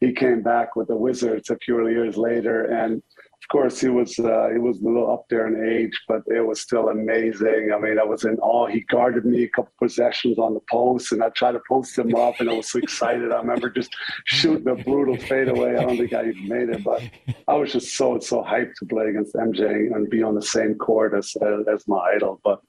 he 0.00 0.12
came 0.12 0.42
back 0.42 0.76
with 0.76 0.88
the 0.88 0.96
Wizards 0.96 1.50
a 1.50 1.56
few 1.58 1.88
years 1.88 2.16
later, 2.16 2.64
and 2.64 3.02
of 3.42 3.48
course 3.50 3.80
he 3.80 3.88
was 3.88 4.18
uh, 4.18 4.48
he 4.52 4.58
was 4.58 4.80
a 4.80 4.84
little 4.84 5.10
up 5.10 5.24
there 5.30 5.46
in 5.46 5.68
age, 5.72 5.98
but 6.06 6.22
it 6.26 6.46
was 6.46 6.60
still 6.60 6.88
amazing. 6.88 7.70
I 7.74 7.78
mean, 7.78 7.98
I 7.98 8.04
was 8.04 8.24
in 8.24 8.38
awe. 8.38 8.66
He 8.66 8.80
guarded 8.80 9.24
me 9.24 9.44
a 9.44 9.48
couple 9.48 9.72
possessions 9.78 10.38
on 10.38 10.54
the 10.54 10.60
post, 10.70 11.12
and 11.12 11.22
I 11.22 11.30
tried 11.30 11.52
to 11.52 11.60
post 11.68 11.98
him 11.98 12.14
up, 12.14 12.40
and 12.40 12.50
I 12.50 12.54
was 12.54 12.70
so 12.70 12.78
excited. 12.78 13.32
I 13.32 13.38
remember 13.38 13.70
just 13.70 13.94
shooting 14.26 14.68
a 14.68 14.74
brutal 14.76 15.16
fadeaway. 15.16 15.76
I 15.76 15.84
don't 15.84 15.96
think 15.96 16.12
I 16.12 16.28
even 16.28 16.48
made 16.48 16.68
it, 16.68 16.84
but 16.84 17.02
I 17.48 17.54
was 17.54 17.72
just 17.72 17.96
so 17.96 18.18
so 18.18 18.42
hyped 18.42 18.74
to 18.80 18.86
play 18.86 19.06
against 19.08 19.34
MJ 19.34 19.94
and 19.94 20.10
be 20.10 20.22
on 20.22 20.34
the 20.34 20.42
same 20.42 20.74
court 20.74 21.14
as 21.14 21.34
as 21.72 21.88
my 21.88 21.98
idol. 22.14 22.40
But 22.44 22.60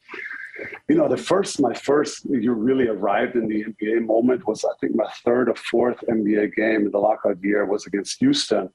you 0.87 0.95
know, 0.95 1.07
the 1.07 1.17
first, 1.17 1.61
my 1.61 1.73
first, 1.73 2.25
you 2.25 2.53
really 2.53 2.87
arrived 2.87 3.35
in 3.35 3.47
the 3.47 3.65
NBA 3.65 4.05
moment 4.05 4.45
was, 4.47 4.63
I 4.65 4.73
think, 4.79 4.95
my 4.95 5.09
third 5.25 5.49
or 5.49 5.55
fourth 5.55 5.97
NBA 6.09 6.55
game 6.55 6.85
in 6.85 6.91
the 6.91 6.99
lockout 6.99 7.43
year 7.43 7.65
was 7.65 7.85
against 7.85 8.19
Houston, 8.19 8.69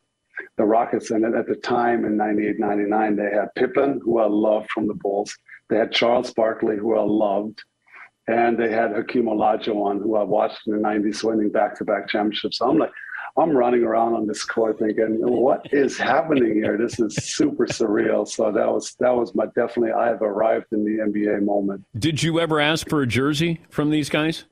the 0.57 0.65
Rockets. 0.65 1.11
And 1.11 1.25
at 1.25 1.47
the 1.47 1.57
time 1.57 2.05
in 2.05 2.17
98, 2.17 2.59
99, 2.59 3.17
they 3.17 3.31
had 3.31 3.55
Pippen, 3.55 4.01
who 4.03 4.19
I 4.19 4.27
loved 4.27 4.71
from 4.71 4.87
the 4.87 4.95
Bulls. 4.95 5.37
They 5.69 5.77
had 5.77 5.93
Charles 5.93 6.33
Barkley, 6.33 6.77
who 6.77 6.97
I 6.97 7.03
loved. 7.03 7.63
And 8.29 8.59
they 8.59 8.71
had 8.71 8.93
Hakeem 8.93 9.27
Olajuwon, 9.27 10.03
who 10.03 10.17
I 10.17 10.25
watched 10.25 10.67
in 10.67 10.73
the 10.73 10.81
90s 10.81 11.23
winning 11.23 11.51
back 11.51 11.77
to 11.79 11.85
back 11.85 12.09
championships. 12.09 12.59
So 12.59 12.69
I'm 12.69 12.79
like, 12.79 12.91
I'm 13.39 13.57
running 13.57 13.83
around 13.83 14.15
on 14.15 14.27
this 14.27 14.45
court 14.45 14.79
thinking, 14.79 15.19
what 15.21 15.67
is 15.73 15.99
happening 15.99 16.55
here? 16.55 16.79
This 16.79 16.99
is 16.99 17.15
super 17.17 17.67
surreal. 17.67 18.27
So 18.27 18.51
that 18.51 18.67
was 18.67 18.95
that 18.99 19.15
was 19.15 19.35
my 19.35 19.47
definitely 19.47 19.93
I 19.93 20.09
have 20.09 20.23
arrived 20.23 20.67
in 20.73 20.85
the 20.85 21.03
NBA 21.03 21.43
moment. 21.45 21.85
Did 21.99 22.23
you 22.23 22.41
ever 22.41 22.61
ask 22.61 22.89
for 22.89 23.03
a 23.03 23.07
jersey 23.07 23.61
from 23.69 23.91
these 23.91 24.09
guys? 24.09 24.45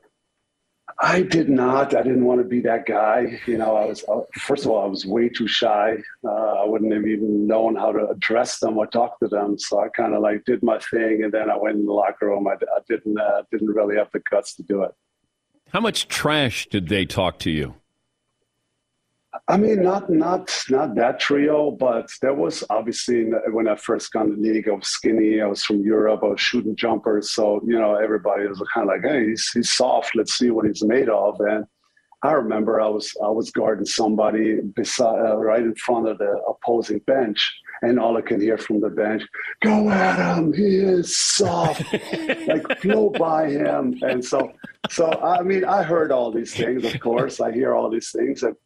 I 1.00 1.22
did 1.22 1.48
not. 1.48 1.94
I 1.94 2.02
didn't 2.02 2.24
want 2.24 2.40
to 2.40 2.46
be 2.46 2.60
that 2.60 2.86
guy. 2.86 3.40
You 3.46 3.58
know, 3.58 3.74
I 3.76 3.86
was 3.86 4.04
first 4.34 4.64
of 4.64 4.70
all, 4.70 4.84
I 4.84 4.86
was 4.86 5.06
way 5.06 5.28
too 5.28 5.48
shy. 5.48 5.96
Uh, 6.22 6.28
I 6.30 6.64
wouldn't 6.66 6.92
have 6.92 7.06
even 7.06 7.46
known 7.46 7.74
how 7.74 7.90
to 7.90 8.08
address 8.08 8.58
them 8.58 8.76
or 8.76 8.86
talk 8.86 9.18
to 9.20 9.28
them. 9.28 9.58
So 9.58 9.80
I 9.80 9.88
kind 9.88 10.14
of 10.14 10.22
like 10.22 10.44
did 10.44 10.62
my 10.62 10.78
thing, 10.78 11.22
and 11.24 11.32
then 11.32 11.50
I 11.50 11.56
went 11.56 11.78
in 11.78 11.86
the 11.86 11.92
locker 11.92 12.26
room. 12.28 12.46
I, 12.46 12.52
I 12.52 12.80
didn't 12.88 13.18
uh, 13.18 13.42
didn't 13.50 13.68
really 13.68 13.96
have 13.96 14.10
the 14.12 14.20
guts 14.30 14.54
to 14.56 14.62
do 14.62 14.82
it. 14.82 14.92
How 15.72 15.80
much 15.80 16.06
trash 16.06 16.68
did 16.68 16.88
they 16.88 17.06
talk 17.06 17.38
to 17.40 17.50
you? 17.50 17.74
I 19.46 19.58
mean, 19.58 19.82
not 19.82 20.08
not 20.08 20.50
not 20.70 20.94
that 20.94 21.20
trio, 21.20 21.70
but 21.70 22.08
there 22.22 22.32
was 22.32 22.64
obviously 22.70 23.24
when 23.52 23.68
I 23.68 23.76
first 23.76 24.10
got 24.10 24.26
in 24.26 24.40
the 24.40 24.52
league, 24.52 24.68
I 24.68 24.72
was 24.72 24.88
skinny. 24.88 25.42
I 25.42 25.46
was 25.46 25.62
from 25.62 25.82
Europe. 25.82 26.20
I 26.22 26.28
was 26.28 26.40
shooting 26.40 26.74
jumpers, 26.76 27.32
so 27.32 27.60
you 27.66 27.78
know 27.78 27.94
everybody 27.94 28.46
was 28.46 28.62
kind 28.72 28.88
of 28.88 28.94
like, 28.94 29.02
"Hey, 29.02 29.28
he's, 29.28 29.50
he's 29.52 29.74
soft. 29.74 30.12
Let's 30.14 30.38
see 30.38 30.50
what 30.50 30.66
he's 30.66 30.82
made 30.82 31.10
of." 31.10 31.38
And 31.40 31.66
I 32.22 32.32
remember 32.32 32.80
I 32.80 32.88
was 32.88 33.14
I 33.22 33.28
was 33.28 33.50
guarding 33.50 33.84
somebody 33.84 34.62
beside 34.62 35.18
uh, 35.18 35.36
right 35.36 35.60
in 35.60 35.74
front 35.74 36.08
of 36.08 36.16
the 36.16 36.40
opposing 36.48 37.00
bench, 37.00 37.38
and 37.82 38.00
all 38.00 38.16
I 38.16 38.22
could 38.22 38.40
hear 38.40 38.56
from 38.56 38.80
the 38.80 38.88
bench, 38.88 39.24
"Go 39.60 39.90
at 39.90 40.38
him! 40.38 40.54
He 40.54 40.76
is 40.76 41.18
soft. 41.18 41.82
like 42.48 42.80
blow 42.80 43.10
by 43.10 43.50
him." 43.50 43.98
And 44.00 44.24
so, 44.24 44.52
so 44.88 45.10
I 45.22 45.42
mean, 45.42 45.66
I 45.66 45.82
heard 45.82 46.12
all 46.12 46.32
these 46.32 46.54
things. 46.54 46.82
Of 46.82 46.98
course, 46.98 47.40
I 47.40 47.52
hear 47.52 47.74
all 47.74 47.90
these 47.90 48.10
things, 48.10 48.42
and 48.42 48.56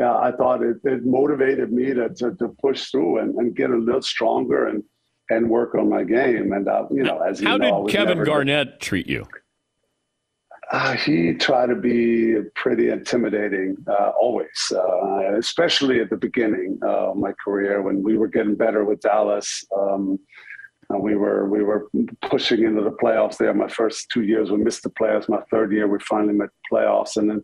uh, 0.00 0.16
I 0.16 0.32
thought 0.32 0.62
it, 0.62 0.76
it, 0.84 1.04
motivated 1.04 1.72
me 1.72 1.94
to, 1.94 2.08
to, 2.08 2.34
to 2.34 2.48
push 2.60 2.90
through 2.90 3.18
and, 3.18 3.34
and, 3.36 3.54
get 3.56 3.70
a 3.70 3.76
little 3.76 4.02
stronger 4.02 4.68
and 4.68 4.82
and 5.30 5.48
work 5.48 5.74
on 5.74 5.88
my 5.88 6.04
game. 6.04 6.52
And 6.52 6.68
uh, 6.68 6.86
you 6.90 7.02
know, 7.02 7.18
as 7.18 7.40
you 7.40 7.48
how 7.48 7.56
know, 7.56 7.86
did 7.86 7.96
Kevin 7.96 8.24
Garnett 8.24 8.80
treat 8.80 9.06
you? 9.06 9.26
Uh, 10.70 10.94
he 10.94 11.34
tried 11.34 11.66
to 11.66 11.76
be 11.76 12.36
pretty 12.54 12.88
intimidating 12.88 13.76
uh, 13.86 14.12
always, 14.18 14.72
uh, 14.74 15.36
especially 15.36 16.00
at 16.00 16.10
the 16.10 16.16
beginning 16.16 16.78
of 16.82 17.16
my 17.16 17.32
career 17.44 17.82
when 17.82 18.02
we 18.02 18.16
were 18.16 18.28
getting 18.28 18.54
better 18.54 18.84
with 18.84 19.00
Dallas. 19.00 19.64
Um, 19.76 20.18
we 20.90 21.16
were 21.16 21.48
we 21.48 21.62
were 21.62 21.88
pushing 22.22 22.64
into 22.64 22.82
the 22.82 22.90
playoffs 22.90 23.36
there. 23.36 23.52
My 23.54 23.68
first 23.68 24.10
two 24.10 24.22
years, 24.22 24.50
we 24.50 24.58
missed 24.58 24.82
the 24.82 24.90
playoffs. 24.90 25.28
My 25.28 25.40
third 25.50 25.72
year, 25.72 25.88
we 25.88 25.98
finally 26.00 26.34
made 26.34 26.48
the 26.48 26.76
playoffs, 26.76 27.16
and 27.16 27.28
then 27.28 27.42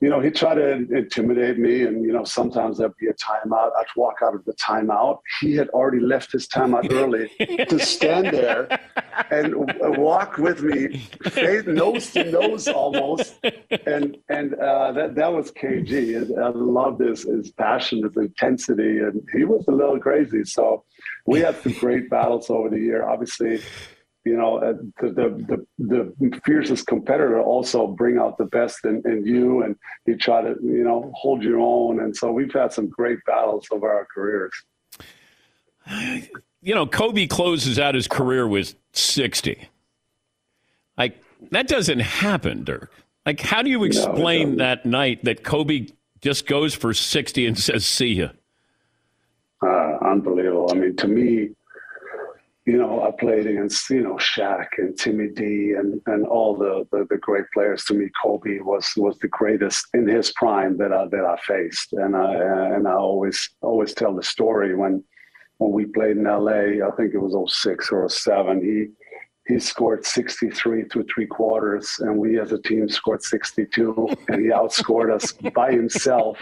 you 0.00 0.10
know, 0.10 0.20
he 0.20 0.30
tried 0.30 0.56
to 0.56 0.72
intimidate 0.72 1.58
me, 1.58 1.82
and 1.82 2.04
you 2.04 2.12
know, 2.12 2.24
sometimes 2.24 2.76
there'd 2.76 2.96
be 3.00 3.06
a 3.06 3.14
timeout. 3.14 3.70
I'd 3.78 3.86
walk 3.96 4.16
out 4.22 4.34
of 4.34 4.44
the 4.44 4.52
timeout. 4.54 5.20
He 5.40 5.56
had 5.56 5.70
already 5.70 6.00
left 6.00 6.32
his 6.32 6.46
timeout 6.48 6.92
early 6.92 7.30
to 7.64 7.78
stand 7.78 8.26
there 8.26 8.68
and 9.30 9.54
walk 9.96 10.36
with 10.36 10.62
me, 10.62 10.98
face, 11.30 11.64
nose 11.66 12.10
to 12.10 12.30
nose 12.30 12.68
almost, 12.68 13.36
and 13.86 14.18
and 14.28 14.54
uh, 14.54 14.92
that 14.92 15.14
that 15.14 15.32
was 15.32 15.50
KG. 15.52 16.16
And 16.16 16.44
I 16.44 16.48
loved 16.48 17.00
his 17.00 17.22
his 17.22 17.50
passion, 17.52 18.02
his 18.02 18.16
intensity, 18.18 18.98
and 18.98 19.26
he 19.32 19.44
was 19.44 19.64
a 19.66 19.72
little 19.72 19.98
crazy. 19.98 20.44
So 20.44 20.84
we 21.24 21.40
had 21.40 21.56
some 21.62 21.72
great 21.72 22.10
battles 22.10 22.50
over 22.50 22.68
the 22.68 22.78
year. 22.78 23.08
Obviously, 23.08 23.62
you 24.26 24.36
know, 24.36 24.56
uh, 24.56 24.72
the, 25.00 25.08
the, 25.48 25.66
the, 25.78 26.12
the, 26.18 26.40
fiercest 26.44 26.88
competitor 26.88 27.40
also 27.40 27.86
bring 27.86 28.18
out 28.18 28.36
the 28.36 28.46
best 28.46 28.84
in, 28.84 29.00
in, 29.04 29.24
you 29.24 29.62
and 29.62 29.76
you 30.04 30.16
try 30.16 30.42
to, 30.42 30.56
you 30.60 30.82
know, 30.82 31.12
hold 31.14 31.44
your 31.44 31.60
own. 31.60 32.00
And 32.00 32.14
so 32.14 32.32
we've 32.32 32.52
had 32.52 32.72
some 32.72 32.88
great 32.88 33.20
battles 33.24 33.68
over 33.70 33.88
our 33.88 34.06
careers. 34.12 34.52
You 36.60 36.74
know, 36.74 36.86
Kobe 36.86 37.28
closes 37.28 37.78
out 37.78 37.94
his 37.94 38.08
career 38.08 38.48
with 38.48 38.74
60. 38.94 39.68
Like, 40.98 41.22
that 41.52 41.68
doesn't 41.68 42.00
happen, 42.00 42.64
Dirk. 42.64 42.92
Like, 43.24 43.40
how 43.40 43.62
do 43.62 43.70
you 43.70 43.84
explain 43.84 44.56
no, 44.56 44.64
that 44.64 44.84
night 44.84 45.24
that 45.24 45.44
Kobe 45.44 45.86
just 46.20 46.46
goes 46.46 46.74
for 46.74 46.92
60 46.92 47.46
and 47.46 47.56
says, 47.56 47.86
see 47.86 48.14
ya? 48.14 48.30
Uh, 49.62 49.98
unbelievable. 50.04 50.68
I 50.72 50.74
mean, 50.74 50.96
to 50.96 51.06
me, 51.06 51.50
you 52.66 52.76
know, 52.76 53.04
I 53.06 53.12
played 53.12 53.46
against, 53.46 53.88
you 53.90 54.02
know, 54.02 54.16
Shaq 54.16 54.66
and 54.78 54.98
Timmy 54.98 55.28
D 55.28 55.74
and, 55.78 56.00
and 56.06 56.26
all 56.26 56.56
the, 56.56 56.84
the, 56.90 57.06
the, 57.08 57.16
great 57.16 57.44
players. 57.54 57.84
To 57.84 57.94
me, 57.94 58.10
Kobe 58.20 58.58
was, 58.58 58.92
was 58.96 59.16
the 59.18 59.28
greatest 59.28 59.86
in 59.94 60.08
his 60.08 60.32
prime 60.32 60.76
that 60.78 60.92
I, 60.92 61.06
that 61.06 61.24
I 61.24 61.36
faced. 61.46 61.92
And 61.92 62.16
I, 62.16 62.34
and 62.74 62.88
I 62.88 62.94
always, 62.94 63.50
always 63.62 63.94
tell 63.94 64.16
the 64.16 64.22
story 64.24 64.74
when, 64.74 65.04
when 65.58 65.70
we 65.70 65.86
played 65.86 66.16
in 66.16 66.24
LA, 66.24 66.84
I 66.84 66.90
think 66.96 67.14
it 67.14 67.18
was 67.18 67.36
06 67.62 67.92
or 67.92 68.08
07, 68.08 68.60
he, 68.60 68.86
he 69.46 69.60
scored 69.60 70.04
63 70.04 70.84
through 70.84 71.04
three 71.04 71.26
quarters, 71.26 71.96
and 72.00 72.18
we 72.18 72.40
as 72.40 72.50
a 72.50 72.58
team 72.58 72.88
scored 72.88 73.22
62, 73.22 74.08
and 74.28 74.42
he 74.42 74.48
outscored 74.48 75.14
us 75.14 75.32
by 75.54 75.70
himself. 75.70 76.40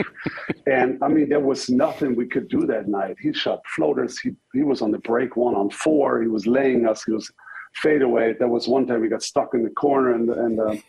And 0.67 0.99
I 1.03 1.09
mean, 1.09 1.29
there 1.29 1.41
was 1.41 1.69
nothing 1.69 2.17
we 2.17 2.27
could 2.27 2.49
do 2.49 2.67
that 2.67 2.89
night. 2.89 3.17
He 3.21 3.35
shot 3.35 3.61
floaters. 3.77 4.19
He, 4.19 4.31
he 4.55 4.63
was 4.63 4.81
on 4.81 4.91
the 4.91 4.99
break 4.99 5.37
one 5.37 5.55
on 5.55 5.69
four. 5.69 6.23
He 6.23 6.29
was 6.29 6.47
laying 6.47 6.87
us. 6.87 7.05
He 7.05 7.13
was 7.13 7.31
fade 7.75 8.01
away. 8.01 8.35
There 8.39 8.49
was 8.49 8.69
one 8.69 8.87
time 8.87 9.03
we 9.03 9.09
got 9.09 9.23
stuck 9.23 9.53
in 9.53 9.65
the 9.65 9.71
corner, 9.71 10.15
and 10.15 10.31
and 10.31 10.59
the, 10.59 10.83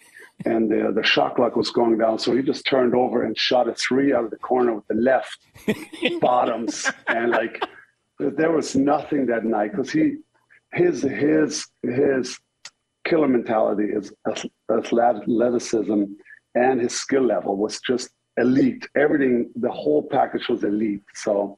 and 0.45 0.71
the, 0.71 0.93
the 0.95 1.03
shot 1.03 1.35
clock 1.35 1.57
was 1.57 1.71
going 1.71 1.97
down. 1.97 2.19
So 2.19 2.33
he 2.33 2.41
just 2.41 2.65
turned 2.65 2.95
over 2.95 3.23
and 3.23 3.37
shot 3.37 3.67
a 3.67 3.73
three 3.73 4.13
out 4.13 4.23
of 4.23 4.31
the 4.31 4.37
corner 4.37 4.73
with 4.73 4.87
the 4.87 4.95
left 4.95 5.37
bottoms, 6.21 6.89
and 7.07 7.31
like 7.31 7.61
there 8.19 8.51
was 8.51 8.73
nothing 8.73 9.25
that 9.25 9.43
night 9.43 9.71
because 9.71 9.91
he 9.91 10.17
his 10.75 11.01
his 11.01 11.67
his 11.83 12.37
killer 13.05 13.27
mentality, 13.27 13.91
his 13.91 14.13
athleticism, 14.71 16.03
and 16.55 16.81
his 16.81 16.93
skill 16.93 17.23
level 17.23 17.55
was 17.55 17.79
just 17.79 18.09
elite. 18.37 18.87
Everything, 18.95 19.51
the 19.55 19.71
whole 19.71 20.03
package 20.03 20.47
was 20.49 20.63
elite. 20.63 21.03
So 21.13 21.57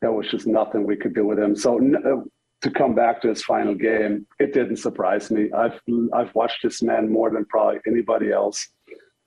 there 0.00 0.12
was 0.12 0.28
just 0.30 0.46
nothing 0.46 0.86
we 0.86 0.96
could 0.96 1.14
do 1.14 1.26
with 1.26 1.38
him. 1.38 1.56
So 1.56 1.78
uh, 1.78 2.22
to 2.62 2.70
come 2.70 2.94
back 2.94 3.22
to 3.22 3.28
his 3.28 3.42
final 3.42 3.74
game, 3.74 4.26
it 4.38 4.52
didn't 4.52 4.76
surprise 4.76 5.30
me. 5.30 5.50
I've 5.52 5.80
I've 6.12 6.34
watched 6.34 6.62
this 6.62 6.82
man 6.82 7.10
more 7.10 7.30
than 7.30 7.44
probably 7.46 7.80
anybody 7.86 8.30
else. 8.32 8.68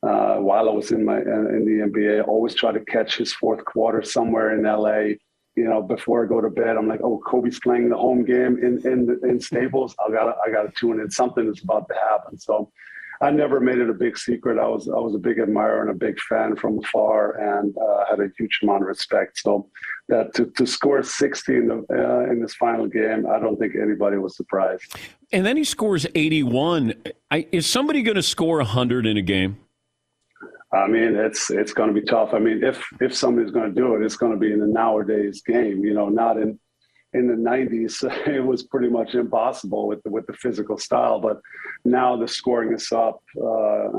Uh, 0.04 0.36
while 0.36 0.68
I 0.68 0.74
was 0.74 0.92
in 0.92 1.06
my 1.06 1.18
in 1.18 1.66
the 1.66 1.90
NBA, 1.90 2.28
always 2.28 2.54
try 2.54 2.72
to 2.72 2.82
catch 2.82 3.18
his 3.18 3.34
fourth 3.34 3.64
quarter 3.66 4.04
somewhere 4.04 4.54
in 4.56 4.64
LA 4.64 5.16
you 5.56 5.66
know, 5.66 5.82
before 5.82 6.26
I 6.26 6.28
go 6.28 6.42
to 6.42 6.50
bed, 6.50 6.78
I'm 6.78 6.88
like, 6.88 7.02
oh, 7.04 7.22
Kobe's 7.26 7.60
playing 7.60 7.90
the 7.90 7.98
home 7.98 8.26
game 8.26 8.58
in 8.58 8.86
in, 8.88 9.20
in 9.24 9.40
Staples. 9.40 9.96
I 10.06 10.12
got 10.12 10.36
I 10.46 10.52
got 10.52 10.64
to 10.64 10.72
tune 10.80 11.00
in. 11.00 11.10
Something 11.10 11.48
is 11.48 11.62
about 11.64 11.88
to 11.90 11.96
happen. 11.96 12.40
So 12.40 12.72
I 13.22 13.30
never 13.30 13.60
made 13.60 13.78
it 13.78 13.90
a 13.90 13.94
big 13.94 14.18
secret. 14.18 14.60
I 14.60 14.68
was 14.68 14.90
I 14.90 15.00
was 15.00 15.16
a 15.16 15.20
big 15.20 15.40
admirer 15.40 15.82
and 15.82 15.92
a 15.92 15.94
big 15.94 16.20
fan 16.22 16.56
from 16.56 16.80
afar, 16.80 17.38
and 17.38 17.76
uh, 17.78 18.06
had 18.10 18.20
a 18.20 18.30
huge 18.38 18.60
amount 18.64 18.82
of 18.82 18.88
respect. 18.88 19.38
So 19.38 19.70
that 20.10 20.34
to, 20.36 20.48
to 20.58 20.66
score 20.66 21.02
60 21.04 21.56
in 21.56 21.68
the 21.68 21.86
uh, 21.92 22.32
in 22.32 22.42
this 22.42 22.56
final 22.56 22.88
game, 22.88 23.26
I 23.28 23.40
don't 23.40 23.58
think 23.58 23.76
anybody 23.76 24.18
was 24.18 24.36
surprised. 24.36 24.96
And 25.32 25.46
then 25.46 25.56
he 25.56 25.64
scores 25.64 26.06
81. 26.16 26.96
I, 27.32 27.48
is 27.52 27.66
somebody 27.66 28.02
going 28.02 28.16
to 28.16 28.24
score 28.24 28.58
100 28.58 29.06
in 29.06 29.18
a 29.18 29.22
game? 29.22 29.58
I 30.74 30.88
mean, 30.88 31.16
it's 31.16 31.52
it's 31.52 31.74
going 31.74 31.94
to 31.94 32.00
be 32.00 32.06
tough. 32.06 32.34
I 32.34 32.40
mean, 32.40 32.64
if 32.64 32.84
if 33.00 33.16
somebody's 33.16 33.52
going 33.52 33.74
to 33.74 33.82
do 33.82 33.96
it, 33.96 34.04
it's 34.04 34.18
going 34.18 34.32
to 34.32 34.38
be 34.38 34.52
in 34.52 34.60
the 34.60 34.68
nowadays 34.68 35.42
game. 35.46 35.86
You 35.86 35.94
know, 35.94 36.10
not 36.10 36.38
in 36.38 36.60
in 37.14 37.28
the 37.28 37.36
'90s. 37.36 38.04
It 38.28 38.44
was 38.44 38.64
pretty 38.64 38.90
much 38.90 39.14
impossible 39.14 39.88
with 39.88 40.02
the, 40.04 40.10
with 40.10 40.26
the 40.26 40.34
physical 40.34 40.78
style. 40.78 41.20
But 41.20 41.40
now 41.86 42.18
the 42.18 42.28
scoring 42.28 42.74
is 42.74 42.92
up, 42.92 43.22
uh, 43.40 43.90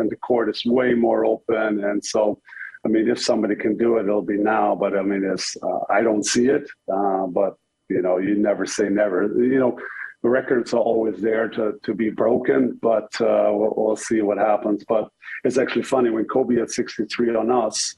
and 0.00 0.10
the 0.10 0.16
court 0.16 0.50
is 0.50 0.62
way 0.66 0.92
more 0.92 1.24
open. 1.24 1.82
And 1.84 2.04
so, 2.04 2.40
I 2.84 2.88
mean, 2.88 3.08
if 3.08 3.20
somebody 3.20 3.56
can 3.56 3.76
do 3.78 3.96
it, 3.96 4.04
it'll 4.04 4.20
be 4.20 4.36
now. 4.36 4.74
But 4.74 4.98
I 4.98 5.02
mean, 5.02 5.24
it's 5.24 5.56
uh, 5.62 5.80
I 5.88 6.02
don't 6.02 6.26
see 6.26 6.46
it. 6.48 6.68
Uh, 6.92 7.26
but 7.26 7.54
you 7.88 8.02
know, 8.02 8.18
you 8.18 8.36
never 8.36 8.66
say 8.66 8.90
never. 8.90 9.22
You 9.22 9.60
know 9.60 9.78
the 10.22 10.28
records 10.28 10.74
are 10.74 10.80
always 10.80 11.20
there 11.20 11.48
to, 11.48 11.74
to 11.84 11.94
be 11.94 12.10
broken, 12.10 12.78
but 12.82 13.08
uh, 13.20 13.50
we'll, 13.52 13.72
we'll, 13.76 13.96
see 13.96 14.20
what 14.20 14.38
happens. 14.38 14.84
But 14.88 15.08
it's 15.44 15.58
actually 15.58 15.84
funny 15.84 16.10
when 16.10 16.24
Kobe 16.24 16.56
had 16.56 16.70
63 16.70 17.36
on 17.36 17.50
us, 17.50 17.96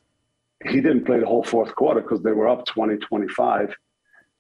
he 0.64 0.80
didn't 0.82 1.06
play 1.06 1.18
the 1.20 1.26
whole 1.26 1.42
fourth 1.42 1.74
quarter 1.74 2.02
because 2.02 2.22
they 2.22 2.32
were 2.32 2.48
up 2.48 2.66
20, 2.66 2.98
25. 2.98 3.74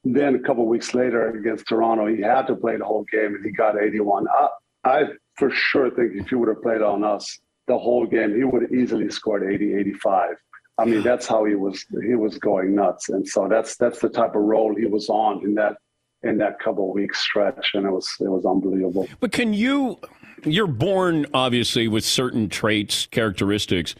Then 0.04 0.34
a 0.34 0.38
couple 0.40 0.66
weeks 0.66 0.94
later 0.94 1.30
against 1.30 1.66
Toronto, 1.66 2.06
he 2.06 2.20
had 2.20 2.46
to 2.48 2.56
play 2.56 2.76
the 2.76 2.84
whole 2.84 3.04
game 3.04 3.34
and 3.34 3.44
he 3.44 3.50
got 3.50 3.82
81. 3.82 4.26
I, 4.28 4.48
I 4.84 5.04
for 5.36 5.50
sure 5.50 5.90
think 5.90 6.12
if 6.14 6.28
he 6.28 6.34
would 6.34 6.48
have 6.48 6.62
played 6.62 6.82
on 6.82 7.02
us 7.02 7.38
the 7.66 7.78
whole 7.78 8.06
game, 8.06 8.34
he 8.34 8.44
would 8.44 8.62
have 8.62 8.72
easily 8.72 9.10
scored 9.10 9.50
80, 9.50 9.74
85. 9.74 10.36
I 10.78 10.84
mean, 10.86 11.02
that's 11.02 11.26
how 11.26 11.44
he 11.44 11.54
was 11.54 11.84
he 12.02 12.14
was 12.14 12.38
going 12.38 12.74
nuts. 12.74 13.10
And 13.10 13.26
so 13.26 13.48
that's 13.48 13.76
that's 13.76 14.00
the 14.00 14.08
type 14.08 14.34
of 14.34 14.42
role 14.42 14.74
he 14.74 14.86
was 14.86 15.10
on 15.10 15.44
in 15.44 15.54
that 15.54 15.76
in 16.22 16.38
that 16.38 16.58
couple 16.58 16.92
week 16.92 17.14
stretch, 17.14 17.72
and 17.74 17.86
it 17.86 17.90
was 17.90 18.14
it 18.20 18.28
was 18.28 18.44
unbelievable. 18.44 19.08
But 19.20 19.32
can 19.32 19.54
you? 19.54 19.98
You're 20.44 20.66
born 20.66 21.26
obviously 21.34 21.86
with 21.88 22.04
certain 22.04 22.48
traits, 22.48 23.06
characteristics. 23.06 23.94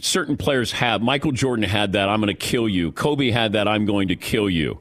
Certain 0.00 0.36
players 0.36 0.72
have. 0.72 1.00
Michael 1.00 1.32
Jordan 1.32 1.64
had 1.64 1.92
that. 1.92 2.08
I'm 2.08 2.20
going 2.20 2.34
to 2.34 2.38
kill 2.38 2.68
you. 2.68 2.92
Kobe 2.92 3.30
had 3.30 3.52
that. 3.52 3.66
I'm 3.66 3.86
going 3.86 4.08
to 4.08 4.16
kill 4.16 4.50
you. 4.50 4.80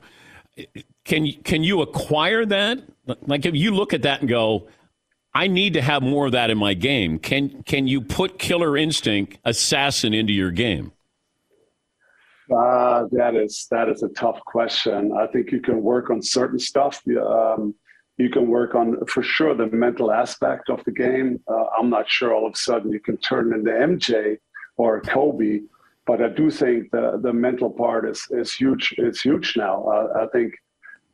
Can 1.05 1.31
can 1.43 1.63
you 1.63 1.81
acquire 1.81 2.45
that? 2.45 2.83
Like 3.27 3.45
if 3.45 3.55
you 3.55 3.71
look 3.71 3.93
at 3.93 4.01
that 4.01 4.21
and 4.21 4.29
go, 4.29 4.67
I 5.33 5.47
need 5.47 5.73
to 5.73 5.81
have 5.81 6.01
more 6.01 6.25
of 6.25 6.31
that 6.31 6.49
in 6.49 6.57
my 6.57 6.73
game. 6.73 7.19
Can 7.19 7.63
can 7.63 7.87
you 7.87 8.01
put 8.01 8.39
killer 8.39 8.75
instinct 8.75 9.37
assassin 9.45 10.13
into 10.13 10.33
your 10.33 10.51
game? 10.51 10.91
Uh, 12.53 13.05
that 13.11 13.35
is 13.35 13.67
that 13.71 13.89
is 13.89 14.03
a 14.03 14.09
tough 14.09 14.39
question. 14.45 15.11
I 15.17 15.27
think 15.27 15.51
you 15.51 15.61
can 15.61 15.81
work 15.81 16.09
on 16.09 16.21
certain 16.21 16.59
stuff. 16.59 17.01
Um, 17.07 17.73
you 18.17 18.29
can 18.29 18.47
work 18.47 18.75
on 18.75 19.03
for 19.07 19.23
sure 19.23 19.55
the 19.55 19.67
mental 19.67 20.11
aspect 20.11 20.69
of 20.69 20.83
the 20.85 20.91
game. 20.91 21.39
Uh, 21.47 21.65
I'm 21.77 21.89
not 21.89 22.09
sure 22.09 22.33
all 22.33 22.47
of 22.47 22.53
a 22.53 22.57
sudden 22.57 22.91
you 22.91 22.99
can 22.99 23.17
turn 23.17 23.53
into 23.53 23.71
MJ 23.71 24.37
or 24.77 25.01
Kobe, 25.01 25.61
but 26.05 26.21
I 26.21 26.29
do 26.29 26.49
think 26.51 26.91
the 26.91 27.19
the 27.21 27.33
mental 27.33 27.71
part 27.71 28.07
is 28.07 28.25
is 28.29 28.53
huge. 28.53 28.93
It's 28.97 29.21
huge 29.21 29.57
now. 29.57 29.83
Uh, 29.83 30.23
I 30.23 30.27
think 30.27 30.53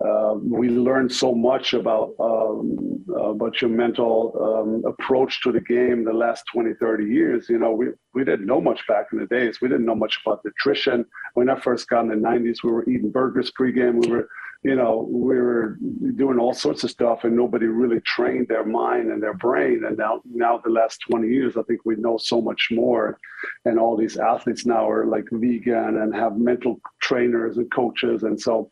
uh, 0.04 0.34
we 0.36 0.70
learned 0.70 1.12
so 1.12 1.36
much 1.36 1.74
about 1.74 2.14
um, 2.20 3.04
about 3.16 3.62
your 3.62 3.70
mental 3.70 4.34
um, 4.41 4.84
approach 4.91 5.41
to 5.43 5.52
the 5.52 5.62
game 5.62 6.04
the 6.04 6.14
last 6.14 6.43
20 6.54 6.74
30 6.80 7.06
years. 7.06 7.49
You 7.49 7.60
know 7.60 7.72
we, 7.72 7.88
we 8.14 8.24
didn't 8.24 8.45
know 8.45 8.62
much 8.62 8.86
back 8.88 9.08
in 9.12 9.20
the 9.20 9.28
days. 9.28 9.62
We 9.62 9.68
didn't 9.68 9.86
know 9.86 9.95
much 9.95 10.20
about 10.26 10.43
nutrition. 10.43 11.06
When 11.36 11.49
i 11.49 11.60
first 11.60 11.88
got 11.88 12.06
in 12.06 12.10
the 12.10 12.16
90s 12.16 12.64
we 12.64 12.72
were 12.72 12.89
eating 12.89 13.12
burgers 13.12 13.52
pregame. 13.60 14.04
We 14.04 14.12
were 14.12 14.30
you 14.64 14.76
know 14.76 15.08
we 15.10 15.36
were 15.36 15.78
doing 16.16 16.39
all 16.39 16.54
sorts 16.54 16.84
of 16.84 16.89
stuff 16.89 17.24
and 17.24 17.36
nobody 17.36 17.68
really 17.68 18.02
trained 18.02 18.47
their 18.47 18.66
mind 18.66 19.12
and 19.12 19.22
their 19.22 19.36
brain. 19.36 19.84
And 19.86 19.97
now 19.97 20.22
now 20.34 20.58
the 20.64 20.72
last 20.72 20.99
20 21.10 21.28
years 21.28 21.58
i 21.58 21.64
think 21.64 21.82
we 21.86 21.95
know 21.95 22.18
so 22.18 22.41
much 22.41 22.70
more. 22.72 23.20
And 23.66 23.78
all 23.78 23.95
these 23.95 24.18
athletes 24.18 24.66
now 24.66 24.89
are 24.89 25.06
like 25.06 25.26
vegan 25.32 25.97
and 26.02 26.16
have 26.16 26.38
mental 26.38 26.80
trainers 27.02 27.58
and 27.58 27.72
coaches. 27.72 28.24
And 28.24 28.39
so 28.39 28.72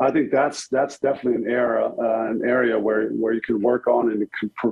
I 0.00 0.10
think 0.10 0.30
that's 0.30 0.66
that's 0.68 0.98
definitely 0.98 1.44
an 1.44 1.50
era, 1.50 1.92
uh, 1.98 2.30
an 2.30 2.40
area 2.42 2.78
where 2.78 3.10
where 3.10 3.34
you 3.34 3.42
can 3.42 3.60
work 3.60 3.86
on 3.86 4.10
and 4.10 4.26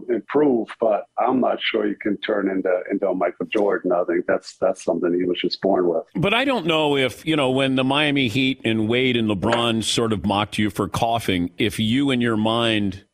improve. 0.09 0.69
But 0.81 1.05
I'm 1.19 1.41
not 1.41 1.61
sure 1.61 1.87
you 1.87 1.97
can 2.01 2.17
turn 2.19 2.49
into 2.49 2.73
into 2.91 3.13
Michael 3.15 3.47
Jordan. 3.47 3.93
I 3.93 4.05
think 4.05 4.25
that's 4.27 4.57
that's 4.57 4.83
something 4.83 5.13
he 5.13 5.25
was 5.25 5.39
just 5.39 5.61
born 5.61 5.87
with. 5.87 6.05
But 6.15 6.33
I 6.33 6.47
don't 6.47 6.65
know 6.65 6.97
if 6.97 7.27
you 7.27 7.37
know 7.37 7.51
when 7.51 7.77
the 7.77 7.85
Miami 7.85 8.29
Heat 8.29 8.63
and 8.65 8.89
Wade 8.89 9.17
and 9.17 9.29
LeBron 9.29 9.85
sort 9.85 10.15
of 10.15 10.25
mocked 10.25 10.57
you 10.57 10.71
for 10.71 10.89
coughing. 10.89 11.51
If 11.59 11.79
you 11.79 12.11
in 12.11 12.23
your 12.23 12.39
mind, 12.39 13.05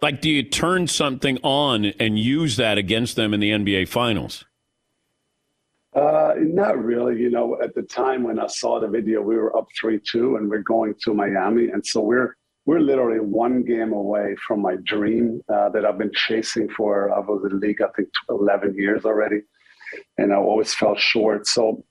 like, 0.00 0.20
do 0.20 0.30
you 0.30 0.44
turn 0.44 0.86
something 0.86 1.38
on 1.42 1.86
and 1.98 2.18
use 2.18 2.56
that 2.56 2.78
against 2.78 3.16
them 3.16 3.34
in 3.34 3.40
the 3.40 3.50
NBA 3.50 3.88
Finals? 3.88 4.44
Uh, 5.96 6.34
not 6.38 6.78
really. 6.82 7.18
You 7.18 7.30
know, 7.30 7.58
at 7.62 7.74
the 7.74 7.82
time 7.82 8.22
when 8.22 8.38
I 8.38 8.46
saw 8.48 8.78
the 8.78 8.86
video, 8.86 9.22
we 9.22 9.36
were 9.36 9.56
up 9.56 9.66
three 9.80 9.98
two, 9.98 10.36
and 10.36 10.48
we're 10.48 10.58
going 10.58 10.94
to 11.04 11.14
Miami, 11.14 11.70
and 11.70 11.84
so 11.84 12.02
we're 12.02 12.36
we're 12.66 12.80
literally 12.80 13.20
one 13.20 13.62
game 13.62 13.94
away 13.94 14.36
from 14.46 14.60
my 14.60 14.76
dream 14.84 15.40
uh, 15.48 15.70
that 15.70 15.86
I've 15.86 15.96
been 15.96 16.12
chasing 16.12 16.68
for. 16.68 17.14
I 17.14 17.20
was 17.20 17.44
in 17.44 17.58
the 17.58 17.66
league, 17.66 17.80
I 17.80 17.88
think, 17.96 18.08
eleven 18.28 18.74
years 18.74 19.06
already, 19.06 19.40
and 20.18 20.34
I 20.34 20.36
always 20.36 20.74
fell 20.74 20.96
short. 20.96 21.46
So, 21.46 21.82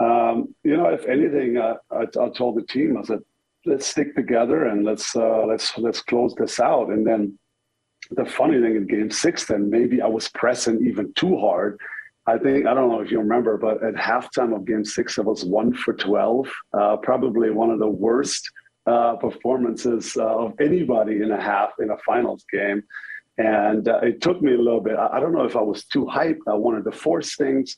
um, 0.00 0.54
you 0.64 0.74
know, 0.74 0.86
if 0.86 1.04
anything, 1.04 1.58
uh, 1.58 1.74
I, 1.90 2.04
I, 2.04 2.30
told 2.30 2.56
the 2.56 2.66
team, 2.66 2.96
I 2.96 3.02
said, 3.02 3.18
let's 3.66 3.86
stick 3.86 4.14
together 4.16 4.64
and 4.64 4.82
let's 4.82 5.14
uh, 5.14 5.44
let's 5.44 5.76
let's 5.76 6.00
close 6.00 6.34
this 6.36 6.58
out. 6.58 6.88
And 6.88 7.06
then 7.06 7.38
the 8.12 8.24
funny 8.24 8.62
thing 8.62 8.76
in 8.76 8.86
Game 8.86 9.10
Six, 9.10 9.44
then 9.44 9.68
maybe 9.68 10.00
I 10.00 10.06
was 10.06 10.30
pressing 10.30 10.86
even 10.86 11.12
too 11.12 11.36
hard 11.36 11.78
I 12.26 12.38
think 12.38 12.66
I 12.66 12.74
don't 12.74 12.88
know 12.88 13.00
if 13.00 13.10
you 13.10 13.18
remember, 13.18 13.58
but 13.58 13.82
at 13.82 13.94
halftime 13.94 14.54
of 14.54 14.64
Game 14.64 14.84
Six, 14.84 15.18
it 15.18 15.24
was 15.24 15.44
one 15.44 15.74
for 15.74 15.92
twelve. 15.92 16.48
Uh, 16.72 16.96
probably 16.96 17.50
one 17.50 17.70
of 17.70 17.80
the 17.80 17.88
worst 17.88 18.48
uh, 18.86 19.16
performances 19.16 20.16
uh, 20.16 20.24
of 20.24 20.54
anybody 20.60 21.22
in 21.22 21.30
a 21.32 21.40
half 21.40 21.70
in 21.80 21.90
a 21.90 21.96
finals 21.98 22.44
game. 22.52 22.82
And 23.38 23.88
uh, 23.88 24.00
it 24.02 24.20
took 24.20 24.42
me 24.42 24.54
a 24.54 24.58
little 24.58 24.80
bit. 24.80 24.96
I, 24.96 25.16
I, 25.16 25.20
don't 25.20 25.32
know 25.32 25.44
if 25.44 25.56
I 25.56 25.60
was 25.62 25.84
too 25.84 26.04
hyped. 26.04 26.40
I 26.48 26.54
wanted 26.54 26.84
to 26.84 26.92
force 26.92 27.36
things. 27.36 27.76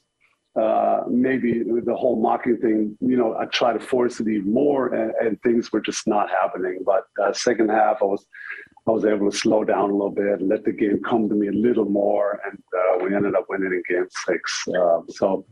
Uh, 0.61 1.03
maybe 1.09 1.63
the 1.63 1.95
whole 1.95 2.21
mocking 2.21 2.57
thing, 2.57 2.97
you 3.01 3.17
know, 3.17 3.37
I 3.37 3.45
tried 3.47 3.75
to 3.75 3.81
force 3.81 4.21
it 4.21 4.29
even 4.29 4.53
more, 4.53 4.95
and, 4.95 5.13
and 5.21 5.43
things 5.43 5.73
were 5.73 5.81
just 5.81 6.07
not 6.07 6.31
happening. 6.31 6.79
But 6.87 7.05
uh, 7.23 7.33
second 7.33 7.71
half, 7.71 7.99
I 8.01 8.05
was 8.05 8.25
I 8.87 8.91
was 8.91 9.05
able 9.07 9.30
to 9.30 9.37
slow 9.37 9.64
down 9.64 9.91
a 9.91 9.93
little 9.95 10.11
bit 10.11 10.43
let 10.43 10.64
the 10.64 10.72
game 10.72 11.01
come 11.03 11.28
to 11.28 11.35
me 11.35 11.49
a 11.49 11.53
little 11.53 11.87
more, 11.87 12.41
and 12.47 12.59
uh, 12.76 13.05
we 13.05 13.14
ended 13.14 13.35
up 13.35 13.47
winning 13.49 13.72
in 13.72 13.82
Game 13.89 14.07
Six. 14.26 14.64
Uh, 14.68 15.01
so 15.09 15.47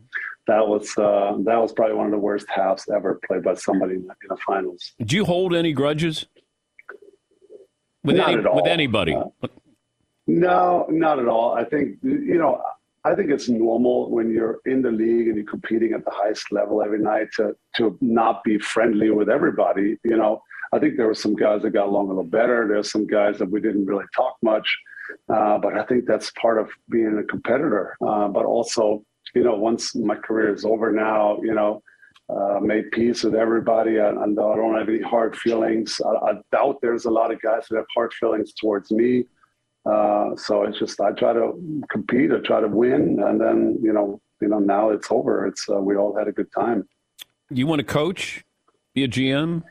that 0.46 0.66
was 0.66 0.96
uh, 0.98 1.36
that 1.44 1.56
was 1.56 1.72
probably 1.72 1.96
one 1.96 2.06
of 2.06 2.12
the 2.12 2.18
worst 2.18 2.46
halves 2.48 2.84
ever 2.94 3.20
played 3.26 3.42
by 3.42 3.54
somebody 3.54 3.94
in 3.94 4.06
the, 4.28 4.36
finals. 4.46 4.92
Do 5.04 5.16
you 5.16 5.24
hold 5.24 5.54
any 5.54 5.72
grudges 5.72 6.26
with 8.04 8.16
not 8.16 8.30
any, 8.30 8.38
at 8.38 8.46
all. 8.46 8.56
with 8.56 8.66
anybody? 8.66 9.14
Uh, 9.14 9.48
no, 10.26 10.86
not 10.90 11.18
at 11.18 11.28
all. 11.28 11.54
I 11.54 11.64
think 11.64 11.98
you 12.02 12.38
know. 12.38 12.60
I 13.04 13.16
think 13.16 13.32
it's 13.32 13.48
normal 13.48 14.12
when 14.12 14.30
you're 14.30 14.60
in 14.64 14.80
the 14.80 14.92
league 14.92 15.26
and 15.26 15.34
you're 15.34 15.44
competing 15.44 15.92
at 15.92 16.04
the 16.04 16.12
highest 16.12 16.52
level 16.52 16.84
every 16.84 17.00
night 17.00 17.26
to 17.36 17.56
to 17.76 17.98
not 18.00 18.44
be 18.44 18.58
friendly 18.58 19.10
with 19.10 19.28
everybody. 19.28 19.96
You 20.04 20.16
know, 20.16 20.40
I 20.72 20.78
think 20.78 20.96
there 20.96 21.06
were 21.06 21.14
some 21.14 21.34
guys 21.34 21.62
that 21.62 21.70
got 21.70 21.86
along 21.86 22.06
a 22.06 22.08
little 22.08 22.24
better. 22.24 22.66
There's 22.66 22.90
some 22.90 23.06
guys 23.06 23.38
that 23.38 23.50
we 23.50 23.60
didn't 23.60 23.84
really 23.84 24.06
talk 24.16 24.36
much, 24.42 24.66
uh, 25.28 25.58
but 25.58 25.76
I 25.76 25.84
think 25.84 26.06
that's 26.06 26.30
part 26.32 26.58
of 26.58 26.70
being 26.90 27.18
a 27.18 27.24
competitor. 27.24 27.96
Uh, 28.06 28.28
but 28.28 28.46
also, 28.46 29.04
you 29.34 29.44
know, 29.44 29.54
once 29.54 29.94
my 29.94 30.16
career 30.16 30.54
is 30.54 30.64
over 30.64 30.90
now, 30.90 31.38
you 31.42 31.54
know, 31.54 31.82
uh, 32.30 32.58
made 32.60 32.90
peace 32.92 33.22
with 33.24 33.34
everybody, 33.34 33.98
and, 33.98 34.16
and, 34.18 34.38
I 34.38 34.56
don't 34.56 34.78
have 34.78 34.88
any 34.88 35.02
hard 35.02 35.36
feelings. 35.36 36.00
I, 36.04 36.30
I, 36.30 36.32
doubt 36.50 36.78
there's 36.80 37.04
a 37.04 37.10
lot 37.10 37.32
of 37.32 37.42
guys 37.42 37.66
that 37.68 37.76
have 37.76 37.86
hard 37.94 38.14
feelings 38.14 38.54
towards 38.54 38.90
me. 38.90 39.24
Uh, 39.84 40.34
so 40.36 40.62
it's 40.62 40.78
just 40.78 41.00
I 41.00 41.10
try 41.10 41.32
to 41.34 41.82
compete, 41.90 42.30
I 42.32 42.38
try 42.38 42.60
to 42.60 42.68
win, 42.68 43.22
and 43.22 43.40
then 43.40 43.78
you 43.82 43.92
know, 43.92 44.20
you 44.40 44.48
know, 44.48 44.60
now 44.60 44.90
it's 44.90 45.08
over. 45.10 45.46
It's 45.46 45.68
uh, 45.68 45.80
we 45.80 45.96
all 45.96 46.16
had 46.16 46.28
a 46.28 46.32
good 46.32 46.50
time. 46.52 46.88
You 47.50 47.66
want 47.66 47.80
to 47.80 47.84
coach, 47.84 48.44
be 48.94 49.04
a 49.04 49.08
GM? 49.08 49.62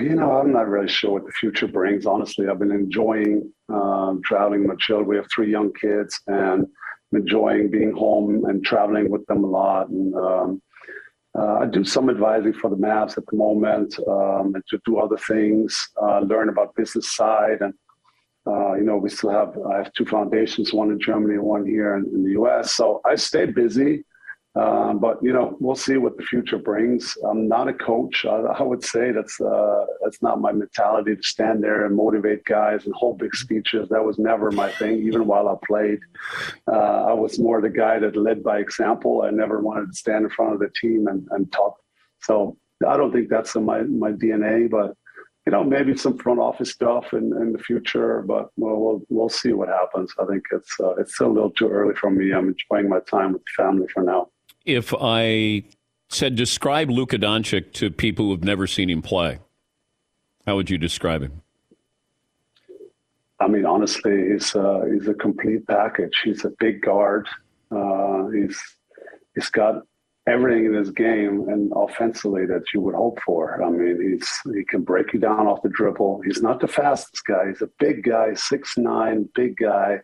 You 0.00 0.14
know, 0.14 0.38
I'm 0.38 0.52
not 0.52 0.68
really 0.68 0.88
sure 0.88 1.12
what 1.12 1.26
the 1.26 1.32
future 1.32 1.68
brings. 1.68 2.06
Honestly, 2.06 2.48
I've 2.48 2.58
been 2.58 2.72
enjoying 2.72 3.52
um, 3.68 4.20
traveling 4.24 4.60
with 4.60 4.70
my 4.70 4.76
children. 4.76 5.08
We 5.08 5.16
have 5.16 5.28
three 5.32 5.50
young 5.50 5.72
kids, 5.74 6.18
and 6.26 6.66
I'm 7.12 7.18
enjoying 7.18 7.70
being 7.70 7.92
home 7.92 8.44
and 8.46 8.64
traveling 8.64 9.10
with 9.10 9.24
them 9.26 9.44
a 9.44 9.46
lot. 9.46 9.90
And 9.90 10.14
um, 10.14 10.62
uh, 11.38 11.58
I 11.60 11.66
do 11.66 11.84
some 11.84 12.10
advising 12.10 12.54
for 12.54 12.70
the 12.70 12.76
Mavs 12.76 13.18
at 13.18 13.26
the 13.26 13.36
moment, 13.36 13.98
um, 14.08 14.54
and 14.54 14.64
to 14.70 14.80
do 14.86 14.98
other 14.98 15.18
things, 15.18 15.78
uh, 16.02 16.20
learn 16.20 16.48
about 16.48 16.74
business 16.74 17.14
side, 17.14 17.58
and 17.60 17.74
uh, 18.46 18.74
you 18.74 18.82
know, 18.82 18.96
we 18.96 19.08
still 19.08 19.30
have 19.30 19.56
I 19.70 19.78
have 19.78 19.92
two 19.92 20.04
foundations, 20.04 20.72
one 20.72 20.90
in 20.90 20.98
Germany 20.98 21.38
one 21.38 21.64
here 21.64 21.96
in, 21.96 22.06
in 22.06 22.24
the 22.24 22.30
U.S. 22.32 22.74
So 22.74 23.00
I 23.04 23.14
stay 23.14 23.46
busy. 23.46 24.04
Um, 24.54 24.98
but 24.98 25.18
you 25.22 25.32
know, 25.32 25.56
we'll 25.60 25.74
see 25.74 25.96
what 25.96 26.18
the 26.18 26.22
future 26.24 26.58
brings. 26.58 27.16
I'm 27.26 27.48
not 27.48 27.68
a 27.68 27.72
coach. 27.72 28.26
I, 28.26 28.36
I 28.36 28.62
would 28.62 28.84
say 28.84 29.10
that's 29.10 29.40
uh, 29.40 29.86
that's 30.02 30.20
not 30.20 30.42
my 30.42 30.52
mentality 30.52 31.16
to 31.16 31.22
stand 31.22 31.64
there 31.64 31.86
and 31.86 31.96
motivate 31.96 32.44
guys 32.44 32.84
and 32.84 32.94
hold 32.94 33.18
big 33.18 33.34
speeches. 33.34 33.88
That 33.88 34.04
was 34.04 34.18
never 34.18 34.50
my 34.50 34.70
thing. 34.70 34.98
Even 35.06 35.26
while 35.26 35.48
I 35.48 35.54
played, 35.66 36.00
uh, 36.70 37.04
I 37.06 37.14
was 37.14 37.38
more 37.38 37.62
the 37.62 37.70
guy 37.70 37.98
that 38.00 38.14
led 38.14 38.42
by 38.42 38.58
example. 38.58 39.22
I 39.22 39.30
never 39.30 39.60
wanted 39.60 39.86
to 39.86 39.96
stand 39.96 40.24
in 40.24 40.30
front 40.30 40.52
of 40.52 40.60
the 40.60 40.70
team 40.78 41.06
and, 41.08 41.26
and 41.30 41.50
talk. 41.50 41.78
So 42.20 42.58
I 42.86 42.98
don't 42.98 43.10
think 43.10 43.30
that's 43.30 43.54
in 43.54 43.64
my 43.64 43.80
my 43.84 44.12
DNA. 44.12 44.70
But 44.70 44.94
you 45.46 45.52
know, 45.52 45.64
maybe 45.64 45.96
some 45.96 46.18
front 46.18 46.40
office 46.40 46.72
stuff 46.72 47.14
in, 47.14 47.32
in 47.40 47.52
the 47.52 47.58
future. 47.58 48.20
But 48.20 48.50
we'll, 48.58 48.76
we'll 48.76 49.02
we'll 49.08 49.28
see 49.30 49.54
what 49.54 49.68
happens. 49.68 50.12
I 50.20 50.26
think 50.26 50.44
it's 50.52 50.78
uh, 50.78 50.94
it's 50.96 51.14
still 51.14 51.28
a 51.28 51.32
little 51.32 51.50
too 51.52 51.70
early 51.70 51.94
for 51.94 52.10
me. 52.10 52.34
I'm 52.34 52.54
enjoying 52.54 52.90
my 52.90 53.00
time 53.00 53.32
with 53.32 53.40
the 53.44 53.62
family 53.62 53.88
for 53.88 54.02
now 54.02 54.28
if 54.64 54.94
I 54.98 55.64
said 56.08 56.36
describe 56.36 56.90
Luka 56.90 57.18
Doncic 57.18 57.72
to 57.74 57.90
people 57.90 58.26
who've 58.26 58.44
never 58.44 58.66
seen 58.66 58.90
him 58.90 59.02
play, 59.02 59.38
how 60.46 60.56
would 60.56 60.70
you 60.70 60.78
describe 60.78 61.22
him? 61.22 61.42
I 63.40 63.48
mean, 63.48 63.66
honestly, 63.66 64.30
he's 64.32 64.54
uh, 64.54 64.82
he's 64.92 65.08
a 65.08 65.14
complete 65.14 65.66
package. 65.66 66.12
He's 66.22 66.44
a 66.44 66.52
big 66.60 66.80
guard. 66.82 67.28
Uh, 67.70 68.28
he's 68.28 68.60
he's 69.34 69.50
got 69.50 69.82
everything 70.28 70.66
in 70.66 70.74
his 70.74 70.90
game 70.90 71.48
and 71.48 71.72
offensively 71.74 72.46
that 72.46 72.62
you 72.72 72.80
would 72.80 72.94
hope 72.94 73.18
for. 73.26 73.60
I 73.62 73.70
mean, 73.70 73.98
he's 74.00 74.54
he 74.54 74.64
can 74.64 74.82
break 74.82 75.12
you 75.12 75.18
down 75.18 75.48
off 75.48 75.62
the 75.62 75.70
dribble. 75.70 76.20
He's 76.24 76.40
not 76.40 76.60
the 76.60 76.68
fastest 76.68 77.24
guy. 77.26 77.48
He's 77.48 77.62
a 77.62 77.70
big 77.80 78.04
guy, 78.04 78.34
six 78.34 78.74
nine, 78.76 79.28
big 79.34 79.56
guy, 79.56 80.00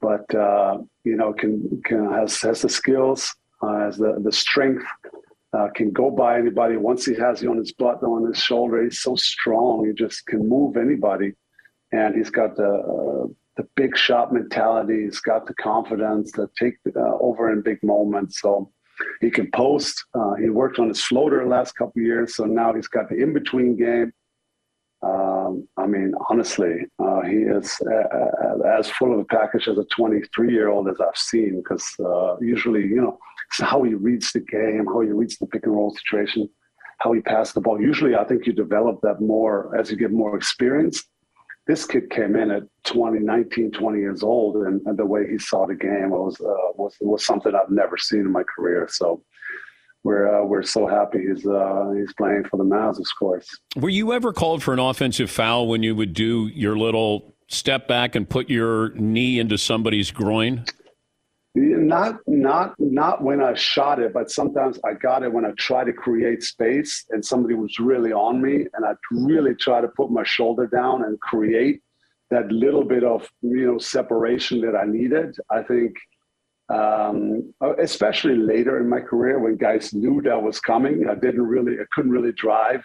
but 0.00 0.34
uh, 0.34 0.78
you 1.04 1.16
know 1.16 1.34
can 1.34 1.82
can 1.84 2.10
has 2.12 2.40
has 2.40 2.62
the 2.62 2.70
skills 2.70 3.34
as 3.68 3.96
the, 3.96 4.20
the 4.22 4.32
strength 4.32 4.84
uh, 5.54 5.68
can 5.74 5.90
go 5.90 6.10
by 6.10 6.38
anybody. 6.38 6.76
Once 6.76 7.04
he 7.04 7.14
has 7.14 7.42
you 7.42 7.50
on 7.50 7.58
his 7.58 7.72
butt, 7.72 8.02
on 8.02 8.26
his 8.26 8.38
shoulder, 8.38 8.82
he's 8.82 9.00
so 9.00 9.14
strong. 9.16 9.86
He 9.86 9.92
just 9.92 10.26
can 10.26 10.48
move 10.48 10.76
anybody. 10.76 11.32
And 11.92 12.14
he's 12.14 12.30
got 12.30 12.56
the, 12.56 12.68
uh, 12.68 13.26
the 13.56 13.68
big 13.76 13.96
shot 13.96 14.32
mentality. 14.32 15.04
He's 15.04 15.20
got 15.20 15.46
the 15.46 15.54
confidence 15.54 16.32
to 16.32 16.50
take 16.58 16.74
uh, 16.96 17.18
over 17.20 17.52
in 17.52 17.62
big 17.62 17.82
moments. 17.82 18.40
So 18.40 18.72
he 19.20 19.30
can 19.30 19.50
post. 19.52 20.04
Uh, 20.14 20.34
he 20.34 20.50
worked 20.50 20.78
on 20.78 20.88
his 20.88 21.02
floater 21.02 21.44
the 21.44 21.50
last 21.50 21.72
couple 21.72 22.02
years. 22.02 22.36
So 22.36 22.44
now 22.44 22.74
he's 22.74 22.88
got 22.88 23.08
the 23.08 23.22
in-between 23.22 23.76
game. 23.76 24.12
Um, 25.02 25.68
I 25.76 25.86
mean, 25.86 26.14
honestly, 26.30 26.86
uh, 26.98 27.20
he 27.22 27.36
is 27.36 27.78
uh, 27.82 28.78
as 28.78 28.88
full 28.90 29.12
of 29.12 29.20
a 29.20 29.24
package 29.24 29.68
as 29.68 29.76
a 29.76 29.84
23 29.84 30.50
year 30.50 30.68
old 30.68 30.88
as 30.88 30.96
I've 31.00 31.16
seen. 31.16 31.58
Because 31.58 31.86
uh, 32.00 32.36
usually, 32.40 32.82
you 32.82 33.02
know, 33.02 33.18
it's 33.50 33.60
how 33.60 33.82
he 33.82 33.94
reads 33.94 34.32
the 34.32 34.40
game, 34.40 34.86
how 34.86 35.00
he 35.00 35.08
reads 35.08 35.38
the 35.38 35.46
pick 35.46 35.64
and 35.64 35.74
roll 35.74 35.94
situation, 35.94 36.48
how 36.98 37.12
he 37.12 37.20
passed 37.20 37.54
the 37.54 37.60
ball. 37.60 37.80
Usually, 37.80 38.14
I 38.14 38.24
think 38.24 38.46
you 38.46 38.52
develop 38.52 39.00
that 39.02 39.20
more 39.20 39.76
as 39.78 39.90
you 39.90 39.96
get 39.96 40.10
more 40.10 40.36
experience. 40.36 41.04
This 41.66 41.86
kid 41.86 42.10
came 42.10 42.36
in 42.36 42.50
at 42.50 42.64
20, 42.84 43.20
19, 43.20 43.70
20 43.70 43.98
years 43.98 44.22
old, 44.22 44.56
and, 44.56 44.82
and 44.86 44.98
the 44.98 45.06
way 45.06 45.26
he 45.30 45.38
saw 45.38 45.66
the 45.66 45.74
game 45.74 46.10
was, 46.10 46.38
uh, 46.40 46.72
was 46.74 46.94
was 47.00 47.24
something 47.24 47.54
I've 47.54 47.70
never 47.70 47.96
seen 47.96 48.20
in 48.20 48.32
my 48.32 48.42
career. 48.42 48.86
So 48.90 49.22
we're 50.04 50.28
uh, 50.28 50.44
we're 50.44 50.62
so 50.62 50.86
happy 50.86 51.26
he's 51.26 51.46
uh, 51.46 51.92
he's 51.96 52.12
playing 52.14 52.44
for 52.50 52.58
the 52.58 52.64
Mavs, 52.64 52.98
of 52.98 53.06
course. 53.18 53.48
Were 53.76 53.88
you 53.88 54.12
ever 54.12 54.32
called 54.32 54.62
for 54.62 54.74
an 54.74 54.78
offensive 54.78 55.30
foul 55.30 55.66
when 55.66 55.82
you 55.82 55.96
would 55.96 56.12
do 56.12 56.48
your 56.48 56.76
little 56.76 57.34
step 57.48 57.88
back 57.88 58.14
and 58.14 58.28
put 58.28 58.50
your 58.50 58.90
knee 58.90 59.38
into 59.38 59.56
somebody's 59.56 60.10
groin? 60.10 60.66
Not 61.56 62.16
not 62.26 62.74
not 62.78 63.22
when 63.22 63.40
I 63.40 63.54
shot 63.54 64.00
it, 64.00 64.12
but 64.12 64.28
sometimes 64.30 64.80
I 64.84 64.94
got 64.94 65.22
it 65.22 65.32
when 65.32 65.44
I 65.44 65.52
try 65.52 65.84
to 65.84 65.92
create 65.92 66.42
space 66.42 67.04
and 67.10 67.24
somebody 67.24 67.54
was 67.54 67.78
really 67.78 68.12
on 68.12 68.42
me, 68.42 68.66
and 68.74 68.84
I 68.84 68.94
really 69.12 69.54
try 69.54 69.80
to 69.80 69.86
put 69.88 70.10
my 70.10 70.24
shoulder 70.24 70.66
down 70.66 71.04
and 71.04 71.20
create 71.20 71.80
that 72.30 72.50
little 72.50 72.84
bit 72.84 73.04
of 73.04 73.28
you 73.42 73.66
know 73.66 73.78
separation 73.78 74.60
that 74.62 74.74
I 74.74 74.84
needed. 74.84 75.36
I 75.48 75.62
think 75.62 75.94
um, 76.68 77.52
especially 77.78 78.36
later 78.36 78.80
in 78.80 78.88
my 78.88 79.00
career 79.00 79.38
when 79.38 79.56
guys 79.56 79.92
knew 79.92 80.22
that 80.22 80.42
was 80.42 80.60
coming. 80.60 81.08
I 81.08 81.14
didn't 81.14 81.42
really, 81.46 81.74
I 81.74 81.84
couldn't 81.92 82.10
really 82.10 82.32
drive. 82.32 82.84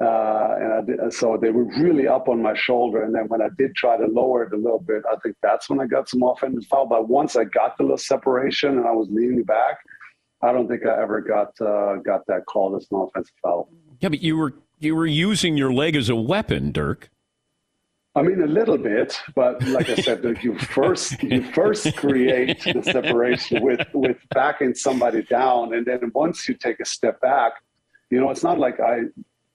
Uh, 0.00 0.54
and 0.58 0.86
did, 0.86 1.12
so 1.12 1.36
they 1.40 1.50
were 1.50 1.64
really 1.78 2.08
up 2.08 2.28
on 2.28 2.40
my 2.40 2.54
shoulder. 2.54 3.02
And 3.02 3.14
then 3.14 3.28
when 3.28 3.42
I 3.42 3.48
did 3.58 3.74
try 3.74 3.98
to 3.98 4.06
lower 4.06 4.44
it 4.44 4.52
a 4.54 4.56
little 4.56 4.78
bit, 4.78 5.02
I 5.10 5.16
think 5.16 5.36
that's 5.42 5.68
when 5.68 5.78
I 5.78 5.86
got 5.86 6.08
some 6.08 6.22
offensive 6.22 6.66
foul. 6.68 6.86
But 6.86 7.08
once 7.08 7.36
I 7.36 7.44
got 7.44 7.76
the 7.76 7.82
little 7.82 7.98
separation 7.98 8.78
and 8.78 8.86
I 8.86 8.92
was 8.92 9.08
leaning 9.10 9.42
back, 9.42 9.78
I 10.42 10.52
don't 10.52 10.68
think 10.68 10.86
I 10.86 11.02
ever 11.02 11.20
got 11.20 11.48
uh, 11.60 11.96
got 11.96 12.26
that 12.28 12.46
call 12.46 12.76
as 12.76 12.86
an 12.90 12.98
offensive 12.98 13.34
foul. 13.42 13.68
Yeah, 14.00 14.08
but 14.08 14.22
you 14.22 14.38
were 14.38 14.54
you 14.78 14.96
were 14.96 15.06
using 15.06 15.58
your 15.58 15.72
leg 15.72 15.94
as 15.96 16.08
a 16.08 16.16
weapon, 16.16 16.72
Dirk. 16.72 17.10
I 18.16 18.22
mean, 18.22 18.42
a 18.42 18.46
little 18.46 18.78
bit, 18.78 19.20
but 19.36 19.62
like 19.68 19.88
I 19.88 19.94
said, 19.96 20.24
you 20.42 20.58
first 20.58 21.22
you 21.22 21.44
first 21.52 21.94
create 21.96 22.60
the 22.64 22.82
separation 22.82 23.62
with 23.62 23.86
with 23.92 24.16
backing 24.30 24.74
somebody 24.74 25.22
down, 25.22 25.74
and 25.74 25.86
then 25.86 26.10
once 26.14 26.48
you 26.48 26.54
take 26.54 26.80
a 26.80 26.86
step 26.86 27.20
back, 27.20 27.52
you 28.10 28.18
know, 28.18 28.30
it's 28.30 28.42
not 28.42 28.58
like 28.58 28.80
I 28.80 29.02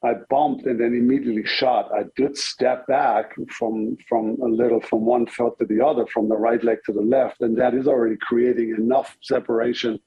I 0.06 0.14
bumped 0.30 0.68
and 0.68 0.80
then 0.80 0.94
immediately 0.94 1.46
shot. 1.46 1.92
I 1.92 2.04
did 2.16 2.38
step 2.38 2.86
back 2.86 3.34
from 3.50 3.98
from 4.08 4.38
a 4.42 4.48
little 4.48 4.80
from 4.82 5.06
one 5.06 5.26
foot 5.26 5.58
to 5.60 5.66
the 5.66 5.84
other, 5.84 6.06
from 6.06 6.30
the 6.30 6.38
right 6.38 6.64
leg 6.64 6.78
to 6.86 6.94
the 6.94 7.02
left, 7.02 7.42
and 7.42 7.58
that 7.58 7.74
is 7.74 7.88
already 7.88 8.18
creating 8.22 8.76
enough 8.78 9.18
separation 9.22 10.00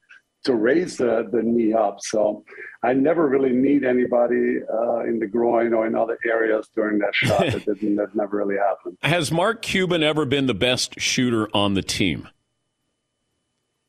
to 0.45 0.55
raise 0.55 0.97
the, 0.97 1.29
the 1.33 1.43
knee 1.43 1.73
up. 1.73 1.99
So 2.01 2.45
I 2.85 2.93
never 2.93 3.29
really 3.29 3.51
need 3.51 3.85
anybody 3.85 4.61
uh, 4.73 5.01
in 5.01 5.19
the 5.19 5.27
groin 5.27 5.75
or 5.75 5.87
in 5.87 5.97
other 5.97 6.17
areas 6.25 6.69
during 6.77 7.01
that 7.01 7.15
shot. 7.15 7.41
that, 7.51 7.65
didn't, 7.65 7.97
that 7.97 8.15
never 8.15 8.37
really 8.37 8.57
happened. 8.57 8.99
Has 9.03 9.33
Mark 9.33 9.63
Cuban 9.63 10.05
ever 10.05 10.25
been 10.25 10.47
the 10.47 10.55
best 10.55 11.01
shooter 11.01 11.49
on 11.53 11.75
the 11.75 11.83
team? 11.83 12.29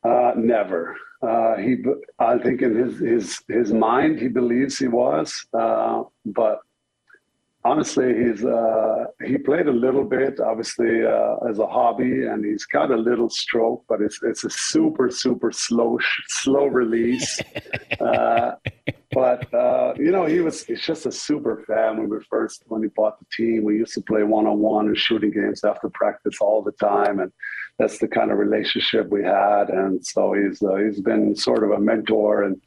Uh, 0.02 0.32
never. 0.36 0.96
Uh, 1.22 1.56
he, 1.56 1.76
I 2.18 2.38
think 2.38 2.62
in 2.62 2.74
his, 2.74 2.98
his, 2.98 3.42
his 3.48 3.72
mind, 3.72 4.18
he 4.18 4.28
believes 4.28 4.78
he 4.78 4.88
was, 4.88 5.46
uh, 5.52 6.04
but 6.24 6.60
honestly, 7.64 8.14
he's 8.14 8.44
uh, 8.44 9.04
he 9.24 9.38
played 9.38 9.66
a 9.66 9.72
little 9.72 10.04
bit, 10.04 10.40
obviously 10.40 11.04
uh, 11.04 11.36
as 11.48 11.58
a 11.58 11.66
hobby, 11.66 12.26
and 12.26 12.44
he's 12.44 12.64
got 12.64 12.90
a 12.90 12.96
little 12.96 13.28
stroke, 13.28 13.84
but 13.88 14.00
it's 14.00 14.20
it's 14.22 14.44
a 14.44 14.50
super 14.50 15.10
super 15.10 15.52
slow 15.52 15.98
slow 16.28 16.66
release. 16.66 17.40
uh, 18.00 18.52
but 19.12 19.52
uh, 19.52 19.94
you 19.96 20.10
know, 20.10 20.26
he 20.26 20.40
was 20.40 20.64
he's 20.64 20.82
just 20.82 21.06
a 21.06 21.12
super 21.12 21.64
fan. 21.66 21.98
When 21.98 22.08
we 22.08 22.18
first 22.28 22.64
when 22.68 22.82
he 22.82 22.88
bought 22.88 23.18
the 23.18 23.26
team, 23.36 23.64
we 23.64 23.76
used 23.76 23.94
to 23.94 24.02
play 24.02 24.22
one 24.22 24.46
on 24.46 24.58
one 24.58 24.86
and 24.86 24.96
shooting 24.96 25.30
games 25.30 25.64
after 25.64 25.88
practice 25.90 26.38
all 26.40 26.62
the 26.62 26.72
time, 26.72 27.20
and 27.20 27.32
that's 27.78 27.98
the 27.98 28.08
kind 28.08 28.30
of 28.30 28.38
relationship 28.38 29.08
we 29.08 29.22
had. 29.22 29.68
And 29.68 30.04
so 30.04 30.32
he's 30.32 30.62
uh, 30.62 30.76
he's 30.76 31.00
been 31.00 31.34
sort 31.36 31.64
of 31.64 31.70
a 31.70 31.80
mentor 31.80 32.44
and 32.44 32.60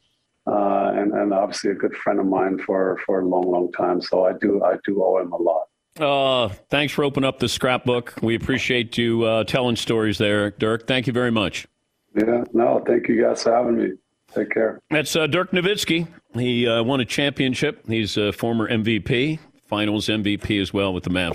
uh, 0.48 0.92
and, 0.96 1.14
and 1.14 1.34
obviously 1.34 1.72
a 1.72 1.76
good 1.76 1.96
friend 1.96 2.20
of 2.20 2.26
mine 2.26 2.60
for, 2.60 3.00
for 3.06 3.22
a 3.22 3.26
long, 3.26 3.50
long 3.50 3.72
time. 3.72 4.02
So 4.02 4.26
I 4.26 4.34
do 4.34 4.64
I 4.64 4.76
do 4.86 5.04
owe 5.04 5.20
him 5.20 5.32
a 5.32 5.38
lot. 5.38 5.68
Uh, 6.00 6.50
thanks 6.70 6.92
for 6.92 7.04
opening 7.04 7.28
up 7.28 7.40
the 7.40 7.48
scrapbook. 7.48 8.16
We 8.22 8.36
appreciate 8.36 8.98
you 8.98 9.24
uh, 9.24 9.44
telling 9.44 9.76
stories 9.76 10.18
there, 10.18 10.52
Dirk. 10.52 10.88
Thank 10.88 11.08
you 11.08 11.14
very 11.14 11.32
much. 11.32 11.68
Yeah, 12.16 12.44
no, 12.54 12.84
thank 12.86 13.08
you 13.08 13.22
guys 13.22 13.44
for 13.44 13.56
having 13.56 13.78
me. 13.78 13.92
Take 14.34 14.50
care. 14.52 14.80
That's 14.90 15.16
uh, 15.16 15.28
Dirk 15.28 15.52
Nowitzki. 15.52 16.08
He 16.34 16.68
uh, 16.68 16.82
won 16.84 17.00
a 17.00 17.06
championship. 17.06 17.86
He's 17.88 18.18
a 18.18 18.32
former 18.32 18.68
MVP, 18.68 19.38
finals 19.68 20.08
MVP 20.08 20.60
as 20.60 20.74
well 20.74 20.94
with 20.94 21.04
the 21.04 21.12
Mavs. 21.12 21.30